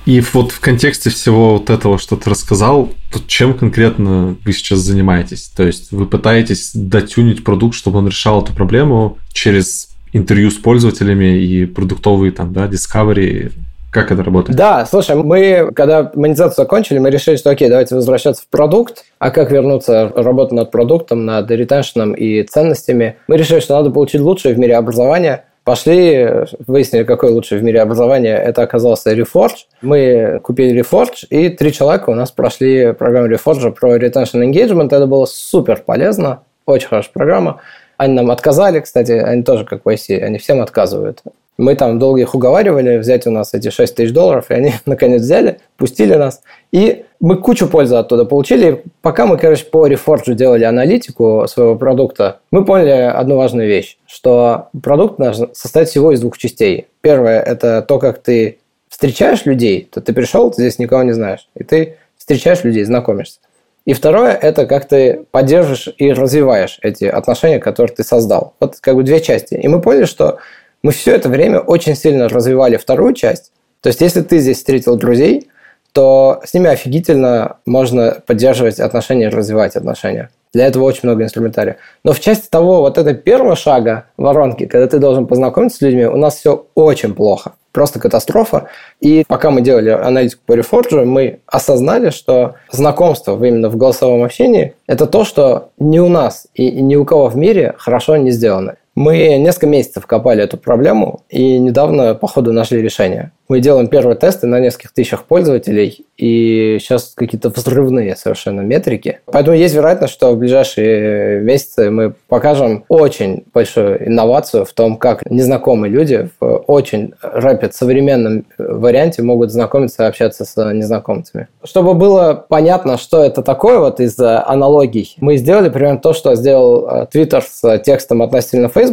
И 0.07 0.21
вот 0.33 0.51
в 0.51 0.61
контексте 0.61 1.11
всего 1.11 1.59
вот 1.59 1.69
этого, 1.69 1.99
что 1.99 2.17
ты 2.17 2.31
рассказал, 2.31 2.91
то 3.13 3.21
чем 3.27 3.57
конкретно 3.57 4.37
вы 4.45 4.53
сейчас 4.53 4.79
занимаетесь? 4.79 5.53
То 5.55 5.65
есть 5.65 5.93
вы 5.93 6.07
пытаетесь 6.07 6.71
дотюнить 6.75 7.45
продукт, 7.45 7.77
чтобы 7.77 7.99
он 7.99 8.09
решал 8.09 8.43
эту 8.43 8.55
проблему 8.55 9.19
через 9.33 9.91
интервью 10.13 10.51
с 10.51 10.55
пользователями 10.55 11.39
и 11.39 11.67
продуктовые 11.67 12.33
там, 12.33 12.53
да, 12.53 12.67
discovery, 12.67 13.53
как 13.91 14.13
это 14.13 14.23
работает? 14.23 14.57
Да, 14.57 14.87
слушай, 14.87 15.17
мы, 15.17 15.73
когда 15.75 16.13
монетизацию 16.15 16.65
закончили, 16.65 16.99
мы 16.99 17.11
решили, 17.11 17.37
что 17.37 17.51
окей, 17.51 17.69
давайте 17.69 17.97
возвращаться 17.97 18.43
в 18.43 18.47
продукт. 18.47 19.05
А 19.19 19.31
как 19.31 19.51
вернуться 19.51 20.13
работать 20.15 20.53
над 20.53 20.71
продуктом, 20.71 21.25
над 21.25 21.51
ретеншеном 21.51 22.13
и 22.13 22.45
ценностями? 22.45 23.17
Мы 23.27 23.37
решили, 23.37 23.59
что 23.59 23.77
надо 23.77 23.91
получить 23.91 24.21
лучшее 24.21 24.55
в 24.55 24.59
мире 24.59 24.77
образование. 24.77 25.45
Пошли, 25.65 26.47
выяснили, 26.67 27.03
какое 27.03 27.33
лучшее 27.33 27.61
в 27.61 27.65
мире 27.65 27.83
образование. 27.83 28.37
Это 28.37 28.63
оказался 28.63 29.13
Reforge. 29.13 29.67
Мы 29.83 30.41
купили 30.43 30.81
Reforge, 30.81 31.27
и 31.29 31.49
три 31.49 31.73
человека 31.73 32.11
у 32.11 32.15
нас 32.15 32.31
прошли 32.31 32.93
программу 32.93 33.29
Reforge 33.29 33.73
про 33.73 33.97
retention 33.97 34.43
engagement. 34.43 34.87
Это 34.87 35.07
было 35.07 35.27
супер 35.27 35.83
полезно, 35.85 36.43
очень 36.65 36.89
хорошая 36.89 37.13
программа. 37.13 37.61
Они 37.97 38.15
нам 38.15 38.31
отказали, 38.31 38.81
кстати, 38.81 39.13
они 39.13 39.43
тоже 39.43 39.67
как 39.67 39.83
IC, 39.85 40.21
они 40.21 40.39
всем 40.39 40.63
отказывают. 40.63 41.23
Мы 41.61 41.75
там 41.75 41.99
долго 41.99 42.21
их 42.21 42.35
уговаривали 42.35 42.97
взять 42.97 43.27
у 43.27 43.31
нас 43.31 43.53
эти 43.53 43.69
6 43.69 43.95
тысяч 43.95 44.13
долларов, 44.13 44.47
и 44.51 44.55
они 44.55 44.73
наконец 44.87 45.21
взяли, 45.21 45.61
пустили 45.77 46.15
нас. 46.15 46.41
И 46.73 47.05
мы 47.21 47.37
кучу 47.37 47.69
пользы 47.69 47.97
оттуда 47.97 48.25
получили. 48.25 48.83
Пока 49.03 49.27
мы, 49.27 49.37
короче, 49.37 49.67
по 49.67 49.87
Reforge 49.87 50.35
делали 50.35 50.65
аналитику 50.65 51.45
своего 51.49 51.77
продукта, 51.77 52.41
мы 52.51 52.65
поняли 52.65 52.91
одну 52.91 53.37
важную 53.37 53.69
вещь, 53.69 53.99
что 54.07 54.71
продукт 54.83 55.19
наш 55.19 55.37
состоит 55.53 55.89
всего 55.89 56.13
из 56.13 56.21
двух 56.21 56.39
частей. 56.39 56.87
Первое– 57.03 57.43
это 57.47 57.83
то, 57.83 57.99
как 57.99 58.23
ты 58.23 58.59
встречаешь 58.89 59.45
людей, 59.45 59.87
то 59.93 60.01
ты 60.01 60.15
пришел, 60.15 60.51
ты 60.51 60.63
здесь 60.63 60.79
никого 60.79 61.03
не 61.03 61.13
знаешь, 61.13 61.47
и 61.55 61.63
ты 61.63 61.97
встречаешь 62.17 62.65
людей, 62.65 62.85
знакомишься. 62.85 63.41
И 63.85 63.93
второе– 63.93 64.33
это 64.43 64.65
как 64.65 64.89
ты 64.89 65.25
поддерживаешь 65.31 65.91
и 65.99 66.13
развиваешь 66.13 66.79
эти 66.83 67.05
отношения, 67.05 67.59
которые 67.59 67.95
ты 67.95 68.03
создал. 68.03 68.55
Вот 68.61 68.77
как 68.81 68.95
бы 68.95 69.03
две 69.03 69.21
части. 69.21 69.55
И 69.55 69.69
мы 69.69 69.83
поняли, 69.83 70.05
что 70.05 70.39
мы 70.83 70.93
все 70.93 71.15
это 71.15 71.29
время 71.29 71.61
очень 71.61 71.95
сильно 71.95 72.29
развивали 72.29 72.77
вторую 72.77 73.15
часть. 73.15 73.53
То 73.81 73.89
есть, 73.89 74.01
если 74.01 74.23
ты 74.23 74.39
здесь 74.39 74.59
встретил 74.59 74.97
друзей, 74.97 75.49
то 75.93 76.41
с 76.45 76.55
ними 76.55 76.71
офигительно 76.71 77.57
можно 77.67 78.23
поддерживать 78.27 78.79
отношения 78.79 79.29
развивать 79.29 79.77
отношения. 79.77 80.31
Для 80.53 80.67
этого 80.67 80.85
очень 80.85 81.01
много 81.05 81.23
инструментария. 81.23 81.77
Но 82.05 82.13
в 82.13 82.21
части 82.21 82.49
того, 82.49 82.81
вот 82.81 82.99
этого 82.99 83.15
первого 83.15 83.57
шага 83.57 84.07
воронки, 84.17 84.67
когда 84.67 84.87
ты 84.87 84.99
должен 84.99 85.27
познакомиться 85.27 85.79
с 85.79 85.81
людьми, 85.81 86.07
у 86.07 86.17
нас 86.17 86.37
все 86.37 86.67
очень 86.75 87.15
плохо. 87.15 87.53
Просто 87.73 88.01
катастрофа. 88.01 88.69
И 89.01 89.25
пока 89.29 89.51
мы 89.51 89.61
делали 89.61 89.91
аналитику 89.91 90.43
по 90.45 90.55
Reforge, 90.55 91.05
мы 91.05 91.39
осознали, 91.47 92.11
что 92.11 92.57
знакомство 92.73 93.37
именно 93.37 93.69
в 93.69 93.77
голосовом 93.77 94.25
общении– 94.25 94.75
это 94.89 95.07
то, 95.07 95.25
что 95.25 95.71
ни 95.79 96.01
у 96.01 96.09
нас 96.09 96.49
и 96.55 96.69
ни 96.83 96.97
у 96.97 97.05
кого 97.05 97.29
в 97.29 97.37
мире 97.37 97.75
хорошо 97.79 98.17
не 98.17 98.33
сделано. 98.33 98.75
Мы 99.01 99.39
несколько 99.39 99.67
месяцев 99.67 100.07
копали 100.07 100.45
эту 100.45 100.59
проблему 100.59 101.23
и 101.31 101.59
недавно, 101.59 102.15
по 102.15 102.27
ходу, 102.27 102.53
нашли 102.53 102.83
решение. 102.83 103.33
Мы 103.49 103.61
делаем 103.61 103.89
первые 103.89 104.15
тесты 104.15 104.47
на 104.47 104.61
нескольких 104.61 104.93
тысячах 104.93 105.25
пользователей, 105.25 106.07
и 106.19 106.77
сейчас 106.79 107.15
какие-то 107.17 107.49
взрывные 107.49 108.15
совершенно 108.15 108.61
метрики. 108.61 109.21
Поэтому 109.25 109.57
есть 109.57 109.75
вероятность, 109.75 110.13
что 110.13 110.33
в 110.33 110.39
ближайшие 110.39 111.41
месяцы 111.41 111.91
мы 111.91 112.13
покажем 112.29 112.85
очень 112.89 113.45
большую 113.55 114.07
инновацию 114.07 114.67
в 114.67 114.73
том, 114.75 114.99
как 114.99 115.29
незнакомые 115.29 115.91
люди 115.91 116.29
в 116.39 116.65
очень 116.67 117.15
rapid 117.23 117.73
современном 117.73 118.45
варианте 118.59 119.23
могут 119.23 119.51
знакомиться 119.51 120.05
и 120.05 120.07
общаться 120.07 120.45
с 120.45 120.73
незнакомцами. 120.73 121.49
Чтобы 121.65 121.95
было 121.95 122.45
понятно, 122.49 122.99
что 122.99 123.25
это 123.25 123.43
такое 123.43 123.79
вот 123.79 123.99
из 123.99 124.21
аналогий, 124.21 125.17
мы 125.21 125.39
сделали 125.39 125.71
примерно 125.71 125.99
то, 125.99 126.13
что 126.13 126.35
сделал 126.35 126.87
э, 126.87 127.07
Twitter 127.13 127.43
с 127.43 127.79
текстом 127.79 128.21
относительно 128.21 128.69
Facebook. 128.69 128.90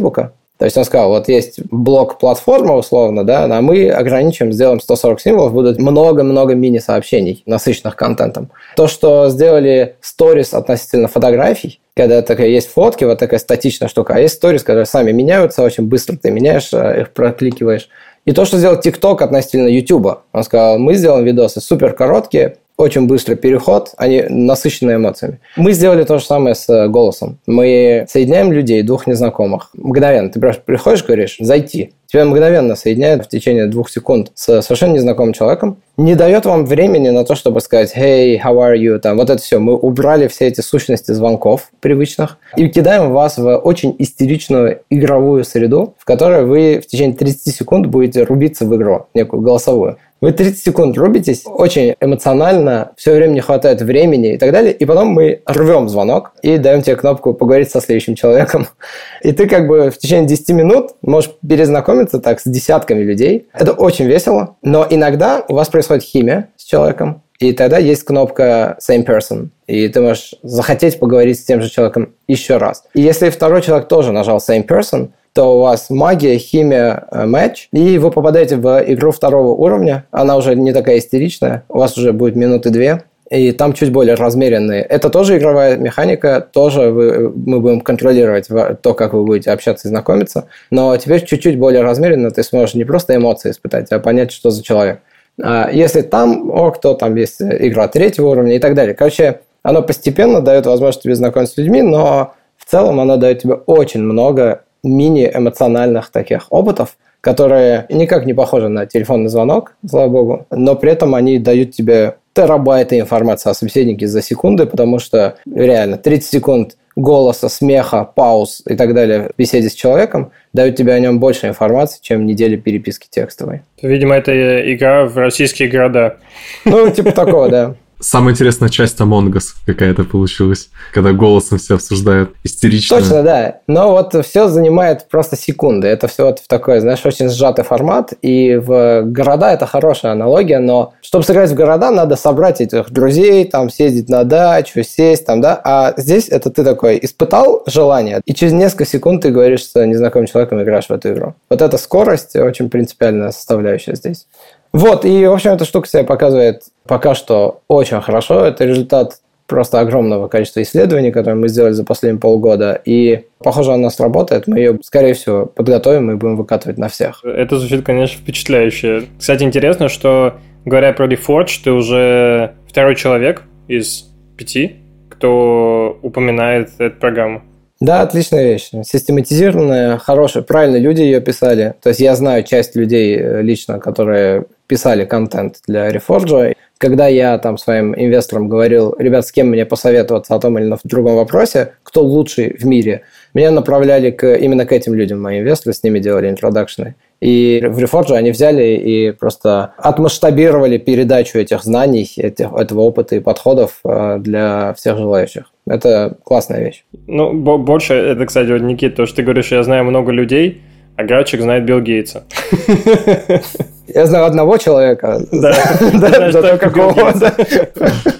То 0.58 0.64
есть 0.64 0.76
он 0.76 0.84
сказал, 0.84 1.10
вот 1.10 1.28
есть 1.28 1.60
блок 1.70 2.18
платформа 2.18 2.74
условно, 2.74 3.24
да, 3.24 3.44
а 3.44 3.60
мы 3.62 3.88
ограничим, 3.90 4.52
сделаем 4.52 4.80
140 4.80 5.20
символов, 5.20 5.52
будут 5.52 5.78
много-много 5.78 6.56
мини-сообщений, 6.56 7.44
насыщенных 7.46 7.94
контентом. 7.94 8.50
То, 8.74 8.88
что 8.88 9.28
сделали 9.28 9.94
сторис 10.00 10.54
относительно 10.54 11.06
фотографий, 11.06 11.80
когда 11.94 12.22
такая 12.22 12.48
есть 12.48 12.72
фотки, 12.72 13.04
вот 13.04 13.20
такая 13.20 13.38
статичная 13.38 13.86
штука, 13.86 14.14
а 14.16 14.18
есть 14.18 14.34
сторис, 14.34 14.64
которые 14.64 14.86
сами 14.86 15.12
меняются 15.12 15.62
очень 15.62 15.84
быстро, 15.84 16.16
ты 16.16 16.32
меняешь, 16.32 16.70
э, 16.72 17.02
их 17.02 17.10
прокликиваешь. 17.12 17.88
И 18.24 18.32
то, 18.32 18.44
что 18.44 18.58
сделал 18.58 18.80
TikTok 18.80 19.22
относительно 19.22 19.68
YouTube. 19.68 20.18
Он 20.32 20.42
сказал, 20.42 20.78
мы 20.78 20.94
сделаем 20.94 21.24
видосы 21.24 21.60
супер 21.60 21.92
короткие, 21.92 22.58
очень 22.78 23.08
быстрый 23.08 23.34
переход, 23.34 23.90
они 23.96 24.24
насыщены 24.28 24.92
эмоциями. 24.92 25.40
Мы 25.56 25.72
сделали 25.72 26.04
то 26.04 26.18
же 26.18 26.24
самое 26.24 26.54
с 26.54 26.68
э, 26.68 26.86
голосом. 26.86 27.38
Мы 27.44 28.06
соединяем 28.08 28.52
людей, 28.52 28.82
двух 28.82 29.08
незнакомых. 29.08 29.70
Мгновенно. 29.74 30.30
Ты 30.30 30.40
приходишь, 30.40 31.04
говоришь, 31.04 31.36
зайти. 31.40 31.92
тебя 32.06 32.24
мгновенно 32.24 32.76
соединяет 32.76 33.24
в 33.24 33.28
течение 33.28 33.66
двух 33.66 33.90
секунд 33.90 34.30
с 34.36 34.62
совершенно 34.62 34.92
незнакомым 34.92 35.32
человеком, 35.32 35.78
не 35.96 36.14
дает 36.14 36.46
вам 36.46 36.64
времени 36.66 37.08
на 37.08 37.24
то, 37.24 37.34
чтобы 37.34 37.60
сказать 37.60 37.92
«Hey, 37.96 38.40
how 38.40 38.54
are 38.58 38.76
you?» 38.76 39.00
там, 39.00 39.16
Вот 39.16 39.28
это 39.28 39.42
все. 39.42 39.58
Мы 39.58 39.74
убрали 39.74 40.28
все 40.28 40.46
эти 40.46 40.60
сущности 40.60 41.10
звонков 41.10 41.72
привычных 41.80 42.38
и 42.56 42.68
кидаем 42.68 43.12
вас 43.12 43.38
в 43.38 43.56
очень 43.56 43.96
истеричную 43.98 44.82
игровую 44.88 45.42
среду, 45.42 45.96
в 45.98 46.04
которой 46.04 46.44
вы 46.44 46.80
в 46.80 46.86
течение 46.86 47.16
30 47.16 47.52
секунд 47.52 47.86
будете 47.86 48.22
рубиться 48.22 48.64
в 48.64 48.76
игру, 48.76 49.08
некую 49.14 49.42
голосовую. 49.42 49.98
Вы 50.20 50.32
30 50.32 50.58
секунд 50.64 50.98
рубитесь, 50.98 51.42
очень 51.44 51.94
эмоционально, 52.00 52.90
все 52.96 53.14
время 53.14 53.34
не 53.34 53.40
хватает 53.40 53.80
времени 53.82 54.34
и 54.34 54.38
так 54.38 54.50
далее, 54.50 54.72
и 54.72 54.84
потом 54.84 55.08
мы 55.08 55.42
рвем 55.46 55.88
звонок 55.88 56.32
и 56.42 56.58
даем 56.58 56.82
тебе 56.82 56.96
кнопку 56.96 57.34
поговорить 57.34 57.70
со 57.70 57.80
следующим 57.80 58.16
человеком. 58.16 58.66
И 59.22 59.32
ты 59.32 59.46
как 59.46 59.68
бы 59.68 59.90
в 59.90 59.98
течение 59.98 60.26
10 60.26 60.48
минут 60.50 60.90
можешь 61.02 61.30
перезнакомиться 61.46 62.18
так 62.18 62.40
с 62.40 62.44
десятками 62.44 63.02
людей. 63.02 63.48
Это 63.52 63.72
очень 63.72 64.06
весело, 64.06 64.56
но 64.62 64.86
иногда 64.88 65.44
у 65.48 65.54
вас 65.54 65.68
происходит 65.68 66.02
химия 66.02 66.48
с 66.56 66.64
человеком, 66.64 67.22
и 67.38 67.52
тогда 67.52 67.78
есть 67.78 68.02
кнопка 68.02 68.76
same 68.80 69.06
person. 69.06 69.50
И 69.68 69.86
ты 69.88 70.00
можешь 70.00 70.34
захотеть 70.42 70.98
поговорить 70.98 71.38
с 71.38 71.44
тем 71.44 71.62
же 71.62 71.70
человеком 71.70 72.14
еще 72.26 72.56
раз. 72.56 72.84
И 72.94 73.00
если 73.00 73.30
второй 73.30 73.62
человек 73.62 73.86
тоже 73.86 74.10
нажал 74.10 74.38
same 74.38 74.66
person, 74.66 75.10
то 75.38 75.56
у 75.56 75.60
вас 75.60 75.88
магия, 75.88 76.36
химия, 76.36 77.04
э, 77.12 77.24
матч, 77.24 77.68
и 77.72 77.98
вы 77.98 78.10
попадаете 78.10 78.56
в 78.56 78.82
игру 78.88 79.12
второго 79.12 79.54
уровня. 79.54 80.04
Она 80.10 80.36
уже 80.36 80.56
не 80.56 80.72
такая 80.72 80.98
истеричная, 80.98 81.62
у 81.68 81.78
вас 81.78 81.96
уже 81.96 82.12
будет 82.12 82.34
минуты 82.34 82.70
две, 82.70 83.04
и 83.30 83.52
там 83.52 83.72
чуть 83.72 83.92
более 83.92 84.16
размеренные. 84.16 84.82
Это 84.82 85.10
тоже 85.10 85.38
игровая 85.38 85.76
механика, 85.76 86.40
тоже 86.40 86.90
вы, 86.90 87.32
мы 87.32 87.60
будем 87.60 87.82
контролировать 87.82 88.48
то, 88.82 88.94
как 88.94 89.12
вы 89.12 89.22
будете 89.22 89.52
общаться 89.52 89.86
и 89.86 89.90
знакомиться, 89.90 90.48
но 90.72 90.96
теперь 90.96 91.24
чуть-чуть 91.24 91.56
более 91.56 91.82
размеренно 91.82 92.32
ты 92.32 92.42
сможешь 92.42 92.74
не 92.74 92.82
просто 92.82 93.14
эмоции 93.14 93.52
испытать, 93.52 93.92
а 93.92 94.00
понять, 94.00 94.32
что 94.32 94.50
за 94.50 94.64
человек. 94.64 95.02
А 95.40 95.70
если 95.70 96.02
там, 96.02 96.50
о, 96.50 96.72
кто 96.72 96.94
там 96.94 97.14
есть 97.14 97.40
игра 97.40 97.86
третьего 97.86 98.30
уровня 98.30 98.56
и 98.56 98.58
так 98.58 98.74
далее. 98.74 98.96
Короче, 98.96 99.38
оно 99.62 99.82
постепенно 99.82 100.40
дает 100.40 100.66
возможность 100.66 101.04
тебе 101.04 101.14
знакомиться 101.14 101.54
с 101.54 101.58
людьми, 101.58 101.82
но 101.82 102.34
в 102.56 102.68
целом 102.68 102.98
оно 102.98 103.16
дает 103.18 103.42
тебе 103.42 103.54
очень 103.54 104.02
много 104.02 104.62
мини-эмоциональных 104.82 106.10
таких 106.10 106.46
опытов, 106.50 106.96
которые 107.20 107.86
никак 107.88 108.26
не 108.26 108.34
похожи 108.34 108.68
на 108.68 108.86
телефонный 108.86 109.28
звонок, 109.28 109.76
слава 109.88 110.08
богу, 110.08 110.46
но 110.50 110.74
при 110.76 110.92
этом 110.92 111.14
они 111.14 111.38
дают 111.38 111.72
тебе 111.72 112.16
терабайты 112.32 113.00
информации 113.00 113.50
о 113.50 113.54
собеседнике 113.54 114.06
за 114.06 114.22
секунды, 114.22 114.66
потому 114.66 115.00
что 115.00 115.36
реально 115.52 115.96
30 115.96 116.30
секунд 116.30 116.76
голоса, 116.94 117.48
смеха, 117.48 118.04
пауз 118.04 118.62
и 118.66 118.74
так 118.74 118.94
далее 118.94 119.30
в 119.34 119.38
беседе 119.38 119.68
с 119.68 119.74
человеком 119.74 120.32
дают 120.52 120.76
тебе 120.76 120.92
о 120.92 121.00
нем 121.00 121.20
больше 121.20 121.48
информации, 121.48 121.98
чем 122.02 122.26
недели 122.26 122.56
переписки 122.56 123.08
текстовой. 123.08 123.62
Видимо, 123.82 124.14
это 124.16 124.32
игра 124.72 125.06
в 125.06 125.16
российские 125.16 125.68
города. 125.68 126.16
Ну, 126.64 126.90
типа 126.90 127.12
такого, 127.12 127.48
да. 127.48 127.74
Самая 128.00 128.32
интересная 128.32 128.68
часть 128.68 129.00
Among 129.00 129.32
Us 129.32 129.54
какая-то 129.66 130.04
получилась, 130.04 130.70
когда 130.92 131.12
голосом 131.12 131.58
все 131.58 131.74
обсуждают. 131.74 132.30
Истерично. 132.44 132.98
Точно, 132.98 133.22
да. 133.22 133.60
Но 133.66 133.90
вот 133.90 134.14
все 134.24 134.48
занимает 134.48 135.08
просто 135.08 135.36
секунды. 135.36 135.88
Это 135.88 136.06
все 136.06 136.26
вот 136.26 136.38
в 136.38 136.46
такой, 136.46 136.80
знаешь, 136.80 137.04
очень 137.04 137.28
сжатый 137.28 137.64
формат. 137.64 138.12
И 138.22 138.56
в 138.56 139.02
города 139.02 139.52
это 139.52 139.66
хорошая 139.66 140.12
аналогия, 140.12 140.60
но 140.60 140.94
чтобы 141.02 141.24
сыграть 141.24 141.50
в 141.50 141.54
города, 141.54 141.90
надо 141.90 142.16
собрать 142.16 142.60
этих 142.60 142.90
друзей, 142.90 143.44
там 143.44 143.70
съездить 143.70 144.08
на 144.08 144.24
дачу, 144.24 144.82
сесть 144.84 145.26
там, 145.26 145.40
да. 145.40 145.60
А 145.64 145.94
здесь 145.96 146.28
это 146.28 146.50
ты 146.50 146.64
такой 146.64 146.98
испытал 147.02 147.62
желание, 147.66 148.20
и 148.24 148.34
через 148.34 148.52
несколько 148.52 148.86
секунд 148.86 149.22
ты 149.22 149.30
говоришь 149.30 149.64
с 149.64 149.86
незнакомым 149.86 150.26
человеком 150.26 150.62
играешь 150.62 150.86
в 150.86 150.92
эту 150.92 151.12
игру. 151.12 151.34
Вот 151.50 151.62
эта 151.62 151.78
скорость 151.78 152.36
очень 152.36 152.70
принципиальная 152.70 153.32
составляющая 153.32 153.94
здесь. 153.94 154.26
Вот, 154.72 155.04
и, 155.04 155.26
в 155.26 155.32
общем, 155.32 155.52
эта 155.52 155.64
штука 155.64 155.88
себя 155.88 156.04
показывает 156.04 156.64
пока 156.86 157.14
что 157.14 157.62
очень 157.68 158.00
хорошо. 158.00 158.44
Это 158.44 158.64
результат 158.64 159.20
просто 159.46 159.80
огромного 159.80 160.28
количества 160.28 160.62
исследований, 160.62 161.10
которые 161.10 161.36
мы 161.36 161.48
сделали 161.48 161.72
за 161.72 161.84
последние 161.84 162.20
полгода. 162.20 162.80
И, 162.84 163.24
похоже, 163.38 163.72
она 163.72 163.90
сработает. 163.90 164.46
Мы 164.46 164.58
ее, 164.58 164.78
скорее 164.82 165.14
всего, 165.14 165.46
подготовим 165.46 166.10
и 166.10 166.16
будем 166.16 166.36
выкатывать 166.36 166.78
на 166.78 166.88
всех. 166.88 167.24
Это 167.24 167.58
звучит, 167.58 167.84
конечно, 167.84 168.20
впечатляюще. 168.20 169.04
Кстати, 169.18 169.42
интересно, 169.42 169.88
что, 169.88 170.34
говоря 170.66 170.92
про 170.92 171.06
Reforge, 171.06 171.60
ты 171.64 171.72
уже 171.72 172.52
второй 172.68 172.94
человек 172.94 173.42
из 173.68 174.10
пяти, 174.36 174.76
кто 175.08 175.98
упоминает 176.02 176.70
эту 176.78 177.00
программу. 177.00 177.42
Да, 177.80 178.02
отличная 178.02 178.44
вещь. 178.44 178.70
Систематизированная, 178.82 179.98
хорошая, 179.98 180.42
правильно 180.42 180.78
люди 180.78 181.00
ее 181.00 181.20
писали. 181.20 181.74
То 181.80 181.90
есть 181.90 182.00
я 182.00 182.16
знаю 182.16 182.42
часть 182.42 182.74
людей 182.74 183.16
э, 183.16 183.40
лично, 183.40 183.78
которые 183.78 184.46
писали 184.66 185.04
контент 185.04 185.58
для 185.68 185.88
Reforge. 185.90 186.54
Когда 186.78 187.06
я 187.06 187.38
там 187.38 187.56
своим 187.56 187.94
инвесторам 187.94 188.48
говорил, 188.48 188.96
ребят, 188.98 189.26
с 189.26 189.32
кем 189.32 189.48
мне 189.48 189.64
посоветоваться 189.64 190.34
о 190.34 190.40
том 190.40 190.58
или 190.58 190.76
другом 190.84 191.16
вопросе, 191.16 191.74
кто 191.84 192.02
лучший 192.02 192.56
в 192.56 192.64
мире, 192.64 193.02
меня 193.32 193.52
направляли 193.52 194.10
к, 194.10 194.34
именно 194.34 194.66
к 194.66 194.72
этим 194.72 194.94
людям, 194.94 195.22
мои 195.22 195.40
инвесторы, 195.40 195.72
с 195.72 195.82
ними 195.82 196.00
делали 196.00 196.28
интродакшны. 196.28 196.96
И 197.20 197.62
в 197.64 197.78
Reforge 197.78 198.14
они 198.14 198.32
взяли 198.32 198.76
и 198.76 199.12
просто 199.12 199.74
отмасштабировали 199.78 200.78
передачу 200.78 201.38
этих 201.38 201.62
знаний, 201.62 202.10
этих, 202.16 202.52
этого 202.52 202.80
опыта 202.80 203.16
и 203.16 203.20
подходов 203.20 203.80
э, 203.84 204.18
для 204.18 204.74
всех 204.74 204.98
желающих. 204.98 205.52
Это 205.68 206.18
классная 206.24 206.64
вещь. 206.64 206.84
Ну, 207.06 207.34
больше, 207.34 207.94
это, 207.94 208.26
кстати, 208.26 208.50
вот, 208.50 208.62
Никит, 208.62 208.96
то, 208.96 209.06
что 209.06 209.16
ты 209.16 209.22
говоришь, 209.22 209.52
я 209.52 209.62
знаю 209.62 209.84
много 209.84 210.12
людей, 210.12 210.62
а 210.96 211.04
Градчик 211.04 211.40
знает 211.40 211.64
Билл 211.64 211.80
Гейтса. 211.80 212.24
Я 213.94 214.06
знаю 214.06 214.26
одного 214.26 214.58
человека. 214.58 215.20
Да. 215.32 215.54
Да, 215.98 216.32
зато 216.32 216.58
какого. 216.58 217.12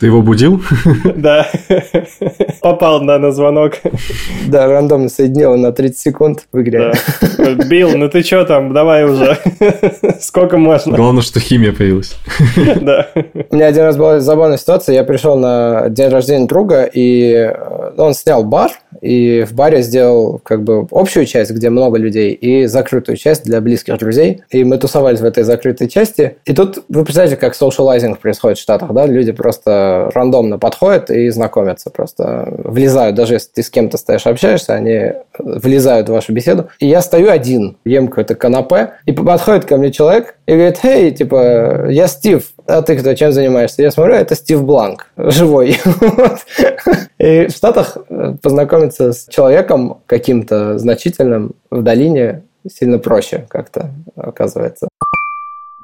Ты 0.01 0.07
его 0.07 0.23
будил? 0.23 0.63
Да. 1.17 1.47
Попал 2.61 3.03
на, 3.03 3.19
на 3.19 3.33
звонок. 3.33 3.75
Да, 4.47 4.67
рандомно 4.67 5.09
соединил 5.09 5.57
на 5.57 5.73
30 5.73 5.99
секунд 5.99 6.41
в 6.53 6.61
игре. 6.61 6.93
Билл, 7.69 7.97
ну 7.97 8.09
ты 8.09 8.23
что 8.23 8.45
там? 8.45 8.73
Давай 8.73 9.05
уже. 9.05 9.39
Сколько 10.21 10.59
можно? 10.59 10.97
Главное, 10.97 11.23
что 11.23 11.41
химия 11.41 11.73
появилась. 11.73 12.17
Да. 12.81 13.09
У 13.51 13.55
меня 13.55 13.67
один 13.67 13.85
раз 13.85 13.97
была 13.97 14.21
забавная 14.21 14.59
ситуация. 14.59 14.95
Я 14.95 15.05
пришел 15.05 15.37
на 15.37 15.89
день 15.89 16.09
рождения 16.09 16.47
друга, 16.47 16.85
и 16.85 17.33
э, 17.33 17.93
он 17.97 18.15
снял 18.15 18.45
бар, 18.45 18.71
и 19.01 19.45
в 19.49 19.55
баре 19.55 19.83
сделал 19.83 20.41
как 20.43 20.63
бы 20.63 20.87
общую 20.91 21.27
часть, 21.27 21.51
где 21.51 21.71
много 21.71 21.99
людей, 21.99 22.33
и 22.33 22.67
закрытую 22.67 23.17
часть 23.17 23.45
для 23.45 23.61
близких 23.61 23.99
друзей. 23.99 24.43
И 24.51 24.65
мы 24.65 24.79
тусовались 24.79 25.21
в 25.21 25.25
этой 25.25 25.45
закрытой 25.45 25.58
части. 25.89 26.39
И 26.45 26.53
тут 26.53 26.85
вы 26.89 27.05
представляете, 27.05 27.37
как 27.37 27.55
социалайзинг 27.55 28.19
происходит 28.19 28.59
в 28.59 28.63
Штатах, 28.63 28.93
да? 28.93 29.07
Люди 29.07 29.33
просто 29.33 30.11
рандомно 30.15 30.59
подходят 30.59 31.11
и 31.11 31.29
знакомятся, 31.31 31.91
просто 31.91 32.53
влезают. 32.65 33.17
Даже 33.17 33.35
если 33.35 33.49
ты 33.53 33.63
с 33.63 33.71
кем-то 33.71 33.99
стоишь, 33.99 34.27
общаешься, 34.27 34.75
они 34.75 35.13
влезают 35.39 36.09
в 36.09 36.13
вашу 36.13 36.33
беседу. 36.33 36.69
И 36.79 36.87
я 36.87 37.01
стою 37.03 37.31
один, 37.31 37.77
ем 37.85 38.09
какое-то 38.09 38.35
канапе, 38.35 38.93
и 39.07 39.13
подходит 39.13 39.65
ко 39.65 39.77
мне 39.77 39.93
человек 39.93 40.37
и 40.47 40.53
говорит, 40.53 40.79
«Эй, 40.83 41.11
типа, 41.11 41.87
я 41.89 42.09
Стив, 42.09 42.43
а 42.67 42.83
ты 42.83 42.97
кто, 42.97 43.15
чем 43.15 43.33
занимаешься? 43.33 43.83
Я 43.83 43.91
смотрю, 43.91 44.15
это 44.15 44.35
Стив 44.35 44.63
Бланк, 44.63 45.07
живой. 45.17 45.79
И 47.19 47.47
в 47.47 47.51
Штатах 47.51 47.97
познакомиться 48.43 49.13
с 49.13 49.27
человеком 49.29 50.03
каким-то 50.07 50.79
значительным 50.79 51.53
в 51.71 51.83
долине 51.83 52.43
сильно 52.69 52.99
проще 52.99 53.47
как-то 53.49 53.91
оказывается. 54.17 54.89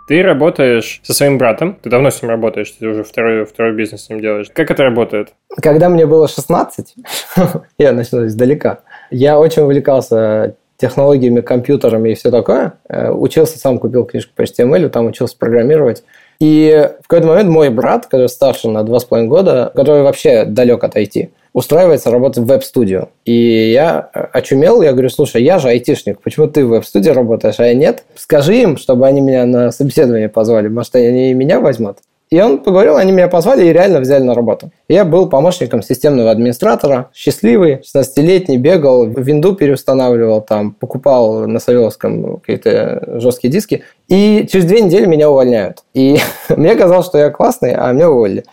Ты 0.06 0.22
работаешь 0.22 1.00
со 1.02 1.14
своим 1.14 1.38
братом, 1.38 1.78
ты 1.82 1.88
давно 1.88 2.10
с 2.10 2.20
ним 2.20 2.30
работаешь, 2.30 2.70
ты 2.70 2.86
уже 2.86 3.04
второй, 3.04 3.46
второй 3.46 3.74
бизнес 3.74 4.04
с 4.04 4.08
ним 4.10 4.20
делаешь. 4.20 4.48
Как 4.52 4.70
это 4.70 4.82
работает? 4.82 5.32
Когда 5.62 5.88
мне 5.88 6.04
было 6.04 6.28
16, 6.28 6.94
я 7.78 7.92
начал 7.92 8.26
издалека, 8.26 8.80
я 9.10 9.38
очень 9.38 9.62
увлекался 9.62 10.56
технологиями, 10.76 11.40
компьютерами 11.40 12.10
и 12.10 12.14
все 12.14 12.30
такое. 12.30 12.74
Э, 12.88 13.10
учился, 13.10 13.58
сам 13.58 13.78
купил 13.78 14.04
книжку 14.04 14.32
по 14.34 14.42
HTML, 14.42 14.90
там 14.90 15.06
учился 15.06 15.38
программировать. 15.38 16.04
И 16.40 16.90
в 17.02 17.08
какой-то 17.08 17.28
момент 17.28 17.48
мой 17.48 17.70
брат, 17.70 18.06
который 18.06 18.28
старше 18.28 18.68
на 18.68 18.80
2,5 18.80 19.26
года, 19.26 19.72
который 19.74 20.02
вообще 20.02 20.44
далек 20.44 20.84
от 20.84 20.96
IT, 20.96 21.30
устраивается 21.54 22.10
работать 22.10 22.44
в 22.44 22.46
веб-студию. 22.46 23.08
И 23.24 23.70
я 23.72 24.10
очумел, 24.32 24.82
я 24.82 24.92
говорю, 24.92 25.08
слушай, 25.08 25.42
я 25.42 25.58
же 25.58 25.68
айтишник, 25.68 26.20
почему 26.20 26.48
ты 26.48 26.66
в 26.66 26.68
веб-студии 26.68 27.10
работаешь, 27.10 27.60
а 27.60 27.66
я 27.66 27.74
нет? 27.74 28.02
Скажи 28.16 28.56
им, 28.56 28.76
чтобы 28.76 29.06
они 29.06 29.22
меня 29.22 29.46
на 29.46 29.70
собеседование 29.70 30.28
позвали, 30.28 30.68
может, 30.68 30.94
они 30.96 31.32
меня 31.32 31.60
возьмут. 31.60 31.98
И 32.30 32.40
он 32.40 32.58
поговорил, 32.58 32.96
они 32.96 33.12
меня 33.12 33.28
позвали 33.28 33.66
и 33.66 33.72
реально 33.72 34.00
взяли 34.00 34.24
на 34.24 34.34
работу. 34.34 34.70
Я 34.88 35.04
был 35.04 35.28
помощником 35.28 35.82
системного 35.82 36.32
администратора, 36.32 37.10
счастливый, 37.14 37.82
16-летний, 37.82 38.58
бегал, 38.58 39.06
винду 39.06 39.54
переустанавливал, 39.54 40.40
там, 40.40 40.72
покупал 40.72 41.46
на 41.46 41.60
Савеловском 41.60 42.38
какие-то 42.40 43.20
жесткие 43.20 43.52
диски. 43.52 43.84
И 44.08 44.48
через 44.50 44.64
две 44.64 44.80
недели 44.80 45.06
меня 45.06 45.30
увольняют. 45.30 45.84
И 45.92 46.18
мне 46.48 46.74
казалось, 46.74 47.06
что 47.06 47.18
я 47.18 47.30
классный, 47.30 47.74
а 47.74 47.92
меня 47.92 48.10
уволили. 48.10 48.44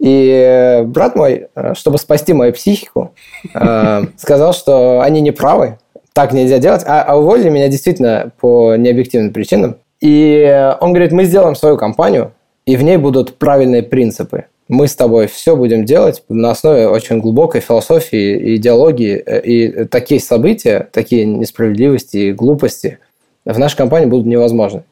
И 0.00 0.82
брат 0.86 1.14
мой, 1.14 1.48
э, 1.54 1.74
чтобы 1.74 1.98
спасти 1.98 2.32
мою 2.32 2.52
психику, 2.54 3.12
э, 3.54 4.02
сказал, 4.16 4.54
что 4.54 5.02
они 5.02 5.20
не 5.20 5.30
правы. 5.30 5.78
так 6.14 6.32
нельзя 6.32 6.58
делать. 6.58 6.82
А, 6.86 7.02
а 7.02 7.16
уволили 7.16 7.50
меня 7.50 7.68
действительно 7.68 8.32
по 8.40 8.74
необъективным 8.76 9.32
причинам. 9.32 9.76
И 10.00 10.74
он 10.80 10.92
говорит, 10.92 11.12
мы 11.12 11.24
сделаем 11.24 11.54
свою 11.54 11.76
компанию, 11.76 12.32
и 12.64 12.76
в 12.76 12.82
ней 12.82 12.96
будут 12.96 13.36
правильные 13.36 13.82
принципы. 13.82 14.46
Мы 14.68 14.88
с 14.88 14.96
тобой 14.96 15.26
все 15.26 15.56
будем 15.56 15.84
делать 15.84 16.22
на 16.28 16.50
основе 16.50 16.88
очень 16.88 17.20
глубокой 17.20 17.60
философии, 17.60 18.56
идеологии. 18.56 19.22
И 19.44 19.84
такие 19.86 20.20
события, 20.20 20.88
такие 20.92 21.26
несправедливости 21.26 22.16
и 22.16 22.32
глупости 22.32 22.98
в 23.44 23.58
нашей 23.58 23.76
компании 23.76 24.06
будут 24.06 24.26
невозможны. 24.26 24.84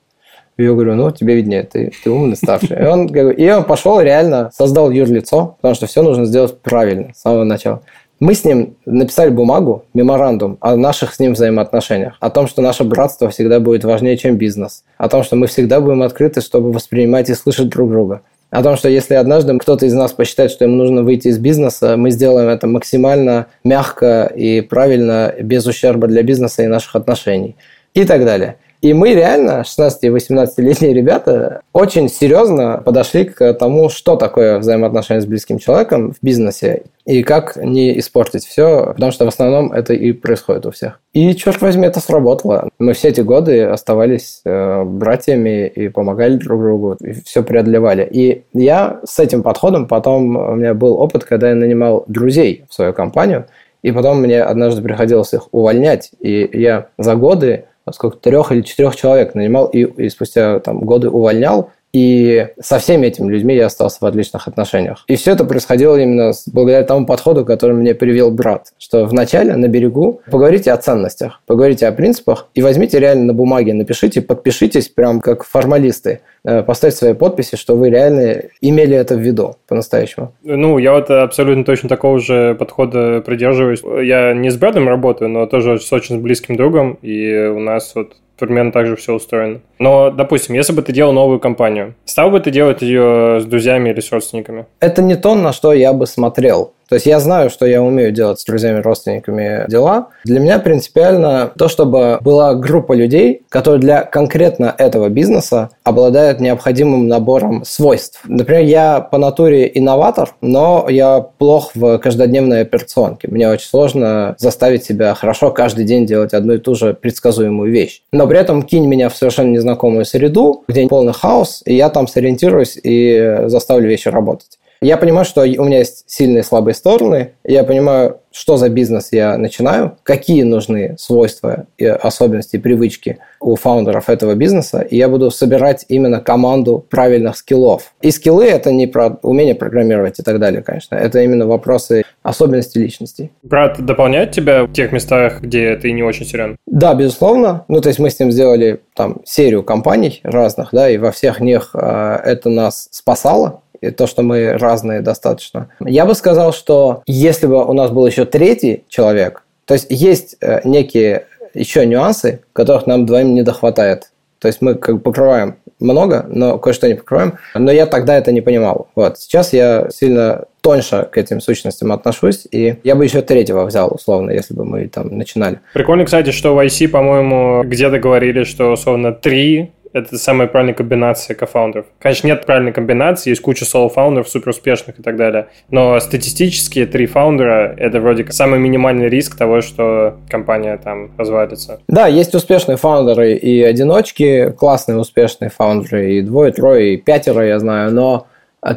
Я 0.59 0.73
говорю, 0.73 0.97
ну, 0.97 1.13
тебе 1.13 1.37
виднее, 1.37 1.63
ты, 1.63 1.93
ты 2.03 2.11
умный, 2.11 2.37
старший. 2.37 2.77
И 2.77 2.85
он, 2.85 3.07
и 3.07 3.49
он 3.49 3.63
пошел 3.63 4.01
реально, 4.01 4.51
создал 4.53 4.91
юрлицо, 4.91 5.57
потому 5.61 5.77
что 5.77 5.87
все 5.87 6.03
нужно 6.03 6.25
сделать 6.25 6.59
правильно 6.59 7.13
с 7.15 7.21
самого 7.21 7.45
начала. 7.45 7.83
Мы 8.19 8.35
с 8.35 8.45
ним 8.45 8.75
написали 8.85 9.31
бумагу, 9.31 9.85
меморандум 9.95 10.59
о 10.61 10.75
наших 10.75 11.15
с 11.15 11.21
ним 11.21 11.35
взаимоотношениях, 11.35 12.17
о 12.19 12.31
том, 12.31 12.49
что 12.49 12.61
наше 12.61 12.83
братство 12.83 13.31
всегда 13.31 13.61
будет 13.61 13.85
важнее, 13.85 14.17
чем 14.17 14.37
бизнес, 14.37 14.83
о 14.97 15.09
том, 15.09 15.23
что 15.23 15.37
мы 15.37 15.47
всегда 15.47 15.81
будем 15.81 16.03
открыты, 16.03 16.41
чтобы 16.41 16.73
воспринимать 16.73 17.31
и 17.31 17.35
слышать 17.35 17.69
друг 17.69 17.91
друга, 17.91 18.23
о 18.51 18.65
том, 18.65 18.77
что 18.77 18.89
если 18.89 19.15
однажды 19.15 19.57
кто-то 19.57 19.87
из 19.87 19.95
нас 19.95 20.11
посчитает, 20.11 20.51
что 20.51 20.65
ему 20.65 20.75
нужно 20.75 21.05
выйти 21.05 21.29
из 21.29 21.39
бизнеса, 21.39 21.97
мы 21.97 22.11
сделаем 22.11 22.49
это 22.49 22.67
максимально 22.67 23.47
мягко 23.63 24.25
и 24.25 24.63
правильно, 24.63 25.33
без 25.41 25.65
ущерба 25.67 26.09
для 26.09 26.25
бизнеса 26.25 26.65
и 26.65 26.67
наших 26.67 26.97
отношений 26.97 27.55
и 27.95 28.05
так 28.05 28.25
далее. 28.25 28.57
И 28.81 28.93
мы 28.93 29.13
реально, 29.13 29.65
16 29.65 30.05
и 30.05 30.09
18-летние 30.09 30.95
ребята, 30.95 31.63
очень 31.73 32.09
серьезно 32.09 32.81
подошли 32.85 33.25
к 33.25 33.53
тому, 33.55 33.89
что 33.89 34.15
такое 34.17 34.59
взаимоотношения 34.59 35.21
с 35.21 35.27
близким 35.27 35.59
человеком 35.59 36.13
в 36.13 36.19
бизнесе 36.23 36.85
и 37.05 37.25
как 37.25 37.57
не 37.57 37.99
испортить 37.99 38.45
все, 38.45 38.93
потому 38.95 39.11
что 39.11 39.25
в 39.25 39.29
основном 39.29 39.73
это 39.73 39.95
и 39.95 40.13
происходит 40.13 40.67
у 40.67 40.71
всех. 40.71 41.01
И, 41.13 41.35
черт 41.35 41.61
возьми, 41.61 41.87
это 41.87 41.99
сработало. 42.01 42.69
Мы 42.79 42.93
все 42.93 43.09
эти 43.09 43.21
годы 43.23 43.65
оставались 43.65 44.43
э, 44.45 44.85
братьями 44.85 45.67
и 45.67 45.89
помогали 45.89 46.37
друг 46.37 46.61
другу, 46.61 46.97
и 47.01 47.13
все 47.25 47.43
преодолевали. 47.43 48.07
И 48.09 48.45
я 48.53 49.01
с 49.05 49.19
этим 49.19 49.43
подходом 49.43 49.89
потом, 49.89 50.37
у 50.37 50.55
меня 50.55 50.75
был 50.75 51.01
опыт, 51.01 51.25
когда 51.25 51.49
я 51.49 51.57
нанимал 51.57 52.05
друзей 52.07 52.65
в 52.69 52.75
свою 52.75 52.93
компанию, 52.93 53.47
и 53.83 53.93
потом 53.93 54.21
мне 54.21 54.43
однажды 54.43 54.83
приходилось 54.83 55.33
их 55.33 55.49
увольнять, 55.53 56.11
и 56.21 56.49
я 56.53 56.89
за 56.99 57.15
годы 57.15 57.65
сколько, 57.93 58.17
трех 58.19 58.53
или 58.53 58.63
четырех 58.63 58.97
человек 58.97 59.35
нанимал 59.35 59.67
и, 59.67 59.81
и 59.81 60.09
спустя 60.09 60.61
там, 60.61 60.81
годы 60.81 61.11
увольнял, 61.11 61.71
и 61.93 62.49
со 62.61 62.79
всеми 62.79 63.07
этими 63.07 63.31
людьми 63.31 63.55
я 63.55 63.67
остался 63.67 63.99
в 64.01 64.07
отличных 64.07 64.47
отношениях. 64.47 65.05
И 65.07 65.17
все 65.17 65.33
это 65.33 65.45
происходило 65.45 65.97
именно 65.97 66.33
благодаря 66.47 66.85
тому 66.85 67.07
подходу, 67.07 67.45
который 67.45 67.75
мне 67.75 67.95
привел 67.95 68.31
брат. 68.31 68.73
Что 68.79 69.05
вначале 69.07 69.57
на 69.57 69.69
берегу 69.69 70.21
поговорите 70.31 70.73
о 70.73 70.77
ценностях, 70.77 71.41
поговорите 71.47 71.87
о 71.87 71.93
принципах 71.93 72.49
и 72.55 72.63
возьмите 72.63 72.99
реально 72.99 73.27
на 73.27 73.35
бумаге, 73.35 73.75
напишите, 73.75 74.21
подпишитесь 74.21 74.89
прям 74.89 75.21
как 75.21 75.45
формалисты, 75.45 76.21
э, 76.45 76.63
поставьте 76.63 76.99
свои 76.99 77.15
подписи, 77.15 77.57
что 77.57 77.77
вы 77.77 77.91
реально 77.91 78.43
имели 78.61 78.97
это 78.97 79.15
в 79.17 79.21
виду 79.21 79.57
по-настоящему. 79.67 80.35
Ну, 80.43 80.79
я 80.79 80.93
вот 80.93 81.11
абсолютно 81.11 81.65
точно 81.65 81.89
такого 81.89 82.19
же 82.19 82.55
подхода 82.55 83.21
придерживаюсь. 83.21 83.83
Я 84.03 84.35
не 84.35 84.51
с 84.51 84.57
братом 84.57 84.89
работаю, 84.89 85.31
но 85.31 85.47
тоже 85.47 85.81
с 85.81 85.93
очень 85.93 86.21
близким 86.21 86.57
другом, 86.57 86.99
и 87.03 87.35
у 87.35 87.61
нас 87.61 87.93
вот 87.95 88.15
примерно 88.39 88.73
так 88.73 88.87
же 88.87 88.97
все 88.97 89.15
устроено. 89.15 89.61
Но, 89.79 90.11
допустим, 90.11 90.55
если 90.55 90.73
бы 90.73 90.83
ты 90.83 90.93
делал 90.93 91.13
новую 91.13 91.41
компанию, 91.41 91.95
стал 92.05 92.31
бы 92.31 92.41
ты 92.41 92.51
делать 92.51 92.83
ее 92.83 93.41
с 93.41 93.45
друзьями 93.45 93.91
или 93.91 94.01
с 94.01 94.13
родственниками? 94.13 94.67
Это 94.81 95.03
не 95.03 95.17
то, 95.17 95.35
на 95.35 95.53
что 95.53 95.73
я 95.73 95.93
бы 95.93 96.07
смотрел. 96.07 96.73
То 96.89 96.95
есть 96.95 97.07
я 97.07 97.21
знаю, 97.21 97.51
что 97.51 97.67
я 97.67 97.83
умею 97.83 98.13
делать 98.13 98.41
с 98.41 98.45
друзьями, 98.45 98.81
родственниками 98.81 99.65
дела. 99.69 100.09
Для 100.25 100.41
меня 100.41 100.59
принципиально 100.59 101.53
то, 101.59 101.69
чтобы 101.69 102.19
была 102.23 102.55
группа 102.55 102.95
людей, 102.95 103.43
которые 103.51 103.81
для 103.81 104.03
конкретно 104.03 104.75
этого 104.77 105.09
бизнеса 105.09 105.71
обладают 105.85 106.41
необходимым 106.41 107.07
набором 107.09 107.65
свойств. 107.65 108.21
Например, 108.25 108.63
я 108.63 109.01
по 109.01 109.19
натуре 109.19 109.71
инноватор, 109.73 110.35
но 110.41 110.87
я 110.89 111.21
плох 111.21 111.73
в 111.75 111.99
каждодневной 111.99 112.63
операционке. 112.63 113.29
Мне 113.29 113.49
очень 113.49 113.69
сложно 113.69 114.35
заставить 114.39 114.85
себя 114.85 115.15
хорошо 115.15 115.51
каждый 115.51 115.85
день 115.85 116.07
делать 116.07 116.33
одну 116.33 116.55
и 116.55 116.59
ту 116.59 116.75
же 116.75 116.95
предсказуемую 116.95 117.71
вещь. 117.71 118.03
Но 118.13 118.27
при 118.27 118.39
этом 118.39 118.63
кинь 118.63 118.87
меня 118.87 119.11
в 119.11 119.17
совершенно 119.17 119.51
незнакомую 119.51 120.05
среду, 120.05 120.65
где 120.69 120.89
полный 120.89 121.13
хаос, 121.13 121.63
и 121.67 121.75
я 121.75 121.91
там 121.91 122.09
сориентируюсь 122.09 122.79
и 122.83 123.43
заставлю 123.47 123.89
вещи 123.89 124.09
работать. 124.09 124.59
Я 124.81 124.97
понимаю, 124.97 125.25
что 125.25 125.43
у 125.43 125.65
меня 125.65 125.79
есть 125.79 126.05
сильные 126.09 126.41
и 126.41 126.45
слабые 126.45 126.75
стороны. 126.75 127.35
Я 127.45 127.65
понимаю, 127.65 128.21
что 128.33 128.57
за 128.57 128.69
бизнес 128.69 129.09
я 129.13 129.37
начинаю, 129.39 129.97
какие 130.03 130.43
нужны 130.43 130.97
свойства, 130.99 131.67
и 131.77 131.85
особенности 131.85 132.57
привычки 132.57 133.19
у 133.41 133.57
фаундеров 133.57 134.09
этого 134.09 134.35
бизнеса, 134.35 134.81
и 134.81 134.97
я 134.97 135.09
буду 135.09 135.31
собирать 135.31 135.85
именно 135.89 136.21
команду 136.21 136.85
правильных 136.89 137.37
скиллов. 137.37 137.93
И 138.01 138.11
скиллы– 138.11 138.45
это 138.47 138.73
не 138.73 138.87
про 138.87 139.19
умение 139.23 139.55
программировать 139.55 140.19
и 140.19 140.23
так 140.23 140.39
далее, 140.39 140.63
конечно. 140.63 140.95
Это 140.95 141.21
именно 141.21 141.47
вопросы 141.47 142.05
особенностей 142.23 142.81
личности. 142.81 143.31
Брат 143.43 143.85
дополняет 143.85 144.33
тебя 144.33 144.65
в 144.65 144.73
тех 144.73 144.93
местах, 144.93 145.41
где 145.41 145.77
ты 145.77 145.93
не 145.93 146.03
очень 146.03 146.27
силен? 146.27 146.57
Да, 146.67 146.95
безусловно. 146.95 147.65
Ну, 147.69 147.81
то 147.81 147.89
есть 147.89 147.99
мы 147.99 148.11
с 148.11 148.19
ним 148.19 148.31
сделали 148.33 148.81
там 148.95 149.19
серию 149.25 149.63
компаний 149.63 150.21
разных, 150.23 150.69
да, 150.73 150.91
и 150.91 150.99
во 150.99 151.13
всех 151.13 151.41
них 151.41 151.71
э, 151.75 152.21
это 152.25 152.51
нас 152.51 152.89
спасало, 152.91 153.63
и 153.81 153.91
то, 153.91 154.07
что 154.07 154.23
мы 154.23 154.53
разные 154.53 155.01
достаточно. 155.01 155.69
Я 155.81 156.05
бы 156.05 156.15
сказал, 156.15 156.53
что 156.53 157.03
если 157.07 157.47
бы 157.47 157.65
у 157.65 157.73
нас 157.73 157.91
был 157.91 158.07
еще 158.07 158.18
третий 158.25 158.85
человек, 158.89 159.45
то 159.65 159.75
есть 159.75 159.87
есть 159.91 160.37
э, 160.41 160.61
некие 160.65 161.27
еще 161.55 161.85
нюансы, 161.87 162.41
которых 162.53 162.87
нам 162.87 163.07
двоим 163.07 163.35
не 163.35 163.43
дохватает. 163.43 164.11
То 164.39 164.49
есть 164.49 164.63
мы 164.63 164.75
как 164.75 164.97
бы 164.97 165.01
покрываем 165.01 165.57
много, 165.81 166.27
но 166.29 166.59
кое-что 166.59 166.89
не 166.89 166.95
покрываем. 166.95 167.35
Но 167.55 167.71
я 167.71 167.87
тогда 167.87 168.17
это 168.17 168.33
не 168.33 168.41
понимал. 168.41 168.89
Вот. 168.95 169.19
Сейчас 169.19 169.53
я 169.53 169.89
сильно 169.91 170.45
тоньше 170.61 171.09
к 171.11 171.17
этим 171.17 171.41
сущностям 171.41 171.93
отношусь, 171.93 172.47
и 172.51 172.77
я 172.83 172.95
бы 172.95 173.05
еще 173.05 173.23
третьего 173.23 173.65
взял, 173.65 173.93
условно, 173.95 174.31
если 174.31 174.55
бы 174.55 174.65
мы 174.65 174.89
там 174.89 175.17
начинали. 175.17 175.61
Прикольно, 175.73 176.05
кстати, 176.05 176.31
что 176.31 176.55
в 176.55 176.65
IC, 176.65 176.89
по-моему, 176.89 177.63
где-то 177.65 177.99
говорили, 177.99 178.45
что, 178.45 178.73
условно, 178.73 179.13
три 179.13 179.73
это 179.99 180.19
самая 180.19 180.49
правильная 180.49 180.75
комбинация 180.75 181.35
кофаундеров. 181.35 181.87
Конечно, 181.99 182.27
нет 182.29 182.47
правильной 182.47 182.73
комбинации, 182.73 183.31
есть 183.31 183.43
куча 183.43 183.65
соло-фаундеров, 183.65 184.29
супер 184.29 184.51
успешных 184.51 184.99
и 184.99 185.03
так 185.03 185.17
далее. 185.17 185.49
Но 185.71 185.99
статистически 186.01 186.87
три 186.87 187.07
фаундера– 187.07 187.75
это 187.77 188.01
вроде 188.01 188.25
как 188.25 188.33
самый 188.33 188.59
минимальный 188.59 189.09
риск 189.09 189.37
того, 189.37 189.61
что 189.61 190.17
компания 190.29 190.77
там 190.77 191.11
развалится. 191.17 191.81
Да, 191.89 192.07
есть 192.07 192.35
успешные 192.35 192.77
фаундеры 192.77 193.35
и 193.35 193.63
одиночки, 193.63 194.51
классные 194.59 194.99
успешные 194.99 195.51
фаундеры, 195.51 196.15
и 196.15 196.23
двое, 196.23 196.53
трое, 196.53 196.95
и 196.95 196.97
пятеро, 196.97 197.47
я 197.47 197.59
знаю, 197.59 197.93
но 197.93 198.27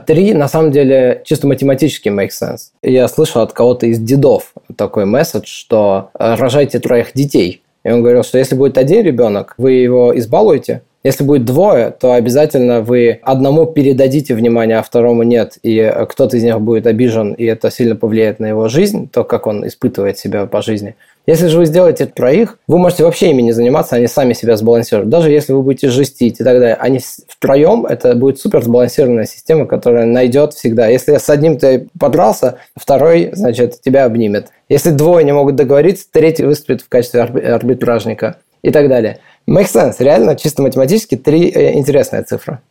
Три, 0.06 0.36
на 0.36 0.48
самом 0.48 0.72
деле, 0.72 1.24
чисто 1.26 1.48
математически 1.48 2.10
make 2.10 2.30
sense. 2.30 2.70
Я 2.84 3.08
слышал 3.08 3.42
от 3.42 3.52
кого-то 3.52 3.88
из 3.88 3.98
дедов 3.98 4.54
такой 4.76 5.06
месседж, 5.06 5.48
что 5.48 6.12
рожайте 6.14 6.80
троих 6.80 7.14
детей. 7.14 7.64
И 7.84 7.90
он 7.90 8.02
говорил, 8.02 8.24
что 8.24 8.38
если 8.38 8.56
будет 8.56 8.78
один 8.78 9.04
ребенок, 9.04 9.56
вы 9.58 9.72
его 9.72 10.16
избалуете, 10.18 10.84
если 11.04 11.24
будет 11.24 11.46
двое, 11.46 11.92
то 11.92 12.14
обязательно 12.14 12.82
вы 12.82 13.20
одному 13.24 13.66
передадите 13.66 14.36
внимание, 14.36 14.78
а 14.78 14.84
второму 14.84 15.24
нет, 15.24 15.58
и 15.64 15.92
кто-то 16.10 16.38
из 16.38 16.44
них 16.44 16.62
будет 16.62 16.86
обижен, 16.86 17.34
и 17.34 17.46
это 17.46 17.72
сильно 17.72 17.96
повлияет 17.96 18.40
на 18.40 18.46
его 18.46 18.68
жизнь, 18.68 19.10
то, 19.12 19.24
как 19.24 19.48
он 19.48 19.68
испытывает 19.68 20.20
себя 20.20 20.46
по 20.46 20.62
жизни. 20.62 20.96
Если 21.28 21.48
же 21.48 21.60
вы 21.60 21.66
сделаете 21.68 22.08
троих, 22.08 22.58
вы 22.68 22.80
можете 22.80 23.04
вообще 23.04 23.30
ими 23.30 23.44
не 23.44 23.52
заниматься, 23.52 23.96
они 23.96 24.08
сами 24.08 24.34
себя 24.34 24.58
сбалансируют. 24.58 25.10
Даже 25.10 25.30
если 25.30 25.54
вы 25.54 25.62
будете 25.62 25.90
жестить 25.90 26.40
и 26.40 26.44
так 26.44 26.60
далее, 26.60 26.76
они 26.76 27.00
втроем, 27.28 27.86
это 27.86 28.16
будет 28.16 28.40
супер 28.40 28.64
сбалансированная 28.64 29.26
система, 29.26 29.68
которая 29.68 30.06
найдет 30.06 30.54
всегда. 30.54 30.88
Если 30.88 31.16
с 31.18 31.30
одним 31.30 31.60
ты 31.60 31.88
подрался, 32.00 32.58
второй, 32.76 33.30
значит, 33.34 33.82
тебя 33.82 34.06
обнимет. 34.06 34.48
Если 34.68 34.90
двое 34.90 35.24
не 35.24 35.32
могут 35.32 35.56
договориться, 35.56 36.06
третий 36.12 36.44
выступит 36.44 36.82
в 36.82 36.90
качестве 36.90 37.22
арбитражника 37.22 38.38
и 38.64 38.72
так 38.72 38.90
далее. 38.90 39.20
Make 39.48 39.68
sense. 39.72 39.96
Реально, 40.00 40.36
чисто 40.36 40.62
математически, 40.62 41.16
три 41.16 41.50
э, 41.50 41.74
интересная 41.74 42.24
цифра. 42.24 42.62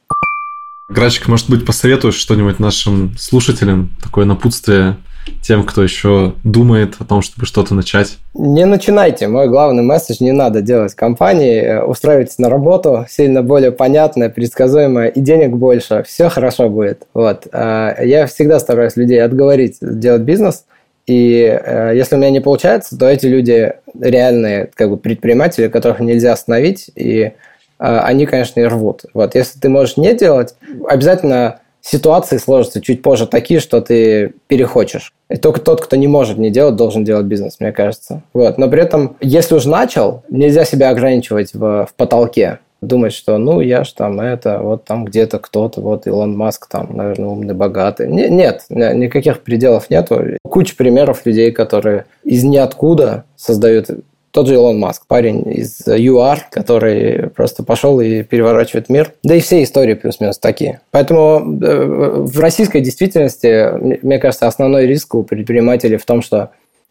Грачик, 0.89 1.29
может 1.29 1.49
быть, 1.49 1.65
посоветуешь 1.65 2.17
что-нибудь 2.17 2.59
нашим 2.59 3.15
слушателям, 3.17 3.91
такое 4.03 4.25
напутствие 4.25 4.97
тем, 5.43 5.65
кто 5.65 5.83
еще 5.83 6.35
думает 6.43 6.97
о 6.99 7.05
том, 7.05 7.23
чтобы 7.23 7.47
что-то 7.47 7.75
начать? 7.75 8.19
Не 8.35 8.67
начинайте. 8.67 9.29
Мой 9.29 9.49
главный 9.49 9.83
месседж– 9.83 10.17
не 10.21 10.33
надо 10.33 10.63
делать 10.63 10.95
компании, 10.95 11.61
э, 11.61 11.83
устраивайтесь 11.83 12.39
на 12.39 12.51
работу, 12.51 13.07
сильно 13.09 13.43
более 13.43 13.71
понятная, 13.71 14.31
предсказуемая, 14.31 15.09
и 15.09 15.21
денег 15.21 15.51
больше, 15.51 16.03
все 16.07 16.29
хорошо 16.29 16.69
будет. 16.69 17.07
Вот. 17.15 17.47
А, 17.53 18.03
я 18.03 18.27
всегда 18.27 18.59
стараюсь 18.59 18.97
людей 18.97 19.23
отговорить 19.23 19.79
делать 19.81 20.23
бизнес– 20.23 20.65
и 21.07 21.43
э, 21.43 21.93
если 21.95 22.15
у 22.15 22.19
меня 22.19 22.31
не 22.31 22.41
получается, 22.41 22.97
то 22.97 23.09
эти 23.09 23.27
люди 23.27 23.73
реальные 23.99 24.71
как 24.75 24.91
бы, 24.91 24.97
предприниматели, 24.97 25.69
которых 25.69 26.01
нельзя 26.01 26.33
остановить, 26.33 26.91
и 26.95 27.23
э, 27.23 27.33
они, 27.79 28.27
конечно, 28.27 28.61
и 28.61 28.65
рвут. 28.65 29.05
Вот. 29.15 29.35
Если 29.35 29.59
ты 29.59 29.69
можешь 29.69 29.97
не 29.97 30.15
делать, 30.15 30.55
обязательно 30.89 31.61
ситуации 31.83 32.37
сложатся 32.37 32.81
чуть 32.81 33.03
позже 33.03 33.27
такие, 33.27 33.61
что 33.61 33.81
ты 33.81 34.35
перехочешь. 34.47 35.13
И 35.29 35.37
только 35.37 35.61
тот, 35.61 35.81
кто 35.81 35.97
не 35.97 36.09
может 36.09 36.39
не 36.39 36.51
делать, 36.51 36.77
должен 36.77 37.05
делать 37.05 37.27
бизнес, 37.27 37.57
мне 37.59 37.73
кажется. 37.73 38.23
Вот. 38.33 38.59
Но 38.59 38.69
при 38.69 38.83
этом, 38.83 39.17
если 39.21 39.55
уж 39.55 39.65
начал, 39.65 40.23
нельзя 40.29 40.65
себя 40.65 40.91
ограничивать 40.91 41.55
в, 41.55 41.87
в 41.87 41.95
потолке 41.97 42.59
думать, 42.81 43.13
что 43.13 43.39
ну 43.39 43.61
я 43.61 43.85
ж 43.85 43.93
там 43.93 44.21
это, 44.21 44.59
вот 44.61 44.85
там 44.85 45.05
где-то 45.05 45.39
кто-то, 45.39 45.81
вот 45.81 46.07
Илон 46.07 46.37
Маск 46.37 46.69
там, 46.69 46.97
наверное, 46.97 47.29
умный, 47.29 47.55
богатый. 47.55 48.09
Не, 48.09 48.29
нет, 48.29 48.65
никаких 48.69 49.41
пределов 49.41 49.91
нету. 49.91 50.23
Куча 50.43 50.77
примеров 50.77 51.27
людей, 51.27 51.53
которые 51.53 52.07
из 52.25 52.45
ниоткуда 52.45 53.25
создают 53.37 53.91
тот 54.31 54.47
же 54.47 54.55
Илон 54.55 54.79
Маск, 54.79 55.07
парень 55.07 55.43
из 55.51 55.81
UR, 55.87 56.39
который 56.51 57.31
просто 57.31 57.65
пошел 57.65 58.01
и 58.01 58.23
переворачивает 58.23 58.89
мир. 58.89 59.13
Да 59.25 59.35
и 59.35 59.41
все 59.41 59.63
истории 59.63 59.95
плюс-минус 59.95 60.39
такие. 60.39 60.81
Поэтому 60.93 61.59
э, 61.61 62.23
в 62.25 62.39
российской 62.39 62.81
действительности, 62.81 63.73
мне 64.05 64.19
кажется, 64.19 64.47
основной 64.47 64.87
риск 64.87 65.15
у 65.17 65.25
предпринимателей 65.25 65.97
в 65.97 66.05
том, 66.05 66.23
что 66.23 66.51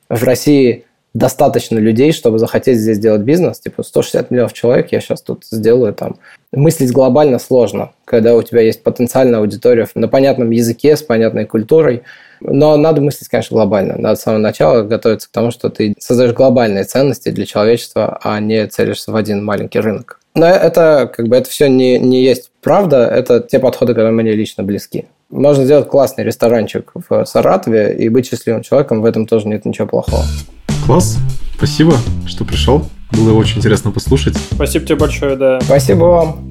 в 0.09 0.21
России 0.23 0.85
достаточно 1.13 1.77
людей, 1.77 2.11
чтобы 2.11 2.39
захотеть 2.39 2.77
здесь 2.77 2.97
сделать 2.97 3.21
бизнес. 3.21 3.59
Типа 3.59 3.83
160 3.83 4.31
миллионов 4.31 4.53
человек 4.53 4.91
я 4.91 4.99
сейчас 4.99 5.21
тут 5.21 5.45
сделаю 5.49 5.93
там. 5.93 6.17
Мыслить 6.51 6.91
глобально 6.91 7.39
сложно, 7.39 7.91
когда 8.05 8.35
у 8.35 8.41
тебя 8.41 8.61
есть 8.61 8.83
потенциальная 8.83 9.39
аудитория 9.39 9.87
на 9.95 10.07
понятном 10.07 10.51
языке, 10.51 10.95
с 10.95 11.03
понятной 11.03 11.45
культурой. 11.45 12.03
Но 12.41 12.77
надо 12.77 13.01
мыслить, 13.01 13.27
конечно, 13.27 13.55
глобально. 13.55 13.97
Надо 13.97 14.15
с 14.15 14.21
самого 14.21 14.39
начала 14.39 14.83
готовиться 14.83 15.27
к 15.27 15.31
тому, 15.31 15.51
что 15.51 15.69
ты 15.69 15.93
создаешь 15.99 16.33
глобальные 16.33 16.85
ценности 16.85 17.29
для 17.29 17.45
человечества, 17.45 18.19
а 18.23 18.39
не 18.39 18.65
целишься 18.67 19.11
в 19.11 19.15
один 19.15 19.43
маленький 19.43 19.79
рынок. 19.79 20.19
Но 20.35 20.45
это 20.45 21.11
как 21.13 21.27
бы 21.27 21.35
это 21.35 21.49
все 21.49 21.67
не, 21.67 21.99
не 21.99 22.23
есть 22.23 22.51
правда, 22.61 23.05
это 23.07 23.41
те 23.41 23.59
подходы, 23.59 23.93
которые 23.93 24.13
мне 24.13 24.31
лично 24.31 24.63
близки. 24.63 25.05
Можно 25.29 25.65
сделать 25.65 25.87
классный 25.89 26.23
ресторанчик 26.23 26.91
в 26.93 27.25
Саратове 27.25 27.95
и 27.95 28.09
быть 28.09 28.27
счастливым 28.27 28.63
человеком, 28.63 29.01
в 29.01 29.05
этом 29.05 29.27
тоже 29.27 29.47
нет 29.47 29.65
ничего 29.65 29.87
плохого. 29.87 30.23
Класс. 30.89 31.19
Спасибо, 31.55 31.95
что 32.25 32.45
пришел. 32.45 32.89
Было 33.11 33.33
очень 33.33 33.59
интересно 33.59 33.91
послушать. 33.91 34.35
Спасибо 34.51 34.87
тебе 34.87 34.95
большое, 34.95 35.35
да. 35.35 35.61
Спасибо 35.61 36.05
вам. 36.05 36.49